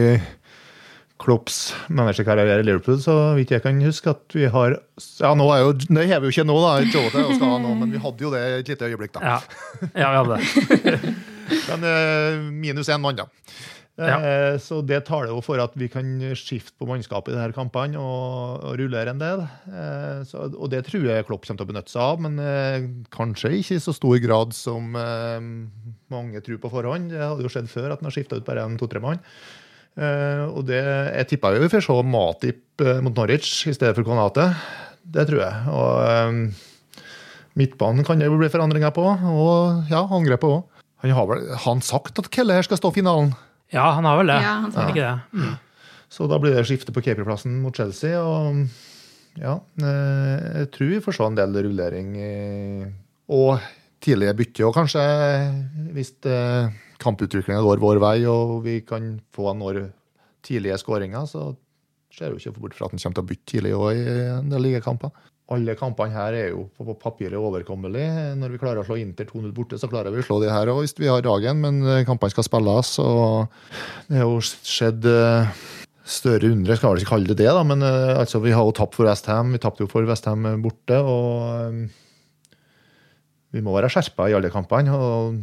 Klopps 1.20 1.58
managerkarriere 1.92 2.62
i 2.62 2.68
Liverpool, 2.68 3.00
så 3.04 3.16
vidt 3.36 3.52
jeg 3.52 3.64
kan 3.66 3.80
huske 3.84 4.14
at 4.14 4.36
vi 4.36 4.48
har 4.52 4.78
Ja, 5.20 5.34
nå 5.36 5.50
er 5.52 5.66
jo, 5.66 5.74
det 5.76 6.06
vi 6.08 6.14
jo 6.16 6.32
ikke 6.32 6.48
nå, 6.48 6.56
da, 6.64 6.78
Jota 6.86 7.26
og 7.26 7.34
skal 7.36 7.52
ha 7.56 7.58
nå, 7.64 7.74
men 7.82 7.92
vi 7.92 8.00
hadde 8.04 8.24
jo 8.24 8.32
det 8.32 8.46
et 8.62 8.72
lite 8.72 8.88
øyeblikk, 8.88 9.18
da. 9.18 9.36
Ja, 9.36 9.90
ja 10.00 10.14
vi 10.14 10.22
hadde 10.22 10.40
det. 10.40 11.02
Men 11.50 11.86
eh, 11.90 12.36
minus 12.54 12.92
én 12.94 13.02
mann, 13.02 13.18
da. 13.18 13.26
Eh, 14.00 14.56
Så 14.62 14.80
det 14.86 15.02
taler 15.08 15.34
jo 15.34 15.42
for 15.44 15.60
at 15.62 15.74
vi 15.80 15.90
kan 15.92 16.08
skifte 16.38 16.78
på 16.80 16.88
mannskapet 16.88 17.34
i 17.34 17.36
disse 17.36 17.56
kampene 17.58 18.00
og, 18.00 18.64
og 18.64 18.78
rullere 18.80 19.12
en 19.12 19.22
del. 19.22 19.44
Eh, 19.68 20.22
så, 20.30 20.48
og 20.48 20.70
det 20.72 20.86
tror 20.88 21.08
jeg 21.10 21.28
Klopp 21.28 21.48
kommer 21.48 21.60
til 21.60 21.68
å 21.68 21.72
benytte 21.74 21.94
seg 21.94 22.04
av, 22.06 22.24
men 22.24 22.40
eh, 22.44 22.88
kanskje 23.16 23.52
ikke 23.60 23.80
i 23.80 23.84
så 23.84 23.96
stor 23.96 24.20
grad 24.24 24.56
som 24.56 24.94
mange 26.10 26.44
tror 26.46 26.62
på 26.62 26.72
forhånd. 26.72 27.12
Det 27.12 27.22
hadde 27.22 27.46
jo 27.46 27.52
skjedd 27.52 27.72
før 27.72 27.92
at 27.94 28.00
han 28.00 28.10
har 28.10 28.16
skifta 28.16 28.40
ut 28.40 28.48
bare 28.48 28.64
en 28.66 28.80
to-tre 28.80 29.04
mann. 29.04 29.20
Eh, 29.98 30.44
og 30.54 30.66
det, 30.70 30.80
jeg 30.84 31.28
tippa 31.34 31.54
jo 31.56 31.64
vi 31.64 31.72
får 31.72 31.84
se 31.88 31.96
Matip 32.08 32.84
eh, 32.86 33.00
mot 33.04 33.16
Norwich 33.18 33.66
i 33.68 33.74
stedet 33.76 33.96
for 33.98 34.06
Konate. 34.08 34.50
Det 35.10 35.26
tror 35.28 35.42
jeg. 35.42 35.56
Og 35.74 36.30
um, 36.30 36.42
midtbanen 37.60 38.06
kan 38.08 38.20
det 38.22 38.28
jo 38.30 38.38
bli 38.40 38.50
forandringer 38.54 38.94
på, 38.96 39.06
og 39.10 39.90
ja, 39.90 40.04
angrepet 40.06 40.52
òg. 40.52 40.84
Han 41.04 41.14
har 41.16 41.28
vel 41.30 41.46
han 41.64 41.82
sagt 41.86 42.20
at 42.20 42.28
Kelle 42.34 42.58
her 42.58 42.66
skal 42.68 42.78
stå 42.80 42.92
i 42.92 42.98
finalen? 43.00 43.32
Ja, 43.74 43.88
han 43.96 44.06
har 44.06 44.18
vel 44.20 44.28
det. 44.32 44.38
Ja, 44.44 44.54
han 44.66 44.74
han 44.76 44.92
ikke 44.92 45.06
det? 45.06 45.18
Mm. 45.40 45.58
Så 46.12 46.28
da 46.30 46.40
blir 46.42 46.56
det 46.58 46.66
skifte 46.68 46.92
på 46.94 47.04
keeperplassen 47.06 47.60
mot 47.64 47.76
Chelsea. 47.78 48.18
Og 48.20 48.66
ja, 49.40 49.56
eh, 49.80 50.48
jeg 50.62 50.72
tror 50.76 50.90
vi 50.92 51.02
får 51.06 51.16
se 51.20 51.28
en 51.30 51.38
del 51.38 51.60
rullering. 51.68 52.10
i- 52.18 52.90
Og 53.30 53.60
tidlige 54.04 54.36
bytte. 54.42 54.66
Og 54.68 54.76
kanskje 54.76 55.06
hvis 55.96 56.14
uh, 56.28 56.70
kamputviklinga 57.02 57.64
går 57.66 57.82
vår 57.82 58.04
vei 58.04 58.18
og 58.30 58.60
vi 58.66 58.80
kan 58.88 59.16
få 59.36 59.54
når 59.58 59.88
tidlige 60.46 60.80
skåringer, 60.82 61.28
så 61.30 61.52
ser 62.16 62.34
jo 62.34 62.40
ikke 62.40 62.56
bort 62.58 62.78
fra 62.78 62.88
at 62.88 62.96
han 62.96 63.02
kommer 63.02 63.20
til 63.20 63.26
å 63.26 63.30
bytte 63.32 63.52
tidlig 63.54 63.74
òg 63.78 63.92
i 63.98 64.16
en 64.38 64.52
del 64.52 64.66
ligakamper. 64.66 65.12
Alle 65.50 65.74
kampene 65.74 66.14
her 66.14 66.36
er 66.38 66.52
jo 66.52 66.68
på 66.78 66.94
papiret 67.02 67.40
overkommelige. 67.40 68.36
Når 68.38 68.54
vi 68.54 68.60
klarer 68.62 68.84
å 68.84 68.86
slå 68.86 69.00
Inter 69.02 69.26
2-0 69.26 69.50
borte, 69.56 69.80
så 69.82 69.90
klarer 69.90 70.14
vi 70.14 70.22
å 70.22 70.26
slå 70.28 70.38
de 70.44 70.52
her 70.54 70.70
òg 70.70 70.84
hvis 70.84 70.94
vi 71.00 71.10
har 71.10 71.26
dagen, 71.26 71.64
men 71.64 71.82
kampene 72.06 72.34
skal 72.34 72.46
spilles. 72.46 72.92
og 73.02 73.50
Det 74.06 74.20
har 74.22 74.30
jo 74.30 74.44
skjedd 74.46 75.08
større 76.10 76.52
undre, 76.54 76.78
skal 76.78 76.94
vel 76.94 77.02
ikke 77.02 77.16
kalle 77.16 77.32
det 77.32 77.40
det, 77.42 77.50
da, 77.54 77.64
men 77.66 77.82
altså, 77.82 78.42
vi 78.46 78.54
har 78.54 78.66
jo 78.66 78.76
tapt 78.78 78.98
for 78.98 79.10
Westham. 79.10 79.56
Vi 79.58 79.62
tapte 79.62 79.86
jo 79.86 79.90
for 79.90 80.06
Westham 80.10 80.46
borte. 80.62 81.02
og 81.02 81.82
vi 83.56 83.64
må 83.66 83.74
være 83.76 83.90
skjerpa 83.92 84.30
i 84.30 84.36
alle 84.38 84.52
kampene. 84.54 84.94
og 84.94 85.40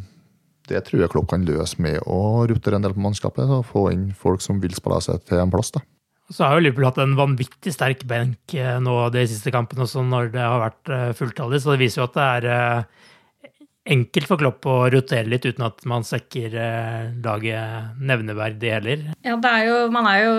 Det 0.69 0.85
tror 0.87 1.03
jeg 1.03 1.13
Klopp 1.13 1.31
kan 1.33 1.47
løse 1.47 1.81
med 1.83 2.01
å 2.07 2.47
rutere 2.47 2.79
en 2.79 2.87
del 2.87 2.95
på 2.95 3.05
mannskapet 3.05 3.51
og 3.51 3.67
få 3.67 3.89
inn 3.95 4.09
folk 4.15 4.45
som 4.45 4.63
vil 4.63 4.75
spille 4.75 5.03
seg 5.05 5.23
til 5.27 5.43
en 5.43 5.53
plass. 5.53 5.75
da. 5.75 5.83
Så 6.27 6.43
har 6.43 6.57
jo 6.57 6.65
Liverpool 6.65 6.89
hatt 6.89 6.99
en 7.03 7.15
vanvittig 7.19 7.71
sterk 7.75 8.03
benk 8.11 8.55
eh, 8.59 8.79
nå 8.83 8.95
de 9.15 9.23
siste 9.31 9.53
kampene, 9.55 9.85
også 9.85 10.03
når 10.03 10.33
det 10.35 10.43
har 10.43 10.63
vært 10.65 10.91
eh, 10.91 11.11
fulltallig. 11.19 11.61
Så 11.63 11.75
det 11.75 11.85
viser 11.85 12.03
jo 12.03 12.07
at 12.09 12.17
det 12.17 12.25
er 12.27 12.47
eh, 12.51 13.61
enkelt 13.95 14.27
for 14.27 14.41
Klopp 14.41 14.67
å 14.67 14.75
rotere 14.91 15.31
litt 15.31 15.47
uten 15.47 15.63
at 15.69 15.85
man 15.87 16.03
svekker 16.03 16.57
laget 17.23 18.01
nevneverdig 18.03 18.73
heller. 18.75 19.05
Ja, 19.23 19.37
er 19.39 19.69
jo, 19.69 19.77
man 19.95 20.09
er 20.11 20.25
jo 20.25 20.33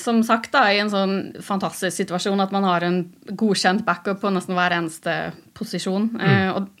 som 0.00 0.22
sagt 0.24 0.54
da, 0.56 0.62
i 0.72 0.80
en 0.80 0.88
sånn 0.88 1.18
fantastisk 1.44 1.92
situasjon 1.92 2.40
at 2.40 2.54
man 2.56 2.64
har 2.64 2.86
en 2.88 3.02
godkjent 3.28 3.84
backup 3.84 4.22
på 4.24 4.32
nesten 4.32 4.56
hver 4.56 4.78
eneste 4.78 5.18
posisjon. 5.58 6.08
Mm. 6.16 6.56
og 6.56 6.72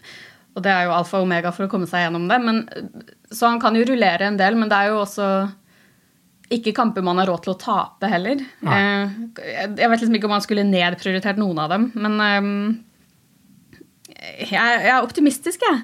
og 0.56 0.64
det 0.64 0.72
er 0.72 0.86
jo 0.86 0.96
alfa 0.96 1.20
og 1.20 1.26
omega 1.26 1.52
for 1.52 1.66
å 1.66 1.70
komme 1.70 1.88
seg 1.88 2.06
gjennom 2.06 2.26
det. 2.30 2.40
Men, 2.40 2.62
så 3.28 3.50
han 3.52 3.60
kan 3.60 3.76
jo 3.76 3.84
rullere 3.84 4.30
en 4.30 4.38
del, 4.40 4.56
men 4.56 4.72
det 4.72 4.78
er 4.78 4.92
jo 4.94 5.02
også 5.02 5.28
ikke 6.56 6.72
kamper 6.76 7.04
man 7.04 7.18
har 7.20 7.28
råd 7.28 7.44
til 7.44 7.52
å 7.52 7.60
tape 7.60 8.08
heller. 8.08 8.40
Nei. 8.64 8.80
jeg 9.36 9.90
vet 9.90 10.00
liksom 10.00 10.16
ikke 10.16 10.28
om 10.30 10.36
han 10.36 10.44
skulle 10.44 10.66
nedprioritert 10.66 11.40
noen 11.42 11.58
av 11.58 11.72
dem, 11.74 11.88
men 11.98 12.20
ehm, 12.22 12.60
jeg, 14.46 14.54
er 14.54 15.00
optimistisk, 15.02 15.64
jeg. 15.66 15.82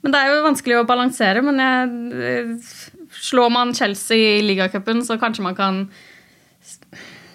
Men 0.00 0.14
det 0.14 0.20
er 0.20 0.32
jo 0.32 0.46
vanskelig 0.46 0.78
å 0.80 0.86
balansere. 0.88 1.42
Men 1.44 1.60
jeg, 1.60 1.90
eh, 2.24 2.94
slår 3.20 3.52
man 3.52 3.74
Chelsea 3.76 4.38
i 4.38 4.44
ligacupen, 4.44 5.04
så 5.04 5.18
kanskje 5.20 5.44
man 5.44 5.58
kan 5.58 5.82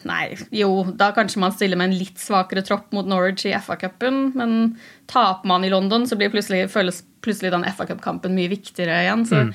Nei, 0.05 0.35
jo, 0.53 0.83
da 0.93 1.09
kanskje 1.15 1.41
man 1.41 1.53
stiller 1.55 1.79
med 1.79 1.89
en 1.89 1.97
litt 1.97 2.19
svakere 2.21 2.61
tropp 2.65 2.91
mot 2.93 3.07
Norwich 3.09 3.47
i 3.49 3.55
FA-cupen. 3.57 4.35
Men 4.37 4.75
taper 5.09 5.49
man 5.49 5.65
i 5.65 5.71
London, 5.73 6.05
så 6.05 6.17
blir 6.19 6.33
plutselig, 6.33 6.67
føles 6.73 7.01
plutselig 7.25 7.53
den 7.55 7.65
FA-cupkampen 7.65 8.35
mye 8.37 8.51
viktigere 8.51 8.99
igjen. 9.01 9.25
Så, 9.25 9.41
mm. 9.47 9.53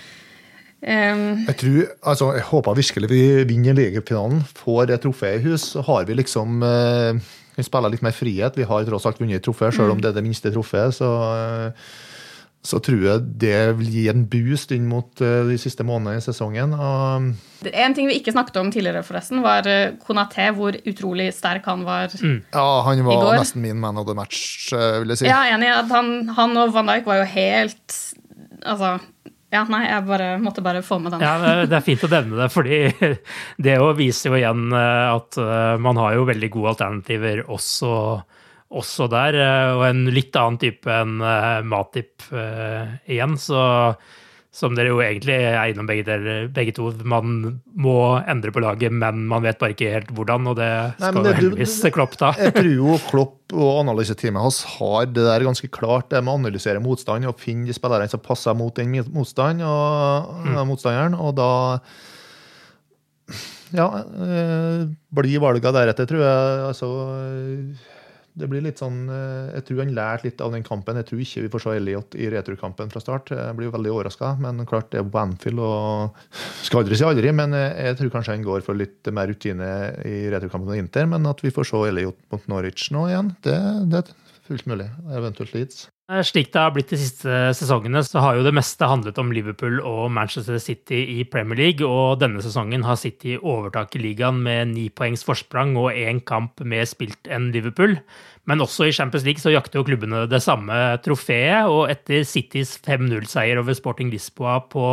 um, 0.82 1.22
jeg, 1.46 1.56
tror, 1.62 1.78
altså, 2.02 2.32
jeg 2.40 2.48
håper 2.50 2.80
virkelig 2.82 3.12
vi 3.12 3.22
vinner 3.52 3.78
ligafinalen, 3.78 4.42
får 4.58 4.90
et 4.90 5.06
trofé 5.06 5.36
i 5.38 5.44
hus. 5.46 5.70
Så 5.76 5.86
har 5.86 6.10
vi 6.10 6.18
liksom 6.18 6.64
uh, 6.66 7.14
Vi 7.54 7.66
spiller 7.66 7.94
litt 7.94 8.02
mer 8.02 8.16
frihet. 8.16 8.58
Vi 8.58 8.66
har 8.66 8.88
tross 8.88 9.06
alt 9.06 9.22
vunnet 9.22 9.46
trofé, 9.46 9.70
selv 9.70 9.94
om 9.94 10.00
mm. 10.00 10.02
det 10.02 10.10
er 10.10 10.18
det 10.18 10.26
minste 10.26 10.50
trofeet. 10.50 10.98
Så 10.98 11.06
uh, 11.06 11.92
så 12.60 12.76
tror 12.84 13.00
jeg 13.00 13.22
det 13.40 13.58
vil 13.78 13.88
gi 13.94 14.02
en 14.12 14.26
boost 14.28 14.72
inn 14.74 14.84
mot 14.88 15.22
eh, 15.24 15.46
de 15.48 15.56
siste 15.60 15.84
månedene 15.86 16.20
i 16.20 16.24
sesongen. 16.24 16.74
en 16.76 17.94
ting 17.96 18.08
vi 18.08 18.18
ikke 18.20 18.34
snakket 18.34 18.58
om 18.60 18.72
tidligere, 18.72 19.02
forresten, 19.06 19.40
var 19.44 19.68
eh, 19.68 19.94
Konaté, 20.04 20.50
hvor 20.56 20.76
utrolig 20.76 21.30
sterk 21.32 21.64
han 21.70 21.86
var 21.88 22.12
mm. 22.12 22.36
Ja, 22.52 22.66
han 22.84 23.04
var 23.06 23.38
nesten 23.38 23.64
min 23.64 23.80
man 23.80 23.96
of 23.96 24.06
the 24.08 24.16
match, 24.16 24.72
eh, 24.76 25.00
vil 25.00 25.14
jeg 25.14 25.22
si. 25.22 25.30
Ja, 25.30 25.46
enig. 25.54 25.72
Han, 25.88 26.28
han, 26.36 26.56
og 26.60 26.74
Van 26.76 26.92
Dijk 26.92 27.08
var 27.08 27.22
jo 27.22 27.30
helt 27.32 27.98
Altså 28.60 28.98
ja, 29.50 29.64
nei, 29.66 29.80
jeg 29.88 30.04
bare, 30.06 30.26
måtte 30.38 30.62
bare 30.62 30.82
få 30.84 31.00
med 31.02 31.10
den. 31.16 31.22
Ja, 31.24 31.64
Det 31.66 31.74
er 31.74 31.82
fint 31.82 32.04
å 32.06 32.10
nevne 32.12 32.36
det, 32.38 32.50
fordi 32.54 32.76
det 33.66 33.78
viser 33.98 34.30
jo 34.30 34.36
igjen 34.38 34.68
at 34.76 35.38
man 35.82 35.98
har 35.98 36.14
jo 36.14 36.28
veldig 36.28 36.50
gode 36.54 36.76
alternativer 36.76 37.42
også 37.50 37.90
også 38.70 39.10
der. 39.10 39.36
Eh, 39.36 39.74
og 39.76 39.84
en 39.88 40.06
litt 40.14 40.36
annen 40.38 40.60
type 40.62 40.90
enn 40.94 41.20
eh, 41.24 41.60
Matip 41.66 42.30
uh, 42.32 42.96
igjen. 43.10 43.38
Så 43.40 43.60
som 44.50 44.74
dere 44.74 44.90
jo 44.90 44.98
egentlig 44.98 45.36
er 45.46 45.70
innom 45.70 45.86
begge, 45.86 46.16
begge, 46.50 46.72
to. 46.74 46.88
Man 47.06 47.60
må 47.78 47.94
endre 48.18 48.50
på 48.50 48.62
laget, 48.64 48.90
men 48.90 49.22
man 49.30 49.44
vet 49.44 49.60
bare 49.60 49.76
ikke 49.76 49.92
helt 49.92 50.10
hvordan, 50.16 50.48
og 50.50 50.56
det 50.58 50.70
skal 50.96 51.20
Nei, 51.20 51.22
det, 51.22 51.34
heldigvis 51.38 51.76
Klopp 51.94 52.16
ta. 52.18 52.32
jeg 52.34 52.56
tror 52.56 52.70
jo 52.72 52.96
Klopp 53.06 53.54
og 53.54 53.78
analyseteamet 53.84 54.42
hans 54.42 54.58
har 54.72 55.06
det 55.06 55.22
der 55.28 55.46
ganske 55.46 55.70
klart, 55.70 56.08
det 56.10 56.24
med 56.26 56.34
å 56.34 56.40
analysere 56.42 56.82
motstand 56.82 57.30
og 57.30 57.38
finne 57.38 57.70
de 57.70 57.78
spillerne 57.78 58.10
som 58.10 58.22
passer 58.24 58.58
mot 58.58 58.74
den 58.74 58.98
motstand 59.14 59.62
og, 59.62 60.34
mm. 60.42 60.58
motstanderen, 60.66 61.14
og 61.14 61.38
da 61.38 61.52
ja, 63.78 63.86
blir 65.14 65.46
valga 65.46 65.70
deretter, 65.78 66.10
tror 66.10 66.26
jeg. 66.26 66.60
altså 66.72 66.90
det 68.38 68.46
blir 68.50 68.62
litt 68.62 68.78
sånn, 68.78 69.08
eh, 69.10 69.50
Jeg 69.56 69.64
tror 69.66 69.82
han 69.82 69.94
lærte 69.94 70.28
litt 70.28 70.40
av 70.40 70.52
den 70.54 70.62
kampen. 70.66 70.96
Jeg 71.00 71.08
tror 71.08 71.22
ikke 71.24 71.42
vi 71.42 71.50
får 71.52 71.64
se 71.64 71.74
Elliot 71.76 72.14
i 72.14 72.30
returkampen 72.30 72.92
fra 72.92 73.02
start. 73.02 73.32
Jeg 73.34 73.56
blir 73.58 73.72
veldig 73.74 73.90
overraska, 73.90 74.32
men 74.40 74.64
klart 74.66 74.90
det 74.90 75.00
er 75.00 75.08
på 75.08 75.20
Anfield 75.22 75.58
og 75.58 76.16
Skal 76.66 76.84
aldri 76.84 76.98
si 76.98 77.06
aldri, 77.06 77.32
men 77.34 77.56
jeg 77.56 77.98
tror 77.98 78.12
kanskje 78.14 78.36
han 78.36 78.46
går 78.46 78.62
for 78.66 78.78
litt 78.78 79.10
mer 79.12 79.30
rutine 79.32 79.70
i 80.06 80.28
returkampen 80.30 80.70
med 80.70 80.84
Inter. 80.84 81.08
Men 81.10 81.26
at 81.26 81.42
vi 81.42 81.50
får 81.54 81.70
se 81.72 81.84
Elliot 81.90 82.18
mot 82.30 82.50
Norwich 82.52 82.90
nå 82.94 83.08
igjen, 83.10 83.34
det, 83.42 83.56
det 83.90 84.04
er 84.04 84.12
fullt 84.46 84.68
mulig. 84.70 84.90
Eventuelt 85.10 85.56
Leeds. 85.56 85.88
Slik 86.10 86.48
det 86.50 86.58
har 86.58 86.72
blitt 86.74 86.90
de 86.90 86.96
siste 86.98 87.34
sesongene, 87.54 88.00
så 88.02 88.18
har 88.18 88.34
jo 88.34 88.42
det 88.42 88.50
meste 88.56 88.82
handlet 88.82 89.18
om 89.22 89.28
Liverpool 89.30 89.76
og 89.86 90.08
Manchester 90.10 90.56
City 90.58 91.04
i 91.20 91.22
Premier 91.22 91.60
League, 91.60 91.86
og 91.86 92.18
denne 92.18 92.42
sesongen 92.42 92.82
har 92.82 92.98
City 92.98 93.36
overtak 93.38 93.94
i 93.94 94.02
ligaen 94.02 94.40
med 94.42 94.72
ni 94.72 94.88
poengs 94.90 95.22
forsprang 95.22 95.76
og 95.78 95.94
én 95.94 96.18
kamp 96.26 96.58
mer 96.66 96.88
spilt 96.90 97.30
enn 97.30 97.52
Liverpool. 97.54 97.94
Men 98.50 98.64
også 98.64 98.88
i 98.88 98.96
Champions 98.96 99.28
League 99.28 99.38
så 99.38 99.54
jakter 99.54 99.78
jo 99.78 99.86
klubbene 99.86 100.24
det 100.26 100.42
samme 100.42 100.80
trofeet, 101.04 101.70
og 101.70 101.86
etter 101.94 102.26
Citys 102.26 102.74
5-0-seier 102.82 103.62
over 103.62 103.78
Sporting 103.78 104.10
Lisboa 104.10 104.58
på 104.66 104.88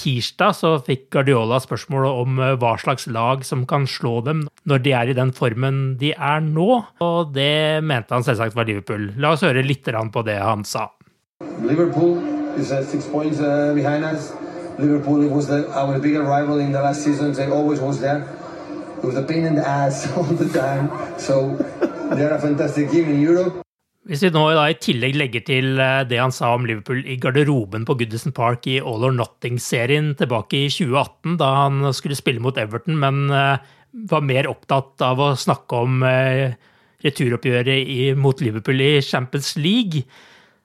tirsdag 0.00 0.56
så 0.56 0.72
fikk 0.84 1.08
Guardiola 1.14 1.60
spørsmålet 1.60 2.22
om 2.22 2.40
eh, 2.40 2.54
hva 2.60 2.74
slags 2.80 3.06
lag 3.12 3.44
som 3.46 3.66
kan 3.68 3.86
slå 3.90 4.20
dem 4.26 4.46
når 4.68 4.84
de 4.84 4.94
er 4.96 5.12
i 5.12 5.16
den 5.16 5.32
formen 5.36 5.80
de 6.00 6.14
er 6.14 6.40
nå, 6.44 6.68
og 7.04 7.34
det 7.36 7.84
mente 7.84 8.16
han 8.16 8.24
selvsagt 8.26 8.56
var 8.56 8.68
Liverpool. 8.68 9.10
La 9.20 9.34
oss 9.36 9.44
høre 9.44 9.64
litt 9.66 9.84
på 9.84 10.22
det 10.26 10.38
han 10.40 10.64
sa. 10.64 10.88
Liverpool 11.60 12.18
is 12.56 12.72
uh, 12.72 12.84
six 12.84 13.06
points 13.06 13.40
uh, 13.40 13.72
behind 13.74 14.04
us. 14.04 14.32
Liverpool 14.78 15.28
was 15.28 15.48
the, 15.48 15.68
our 15.76 15.98
bigger 15.98 16.22
rival 16.22 16.58
in 16.58 16.72
the 16.72 16.80
last 16.80 17.02
season. 17.02 17.32
They 17.32 17.50
always 17.50 17.80
was 17.80 18.00
there. 18.00 18.24
It 18.98 19.04
was 19.04 19.16
a 19.16 19.22
pain 19.22 19.44
in 19.44 19.54
the 19.54 19.66
ass 19.66 20.06
all 20.16 20.24
the 20.24 20.48
time. 20.48 20.90
So 21.18 21.56
they're 22.14 22.32
a 22.32 22.40
fantastic 22.40 22.90
team 22.90 23.08
in 23.08 23.20
Europe. 23.20 23.62
Hvis 24.10 24.24
vi 24.24 24.30
nå 24.34 24.40
da 24.56 24.64
i 24.66 24.74
tillegg 24.74 25.14
legger 25.14 25.42
til 25.46 25.78
eh, 25.78 26.00
det 26.10 26.18
han 26.18 26.32
sa 26.34 26.48
om 26.56 26.64
Liverpool 26.66 27.04
i 27.06 27.14
garderoben 27.22 27.84
på 27.86 27.94
Goodison 28.00 28.34
Park 28.34 28.66
i 28.66 28.80
All 28.82 29.06
or 29.06 29.14
Nothing-serien 29.14 30.16
tilbake 30.18 30.64
i 30.64 30.72
2018, 30.72 31.36
da 31.38 31.50
han 31.60 31.92
skulle 31.94 32.18
spille 32.18 32.42
mot 32.42 32.58
Everton, 32.58 32.98
men 32.98 33.30
eh, 33.30 33.62
var 34.10 34.26
mer 34.26 34.50
opptatt 34.50 34.98
av 35.06 35.22
å 35.22 35.30
snakke 35.38 35.84
om 35.86 36.02
eh, 36.08 36.58
returoppgjøret 37.06 38.18
mot 38.18 38.42
Liverpool 38.42 38.82
i 38.82 38.90
Champions 38.98 39.54
League, 39.62 40.02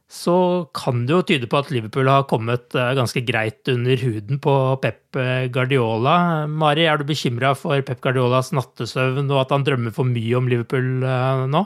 så 0.10 0.66
kan 0.74 1.06
det 1.06 1.14
jo 1.14 1.22
tyde 1.30 1.50
på 1.50 1.62
at 1.62 1.70
Liverpool 1.74 2.10
har 2.10 2.26
kommet 2.30 2.74
ganske 2.74 3.22
greit 3.26 3.70
under 3.70 3.98
huden 3.98 4.42
på 4.42 4.54
Pep 4.82 5.18
Guardiola. 5.54 6.46
Mari, 6.50 6.86
er 6.86 7.02
du 7.02 7.08
bekymra 7.10 7.54
for 7.58 7.82
Pep 7.86 8.04
Guardiolas 8.06 8.54
nattesøvn 8.54 9.26
og 9.30 9.42
at 9.42 9.54
han 9.54 9.66
drømmer 9.66 9.96
for 9.96 10.06
mye 10.10 10.38
om 10.38 10.50
Liverpool 10.50 10.94
nå? 11.50 11.66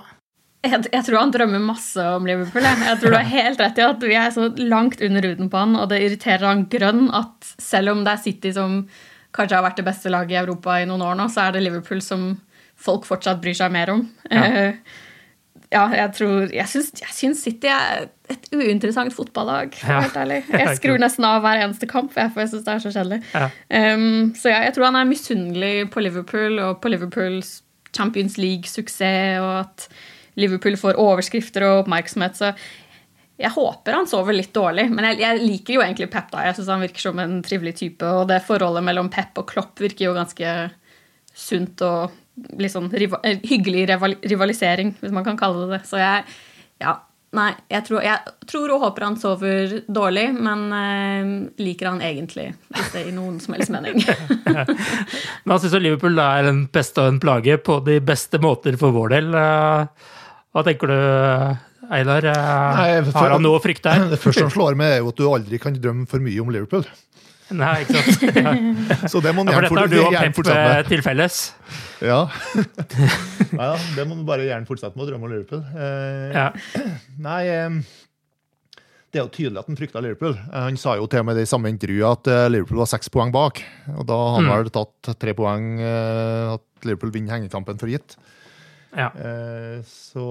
Jeg, 0.60 0.90
jeg, 0.92 1.04
tror 1.08 1.22
han 1.22 1.32
drømmer 1.32 1.62
masse 1.64 2.04
om 2.18 2.26
Liverpool. 2.28 2.66
Jeg, 2.68 2.80
jeg 2.84 3.00
tror 3.00 3.14
du 3.14 3.16
har 3.16 3.30
helt 3.32 3.62
rett 3.64 3.78
i 3.80 3.86
at 3.86 4.02
vi 4.04 4.16
er 4.20 4.34
så 4.36 4.50
langt 4.60 5.00
under 5.06 5.28
huden 5.30 5.48
på 5.52 5.62
han, 5.62 5.78
og 5.80 5.88
det 5.92 6.02
irriterer 6.04 6.50
han 6.50 6.66
grønn 6.72 7.06
at 7.16 7.54
selv 7.64 7.94
om 7.94 8.02
det 8.04 8.16
er 8.16 8.26
City 8.26 8.52
som 8.58 8.82
kanskje 9.36 9.56
har 9.56 9.64
vært 9.64 9.80
det 9.80 9.88
beste 9.88 10.12
laget 10.12 10.36
i 10.36 10.42
Europa 10.42 10.80
i 10.82 10.88
noen 10.90 11.06
år 11.06 11.16
nå, 11.16 11.30
så 11.32 11.46
er 11.46 11.56
det 11.56 11.64
Liverpool 11.64 12.02
som 12.04 12.34
folk 12.80 13.08
fortsatt 13.08 13.40
bryr 13.44 13.56
seg 13.56 13.72
mer 13.72 13.94
om. 13.94 14.04
Ja, 14.28 14.50
uh, 14.52 15.00
ja 15.70 15.86
jeg 15.94 16.12
tror 16.18 16.52
Jeg 16.56 16.66
syns, 16.72 17.44
City 17.44 17.72
er 17.72 18.10
et 18.30 18.52
uinteressant 18.52 19.16
fotballag, 19.16 19.80
ja. 19.80 20.04
helt 20.04 20.20
ærlig. 20.20 20.42
Jeg 20.60 20.76
skrur 20.82 21.00
nesten 21.00 21.28
av 21.30 21.40
hver 21.46 21.64
eneste 21.64 21.88
kamp, 21.90 22.12
for 22.12 22.44
jeg 22.44 22.52
syns 22.52 22.68
det 22.68 22.76
er 22.76 22.84
så 22.84 22.92
kjedelig. 22.94 23.24
Ja. 23.32 23.48
Um, 23.96 24.36
så 24.38 24.52
ja, 24.52 24.60
jeg 24.68 24.76
tror 24.76 24.90
han 24.92 25.00
er 25.00 25.08
misunnelig 25.10 25.90
på 25.94 26.04
Liverpool 26.04 26.60
og 26.68 26.78
på 26.84 26.92
Liverpools 26.92 27.62
Champions 27.96 28.36
League-suksess, 28.38 29.40
og 29.42 29.54
at 29.64 29.88
Liverpool 30.40 30.78
får 30.80 31.00
overskrifter 31.02 31.66
og 31.68 31.84
oppmerksomhet. 31.84 32.40
Så 32.40 32.54
jeg 33.40 33.52
håper 33.56 33.96
han 33.96 34.08
sover 34.10 34.36
litt 34.36 34.54
dårlig. 34.56 34.90
Men 34.92 35.12
jeg, 35.12 35.22
jeg 35.24 35.44
liker 35.44 35.78
jo 35.78 35.84
egentlig 35.86 36.10
Pep. 36.12 36.32
da. 36.34 36.46
Jeg 36.48 36.58
syns 36.58 36.72
han 36.74 36.84
virker 36.84 37.06
som 37.08 37.22
en 37.24 37.38
trivelig 37.46 37.78
type. 37.80 38.08
Og 38.08 38.28
det 38.32 38.42
forholdet 38.48 38.86
mellom 38.86 39.12
Pep 39.14 39.40
og 39.40 39.48
Klopp 39.52 39.80
virker 39.80 40.10
jo 40.10 40.16
ganske 40.18 40.56
sunt 41.40 41.84
og 41.86 42.16
litt 42.60 42.72
sånn 42.72 42.90
rival, 42.92 43.24
hyggelig 43.48 43.86
rival, 43.92 44.16
rivalisering, 44.24 44.94
hvis 45.00 45.16
man 45.16 45.28
kan 45.28 45.40
kalle 45.40 45.66
det 45.66 45.78
det. 45.78 45.86
Så 45.88 46.00
jeg, 46.02 46.26
ja, 46.84 46.98
Nei, 47.38 47.52
jeg 47.70 47.86
tror, 47.86 48.00
jeg 48.02 48.46
tror, 48.50 48.72
og 48.74 48.84
håper 48.88 49.04
han 49.06 49.16
sover 49.22 49.74
dårlig, 49.86 50.24
men 50.34 50.64
uh, 50.74 51.28
liker 51.62 51.92
han 51.92 52.00
egentlig, 52.02 52.48
hvis 52.74 52.88
det 52.90 53.04
er 53.04 53.12
i 53.12 53.14
noen 53.14 53.36
som 53.44 53.54
helst 53.54 53.70
mening. 53.70 54.02
men 55.44 55.54
han 55.54 55.62
syns 55.62 55.76
Liverpool 55.78 56.18
er 56.24 56.50
en 56.50 56.64
pest 56.74 56.98
og 56.98 57.12
en 57.12 57.20
plage 57.22 57.60
på 57.62 57.78
de 57.86 58.00
beste 58.02 58.42
måter 58.42 58.80
for 58.82 58.98
vår 58.98 59.14
del. 59.14 59.30
Uh, 59.38 60.10
hva 60.56 60.64
tenker 60.66 60.90
du, 60.90 60.98
Einar? 61.90 62.26
For, 63.10 63.20
har 63.20 63.36
han 63.36 63.46
noe 63.46 63.60
å 63.60 63.64
frykte 63.64 63.94
her? 63.94 64.08
Det 64.14 64.22
første 64.22 64.46
som 64.48 64.54
slår 64.54 64.80
meg, 64.80 64.98
er 64.98 65.04
jo 65.04 65.14
at 65.14 65.22
du 65.22 65.28
aldri 65.30 65.62
kan 65.62 65.78
drømme 65.78 66.10
for 66.10 66.24
mye 66.24 66.42
om 66.44 66.52
Liverpool. 66.54 66.88
Nei, 67.56 67.76
ikke 67.84 68.02
sant. 68.04 68.26
Ja. 68.40 69.08
Så 69.10 69.22
det 69.26 69.32
må 69.34 69.44
man 69.44 69.54
gjerne, 69.54 69.66
ja, 69.66 69.72
for 69.72 69.80
dette 69.80 69.86
har 69.86 69.90
du 69.90 69.98
og 70.04 70.14
Pep 70.14 70.52
eh, 70.54 70.82
til 70.90 71.02
felles. 71.06 71.40
Ja. 72.06 72.20
ja. 73.64 73.72
Det 73.96 74.06
må 74.06 74.20
man 74.20 74.28
bare 74.28 74.46
gjerne 74.46 74.70
fortsette 74.70 74.98
med 74.98 75.08
å 75.08 75.10
drømme 75.10 75.26
om 75.26 75.34
Liverpool. 75.34 75.64
Eh, 75.74 76.36
ja. 76.36 76.48
Nei 77.30 77.42
eh, 77.50 77.80
det 79.10 79.18
er 79.18 79.26
jo 79.26 79.32
tydelig 79.34 79.64
at 79.64 79.70
han 79.72 79.80
frykta 79.80 80.04
Liverpool. 80.06 80.36
Eh, 80.38 80.66
han 80.68 80.78
sa 80.80 80.94
jo 81.00 81.10
til 81.10 81.24
og 81.24 81.30
med 81.30 81.40
det 81.40 81.48
i 81.48 81.50
samme 81.50 81.72
intervjuet 81.74 82.20
at 82.20 82.32
eh, 82.34 82.48
Liverpool 82.54 82.84
var 82.84 82.92
seks 82.92 83.10
poeng 83.14 83.34
bak. 83.34 83.64
Og 83.96 84.06
da 84.10 84.18
har 84.20 84.36
han 84.38 84.50
mm. 84.50 84.54
vel 84.54 84.74
tatt 84.76 85.14
tre 85.18 85.34
poeng 85.38 85.72
at 85.82 86.86
Liverpool 86.86 87.16
vinner 87.16 87.40
hengekampen 87.40 87.82
for 87.82 87.90
gitt. 87.92 88.20
Ja. 88.98 89.12
Så 89.86 90.26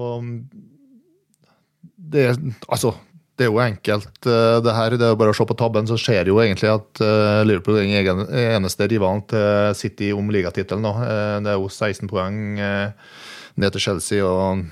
det 1.95 2.25
Altså, 2.67 2.93
det 3.39 3.45
er 3.45 3.53
jo 3.53 3.61
enkelt, 3.63 4.17
eh, 4.27 4.57
det 4.59 4.73
her. 4.75 4.95
Det 4.99 5.05
er 5.07 5.19
bare 5.19 5.31
å 5.31 5.37
se 5.37 5.45
på 5.47 5.55
tabben, 5.55 5.87
så 5.87 5.95
ser 5.99 6.27
jo 6.27 6.41
egentlig 6.43 6.71
at 6.73 6.99
eh, 6.99 7.43
Liverpool 7.47 7.77
er 7.79 8.03
den 8.03 8.25
eneste 8.27 8.89
rivalen 8.91 9.23
til 9.31 9.75
City 9.79 10.09
om 10.11 10.27
ligatittelen 10.33 10.83
nå. 10.83 10.91
Eh, 11.05 11.37
det 11.45 11.53
er 11.53 11.55
jo 11.55 11.69
16 11.71 12.09
poeng 12.11 12.59
ned 12.59 13.71
til 13.75 13.85
Chelsea, 13.85 14.25
og 14.27 14.65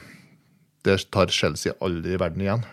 det 0.84 1.00
tar 1.16 1.32
Chelsea 1.32 1.78
aldri 1.84 2.16
i 2.16 2.20
verden 2.20 2.44
igjen. 2.44 2.68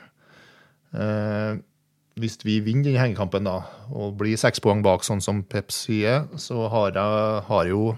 Hvis 2.15 2.37
vi 2.47 2.61
vinner 2.63 2.87
denne 2.87 3.01
hengekampen 3.03 3.47
da, 3.47 3.57
og 3.91 4.15
blir 4.19 4.39
seks 4.39 4.63
poeng 4.63 4.83
bak, 4.87 5.03
sånn 5.07 5.23
som 5.23 5.43
Pep 5.43 5.75
sier, 5.75 6.29
så 6.39 6.69
har, 6.71 6.95
jeg, 6.95 7.41
har 7.49 7.71
jo 7.71 7.89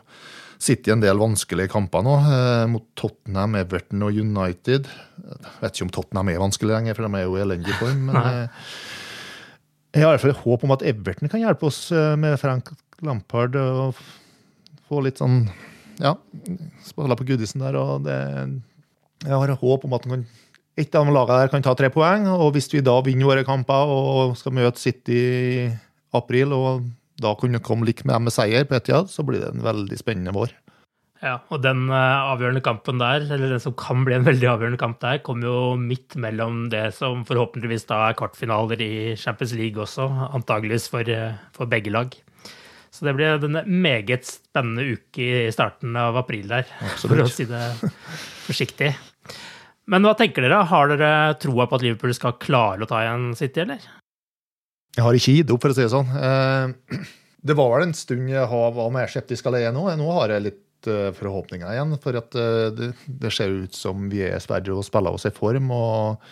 City 0.62 0.92
en 0.92 1.02
del 1.02 1.18
vanskelige 1.20 1.70
kamper 1.72 2.04
nå, 2.06 2.14
eh, 2.32 2.66
mot 2.72 2.84
Tottenham, 2.96 3.56
Everton 3.60 4.04
og 4.06 4.16
United. 4.16 4.88
Jeg 4.88 5.60
vet 5.60 5.74
ikke 5.74 5.86
om 5.86 5.92
Tottenham 5.94 6.30
er 6.32 6.40
vanskelig 6.40 6.72
lenger, 6.72 6.96
for 6.96 7.06
de 7.06 7.18
er 7.18 7.26
jo 7.26 7.36
i 7.36 7.42
elendig 7.44 7.76
form. 7.80 8.06
Men 8.08 8.16
eh, 8.22 8.70
jeg 9.96 10.04
har 10.04 10.14
i 10.14 10.16
hvert 10.16 10.24
fall 10.24 10.42
håp 10.44 10.64
om 10.66 10.74
at 10.76 10.84
Everton 10.88 11.32
kan 11.32 11.42
hjelpe 11.42 11.68
oss 11.68 11.80
eh, 11.92 12.14
med 12.20 12.38
Frank 12.40 12.72
Lampard 13.04 13.56
og 13.60 14.00
få 14.88 15.02
litt 15.04 15.20
sånn 15.20 15.44
Ja, 16.00 16.14
spille 16.84 17.16
på 17.16 17.24
Goodison 17.28 17.62
der. 17.64 17.76
og 17.80 18.04
det, 18.04 18.16
Jeg 19.24 19.32
har 19.32 19.56
håp 19.60 19.84
om 19.88 19.94
at 19.96 20.04
kan, 20.08 20.26
et 20.76 20.94
av 20.94 21.08
lagene 21.08 21.40
der 21.40 21.52
kan 21.52 21.64
ta 21.64 21.72
tre 21.76 21.88
poeng. 21.92 22.26
Og 22.28 22.52
hvis 22.56 22.68
vi 22.72 22.84
da 22.84 22.98
vinner 23.04 23.28
våre 23.28 23.44
kamper 23.48 23.92
og 23.92 24.36
skal 24.36 24.56
møte 24.56 24.80
City 24.80 25.16
i 25.16 25.66
april 26.16 26.52
og 26.52 26.84
da 27.22 27.32
kunne 27.38 27.62
komme 27.64 27.88
like 27.88 28.06
med 28.08 28.26
med 28.26 28.34
seier 28.34 28.66
på 28.68 28.76
Etiad, 28.78 29.10
så 29.12 29.24
blir 29.26 29.42
det 29.42 29.54
en 29.54 29.64
veldig 29.64 29.98
spennende 30.00 30.34
vår. 30.36 30.54
Ja, 31.24 31.38
og 31.48 31.62
den 31.64 31.86
uh, 31.88 32.28
avgjørende 32.34 32.60
kampen 32.64 33.00
der, 33.00 33.24
eller 33.24 33.54
den 33.54 33.62
som 33.62 33.74
kan 33.78 34.04
bli 34.04 34.18
en 34.18 34.26
veldig 34.26 34.50
avgjørende 34.52 34.80
kamp 34.80 35.00
der, 35.00 35.22
kommer 35.24 35.48
jo 35.48 35.60
midt 35.80 36.18
mellom 36.20 36.66
det 36.72 36.90
som 36.98 37.24
forhåpentligvis 37.28 37.88
da 37.88 38.02
er 38.10 38.18
kvartfinaler 38.18 38.82
i 38.84 38.92
Champions 39.16 39.56
League 39.56 39.80
også, 39.80 40.06
antageligvis 40.36 40.90
for, 40.92 41.08
uh, 41.08 41.38
for 41.56 41.72
begge 41.72 41.94
lag. 41.94 42.12
Så 42.92 43.08
det 43.08 43.16
blir 43.16 43.42
en 43.44 43.60
meget 43.82 44.28
spennende 44.28 44.96
uke 44.96 45.24
i 45.24 45.52
starten 45.52 45.96
av 46.00 46.16
april 46.20 46.48
der, 46.52 46.68
Absolutt. 46.84 47.08
for 47.10 47.24
å 47.24 47.32
si 47.32 47.48
det 47.48 47.64
forsiktig. 48.46 48.92
Men 49.90 50.04
hva 50.04 50.16
tenker 50.18 50.44
dere? 50.44 50.64
Har 50.68 50.90
dere 50.92 51.36
troa 51.40 51.68
på 51.68 51.78
at 51.78 51.84
Liverpool 51.84 52.14
skal 52.16 52.38
klare 52.42 52.84
å 52.84 52.90
ta 52.90 53.04
igjen 53.04 53.30
City, 53.38 53.64
eller? 53.64 53.84
Jeg 54.96 55.04
har 55.04 55.16
ikke 55.18 55.34
gitt 55.38 55.52
opp, 55.52 55.60
for 55.60 55.72
å 55.72 55.76
si 55.76 55.84
det 55.84 55.92
sånn. 55.92 56.08
Eh, 56.16 57.00
det 57.46 57.56
var 57.58 57.74
vel 57.74 57.86
en 57.86 57.96
stund 57.96 58.30
jeg 58.32 58.48
var 58.48 58.94
mer 58.94 59.10
skeptisk 59.12 59.48
allerede 59.50 59.74
nå. 59.76 59.84
Nå 60.00 60.08
har 60.16 60.32
jeg 60.32 60.46
litt 60.46 60.88
eh, 60.88 61.10
forhåpninger 61.16 61.68
igjen. 61.74 61.92
For 62.02 62.16
at 62.16 62.36
eh, 62.40 62.68
det, 62.72 62.90
det 63.06 63.32
ser 63.36 63.52
ut 63.66 63.76
som 63.76 64.08
vi 64.12 64.24
er 64.24 64.40
sverre 64.42 64.72
og 64.72 64.86
spiller 64.86 65.18
oss 65.18 65.28
i 65.28 65.34
form. 65.36 65.68
og 65.76 66.24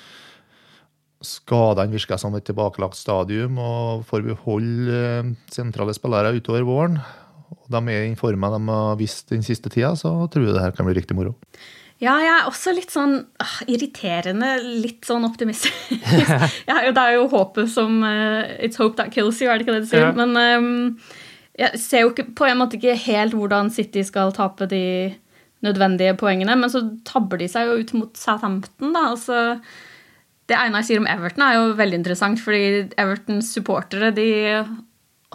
Skadene 1.24 1.92
virker 1.92 2.20
som 2.20 2.34
et 2.36 2.48
tilbakelagt 2.48 2.96
stadium. 2.96 3.60
og 3.60 4.08
Får 4.08 4.24
vi 4.24 4.40
holde 4.46 5.04
sentrale 5.52 5.96
spillere 5.96 6.32
utover 6.38 6.64
våren, 6.68 6.98
og 7.54 7.68
de 7.72 7.84
er 7.92 8.08
i 8.08 8.18
formen 8.18 8.56
de 8.56 8.64
har 8.72 9.00
vist 9.00 9.28
den 9.32 9.44
siste 9.44 9.72
tida, 9.72 9.92
så 9.96 10.16
tror 10.32 10.48
jeg 10.48 10.56
det 10.56 10.64
her 10.64 10.76
kan 10.76 10.88
bli 10.88 10.96
riktig 10.96 11.16
moro. 11.16 11.36
Ja, 12.04 12.18
jeg 12.20 12.32
er 12.34 12.48
også 12.50 12.74
litt 12.76 12.92
sånn 12.92 13.16
uh, 13.40 13.58
irriterende, 13.70 14.56
litt 14.84 15.06
sånn 15.08 15.24
optimistisk. 15.26 15.92
ja, 16.68 16.80
det 16.84 17.00
er 17.00 17.16
jo 17.16 17.28
håpet 17.32 17.70
som 17.72 18.02
uh, 18.04 18.44
It's 18.58 18.80
hope 18.80 18.98
that 19.00 19.14
kills 19.14 19.40
you, 19.40 19.48
er 19.48 19.58
det 19.58 19.66
ikke 19.66 19.78
det 19.78 19.86
du 19.86 19.90
sier? 19.92 20.10
Ja. 20.10 20.14
Men 20.18 20.36
um, 20.36 20.98
jeg 21.58 21.80
ser 21.80 22.04
jo 22.04 22.12
ikke, 22.12 22.28
på 22.36 22.48
en 22.48 22.60
måte 22.60 22.78
ikke 22.78 22.98
helt 23.06 23.36
hvordan 23.38 23.70
City 23.72 24.02
skal 24.06 24.34
tape 24.36 24.68
de 24.70 24.84
nødvendige 25.64 26.16
poengene, 26.20 26.56
men 26.60 26.70
så 26.70 26.82
tabber 27.08 27.40
de 27.40 27.48
seg 27.48 27.70
jo 27.70 27.80
ut 27.80 27.92
mot 27.96 28.18
Southampton, 28.18 28.92
da. 28.92 29.06
Altså, 29.14 29.60
det 30.50 30.58
Einar 30.60 30.84
sier 30.84 31.00
om 31.00 31.08
Everton, 31.08 31.46
er 31.46 31.56
jo 31.56 31.76
veldig 31.78 32.02
interessant, 32.02 32.42
fordi 32.42 32.90
Evertons 33.00 33.54
supportere 33.54 34.10
de 34.16 34.28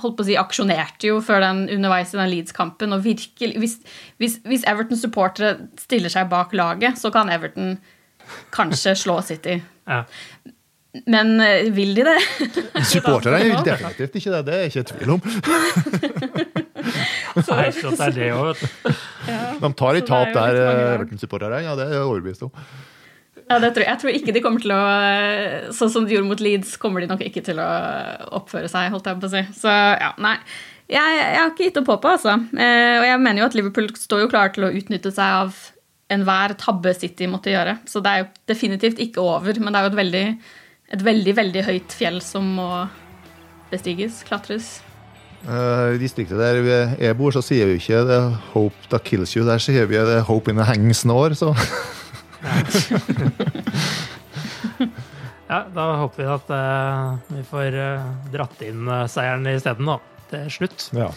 holdt 0.03 0.17
på 0.17 0.25
å 0.25 0.27
si, 0.29 0.37
aksjonerte 0.39 1.09
jo 1.09 1.19
før 1.25 1.43
den 1.45 1.63
underveis 1.77 2.13
i 2.13 2.19
den 2.19 2.31
Leeds-kampen. 2.33 2.93
og 2.95 3.03
virkelig, 3.05 3.55
Hvis, 3.61 3.77
hvis, 4.21 4.39
hvis 4.47 4.67
Everton-supportere 4.69 5.55
stiller 5.79 6.13
seg 6.13 6.29
bak 6.31 6.53
laget, 6.57 6.99
så 7.01 7.11
kan 7.13 7.31
Everton 7.33 7.77
kanskje 8.55 8.95
slå 8.97 9.19
City. 9.25 9.59
Ja. 9.89 10.03
Men 11.05 11.35
eh, 11.41 11.69
vil 11.73 11.93
de 11.97 12.05
det? 12.07 12.17
Supportere 12.91 13.39
er 13.43 13.63
definitivt 13.65 14.15
ikke 14.17 14.31
det. 14.33 14.45
Det 14.47 14.53
er 14.55 14.63
jeg 14.65 14.71
ikke 14.73 14.87
tvil 14.93 15.15
om. 15.15 15.21
Nei, 17.49 17.65
så 17.75 17.91
det 17.93 18.05
er 18.07 18.15
det 18.15 18.29
òg, 18.33 18.61
De 19.61 19.69
tar 19.77 19.99
et 19.99 20.07
tap 20.09 20.31
der, 20.33 20.57
eh, 20.63 20.85
Everton-supportere. 20.95 21.61
Ja, 21.67 21.75
det 21.77 21.89
er 21.89 21.99
jeg 21.99 22.07
overbevist 22.07 22.47
om. 22.47 22.53
Ja, 23.49 23.57
tror 23.57 23.81
jeg. 23.81 23.87
jeg. 23.87 23.99
tror 24.01 24.17
ikke 24.17 24.33
de 24.35 24.41
kommer 24.45 24.61
til 24.63 24.73
å 24.75 24.81
Sånn 25.75 25.91
som 25.93 26.05
de 26.05 26.13
gjorde 26.13 26.29
mot 26.29 26.41
Leeds, 26.43 26.75
kommer 26.81 27.01
de 27.01 27.09
nok 27.09 27.23
ikke 27.25 27.43
til 27.45 27.61
å 27.61 27.69
oppføre 28.39 28.69
seg, 28.71 28.91
holdt 28.93 29.09
jeg 29.09 29.21
på 29.21 29.29
å 29.29 29.33
si. 29.33 29.43
Så 29.57 29.73
ja, 29.73 30.13
nei. 30.21 30.35
Jeg, 30.89 31.17
jeg 31.17 31.37
har 31.37 31.51
ikke 31.51 31.67
gitt 31.67 31.81
opp 31.81 31.91
håpet, 31.93 32.15
altså. 32.17 32.35
Eh, 32.57 32.95
og 32.97 33.05
jeg 33.05 33.21
mener 33.21 33.43
jo 33.43 33.49
at 33.49 33.57
Liverpool 33.57 33.91
står 33.93 34.23
jo 34.23 34.31
klar 34.31 34.53
til 34.55 34.65
å 34.65 34.71
utnytte 34.73 35.11
seg 35.13 35.35
av 35.43 35.59
enhver 36.09 36.55
tabbe 36.57 36.93
City 36.97 37.27
måtte 37.29 37.53
gjøre. 37.53 37.77
Så 37.89 38.01
det 38.01 38.11
er 38.11 38.23
jo 38.23 38.29
definitivt 38.49 39.01
ikke 39.03 39.21
over, 39.21 39.59
men 39.61 39.73
det 39.73 39.79
er 39.79 39.85
jo 39.85 39.91
et 39.91 39.99
veldig, 39.99 40.25
et 40.97 41.05
veldig, 41.05 41.35
veldig 41.37 41.65
høyt 41.69 41.97
fjell 41.99 42.17
som 42.25 42.47
må 42.57 42.69
bestiges, 43.69 44.23
klatres. 44.25 44.79
Uh, 45.45 45.93
I 45.95 46.01
distriktet 46.01 46.41
der 46.41 46.57
jeg 46.99 47.15
bor, 47.15 47.31
så 47.31 47.45
sier 47.45 47.69
vi 47.69 47.77
ikke 47.79 48.01
'the 48.03 48.19
hope 48.51 48.89
that 48.89 49.05
kills 49.05 49.37
you'. 49.37 49.45
Der 49.45 49.61
sier 49.61 49.85
vi 49.85 49.95
'the 49.95 50.19
hope 50.25 50.49
in 50.51 50.57
the 50.57 50.65
hanging 50.65 50.91
snore'. 50.91 51.37
ja, 55.49 55.65
da 55.73 55.85
håper 56.03 56.23
vi 56.23 56.29
at 56.31 56.49
uh, 56.53 57.17
vi 57.33 57.43
får 57.49 57.75
uh, 57.75 58.07
dratt 58.33 58.61
inn 58.65 58.87
uh, 58.87 59.07
seieren 59.11 59.47
isteden, 59.51 59.89
da. 59.89 59.99
Til 60.29 60.49
slutt. 60.53 60.89
Ja. 60.93 61.09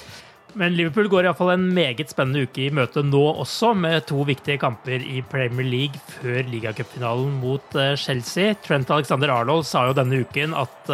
Men 0.56 0.74
Liverpool 0.76 1.08
går 1.08 1.24
iallfall 1.24 1.54
en 1.54 1.66
meget 1.72 2.10
spennende 2.12 2.42
uke 2.44 2.66
i 2.66 2.72
møte 2.72 3.00
nå 3.04 3.22
også, 3.40 3.70
med 3.76 4.04
to 4.08 4.20
viktige 4.28 4.58
kamper 4.60 5.00
i 5.00 5.22
Premier 5.24 5.64
League 5.64 6.00
før 6.12 6.42
ligacupfinalen 6.48 7.30
mot 7.40 7.76
Chelsea. 8.00 8.52
Trent 8.60 8.92
Alexander 8.92 9.32
Arnold 9.32 9.64
sa 9.68 9.86
jo 9.88 9.96
denne 9.96 10.20
uken 10.20 10.52
at 10.56 10.92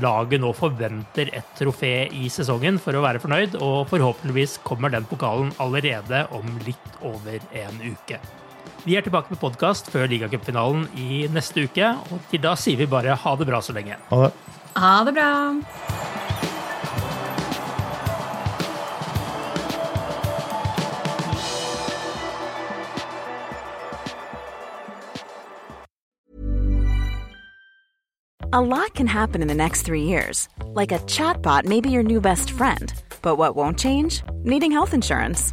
laget 0.00 0.40
nå 0.40 0.54
forventer 0.56 1.28
et 1.36 1.52
trofé 1.60 2.08
i 2.16 2.32
sesongen 2.32 2.80
for 2.80 2.96
å 2.96 3.04
være 3.04 3.20
fornøyd, 3.20 3.60
og 3.60 3.92
forhåpentligvis 3.92 4.62
kommer 4.64 4.88
den 4.92 5.04
pokalen 5.08 5.52
allerede 5.60 6.24
om 6.32 6.56
litt 6.64 6.96
over 7.04 7.44
en 7.60 7.84
uke. 7.84 8.20
Vi 8.84 8.98
er 8.98 9.00
tilbake 9.00 9.32
med 9.32 9.40
podkast 9.40 9.86
før 9.88 10.10
ligacupfinalen 10.12 10.84
i 11.00 11.24
neste 11.32 11.64
uke. 11.64 11.94
Og 12.12 12.20
til 12.28 12.42
da 12.44 12.52
sier 12.60 12.76
vi 12.76 12.88
bare 12.90 13.16
ha 13.16 13.36
det 13.40 13.46
bra 13.48 13.62
så 13.64 13.72
lenge. 13.72 13.96
Ha 14.10 14.18
det. 14.26 14.32
Ha 14.76 14.96
det 15.08 15.14
bra. 15.16 15.30
A 28.52 28.60
lot 28.60 28.94
can 28.94 29.06
happen 29.08 29.42
in 29.42 29.48
the 29.48 29.54
next 29.54 29.82
three 29.82 30.02
years. 30.02 30.48
Like 30.74 30.92
a 30.92 30.98
chatbot 31.06 31.64
may 31.64 31.80
be 31.80 31.90
your 31.90 32.04
new 32.04 32.20
best 32.20 32.50
friend. 32.50 32.92
But 33.22 33.36
what 33.36 33.56
won't 33.56 33.78
change? 33.78 34.22
Needing 34.44 34.70
health 34.70 34.92
insurance. 34.92 35.52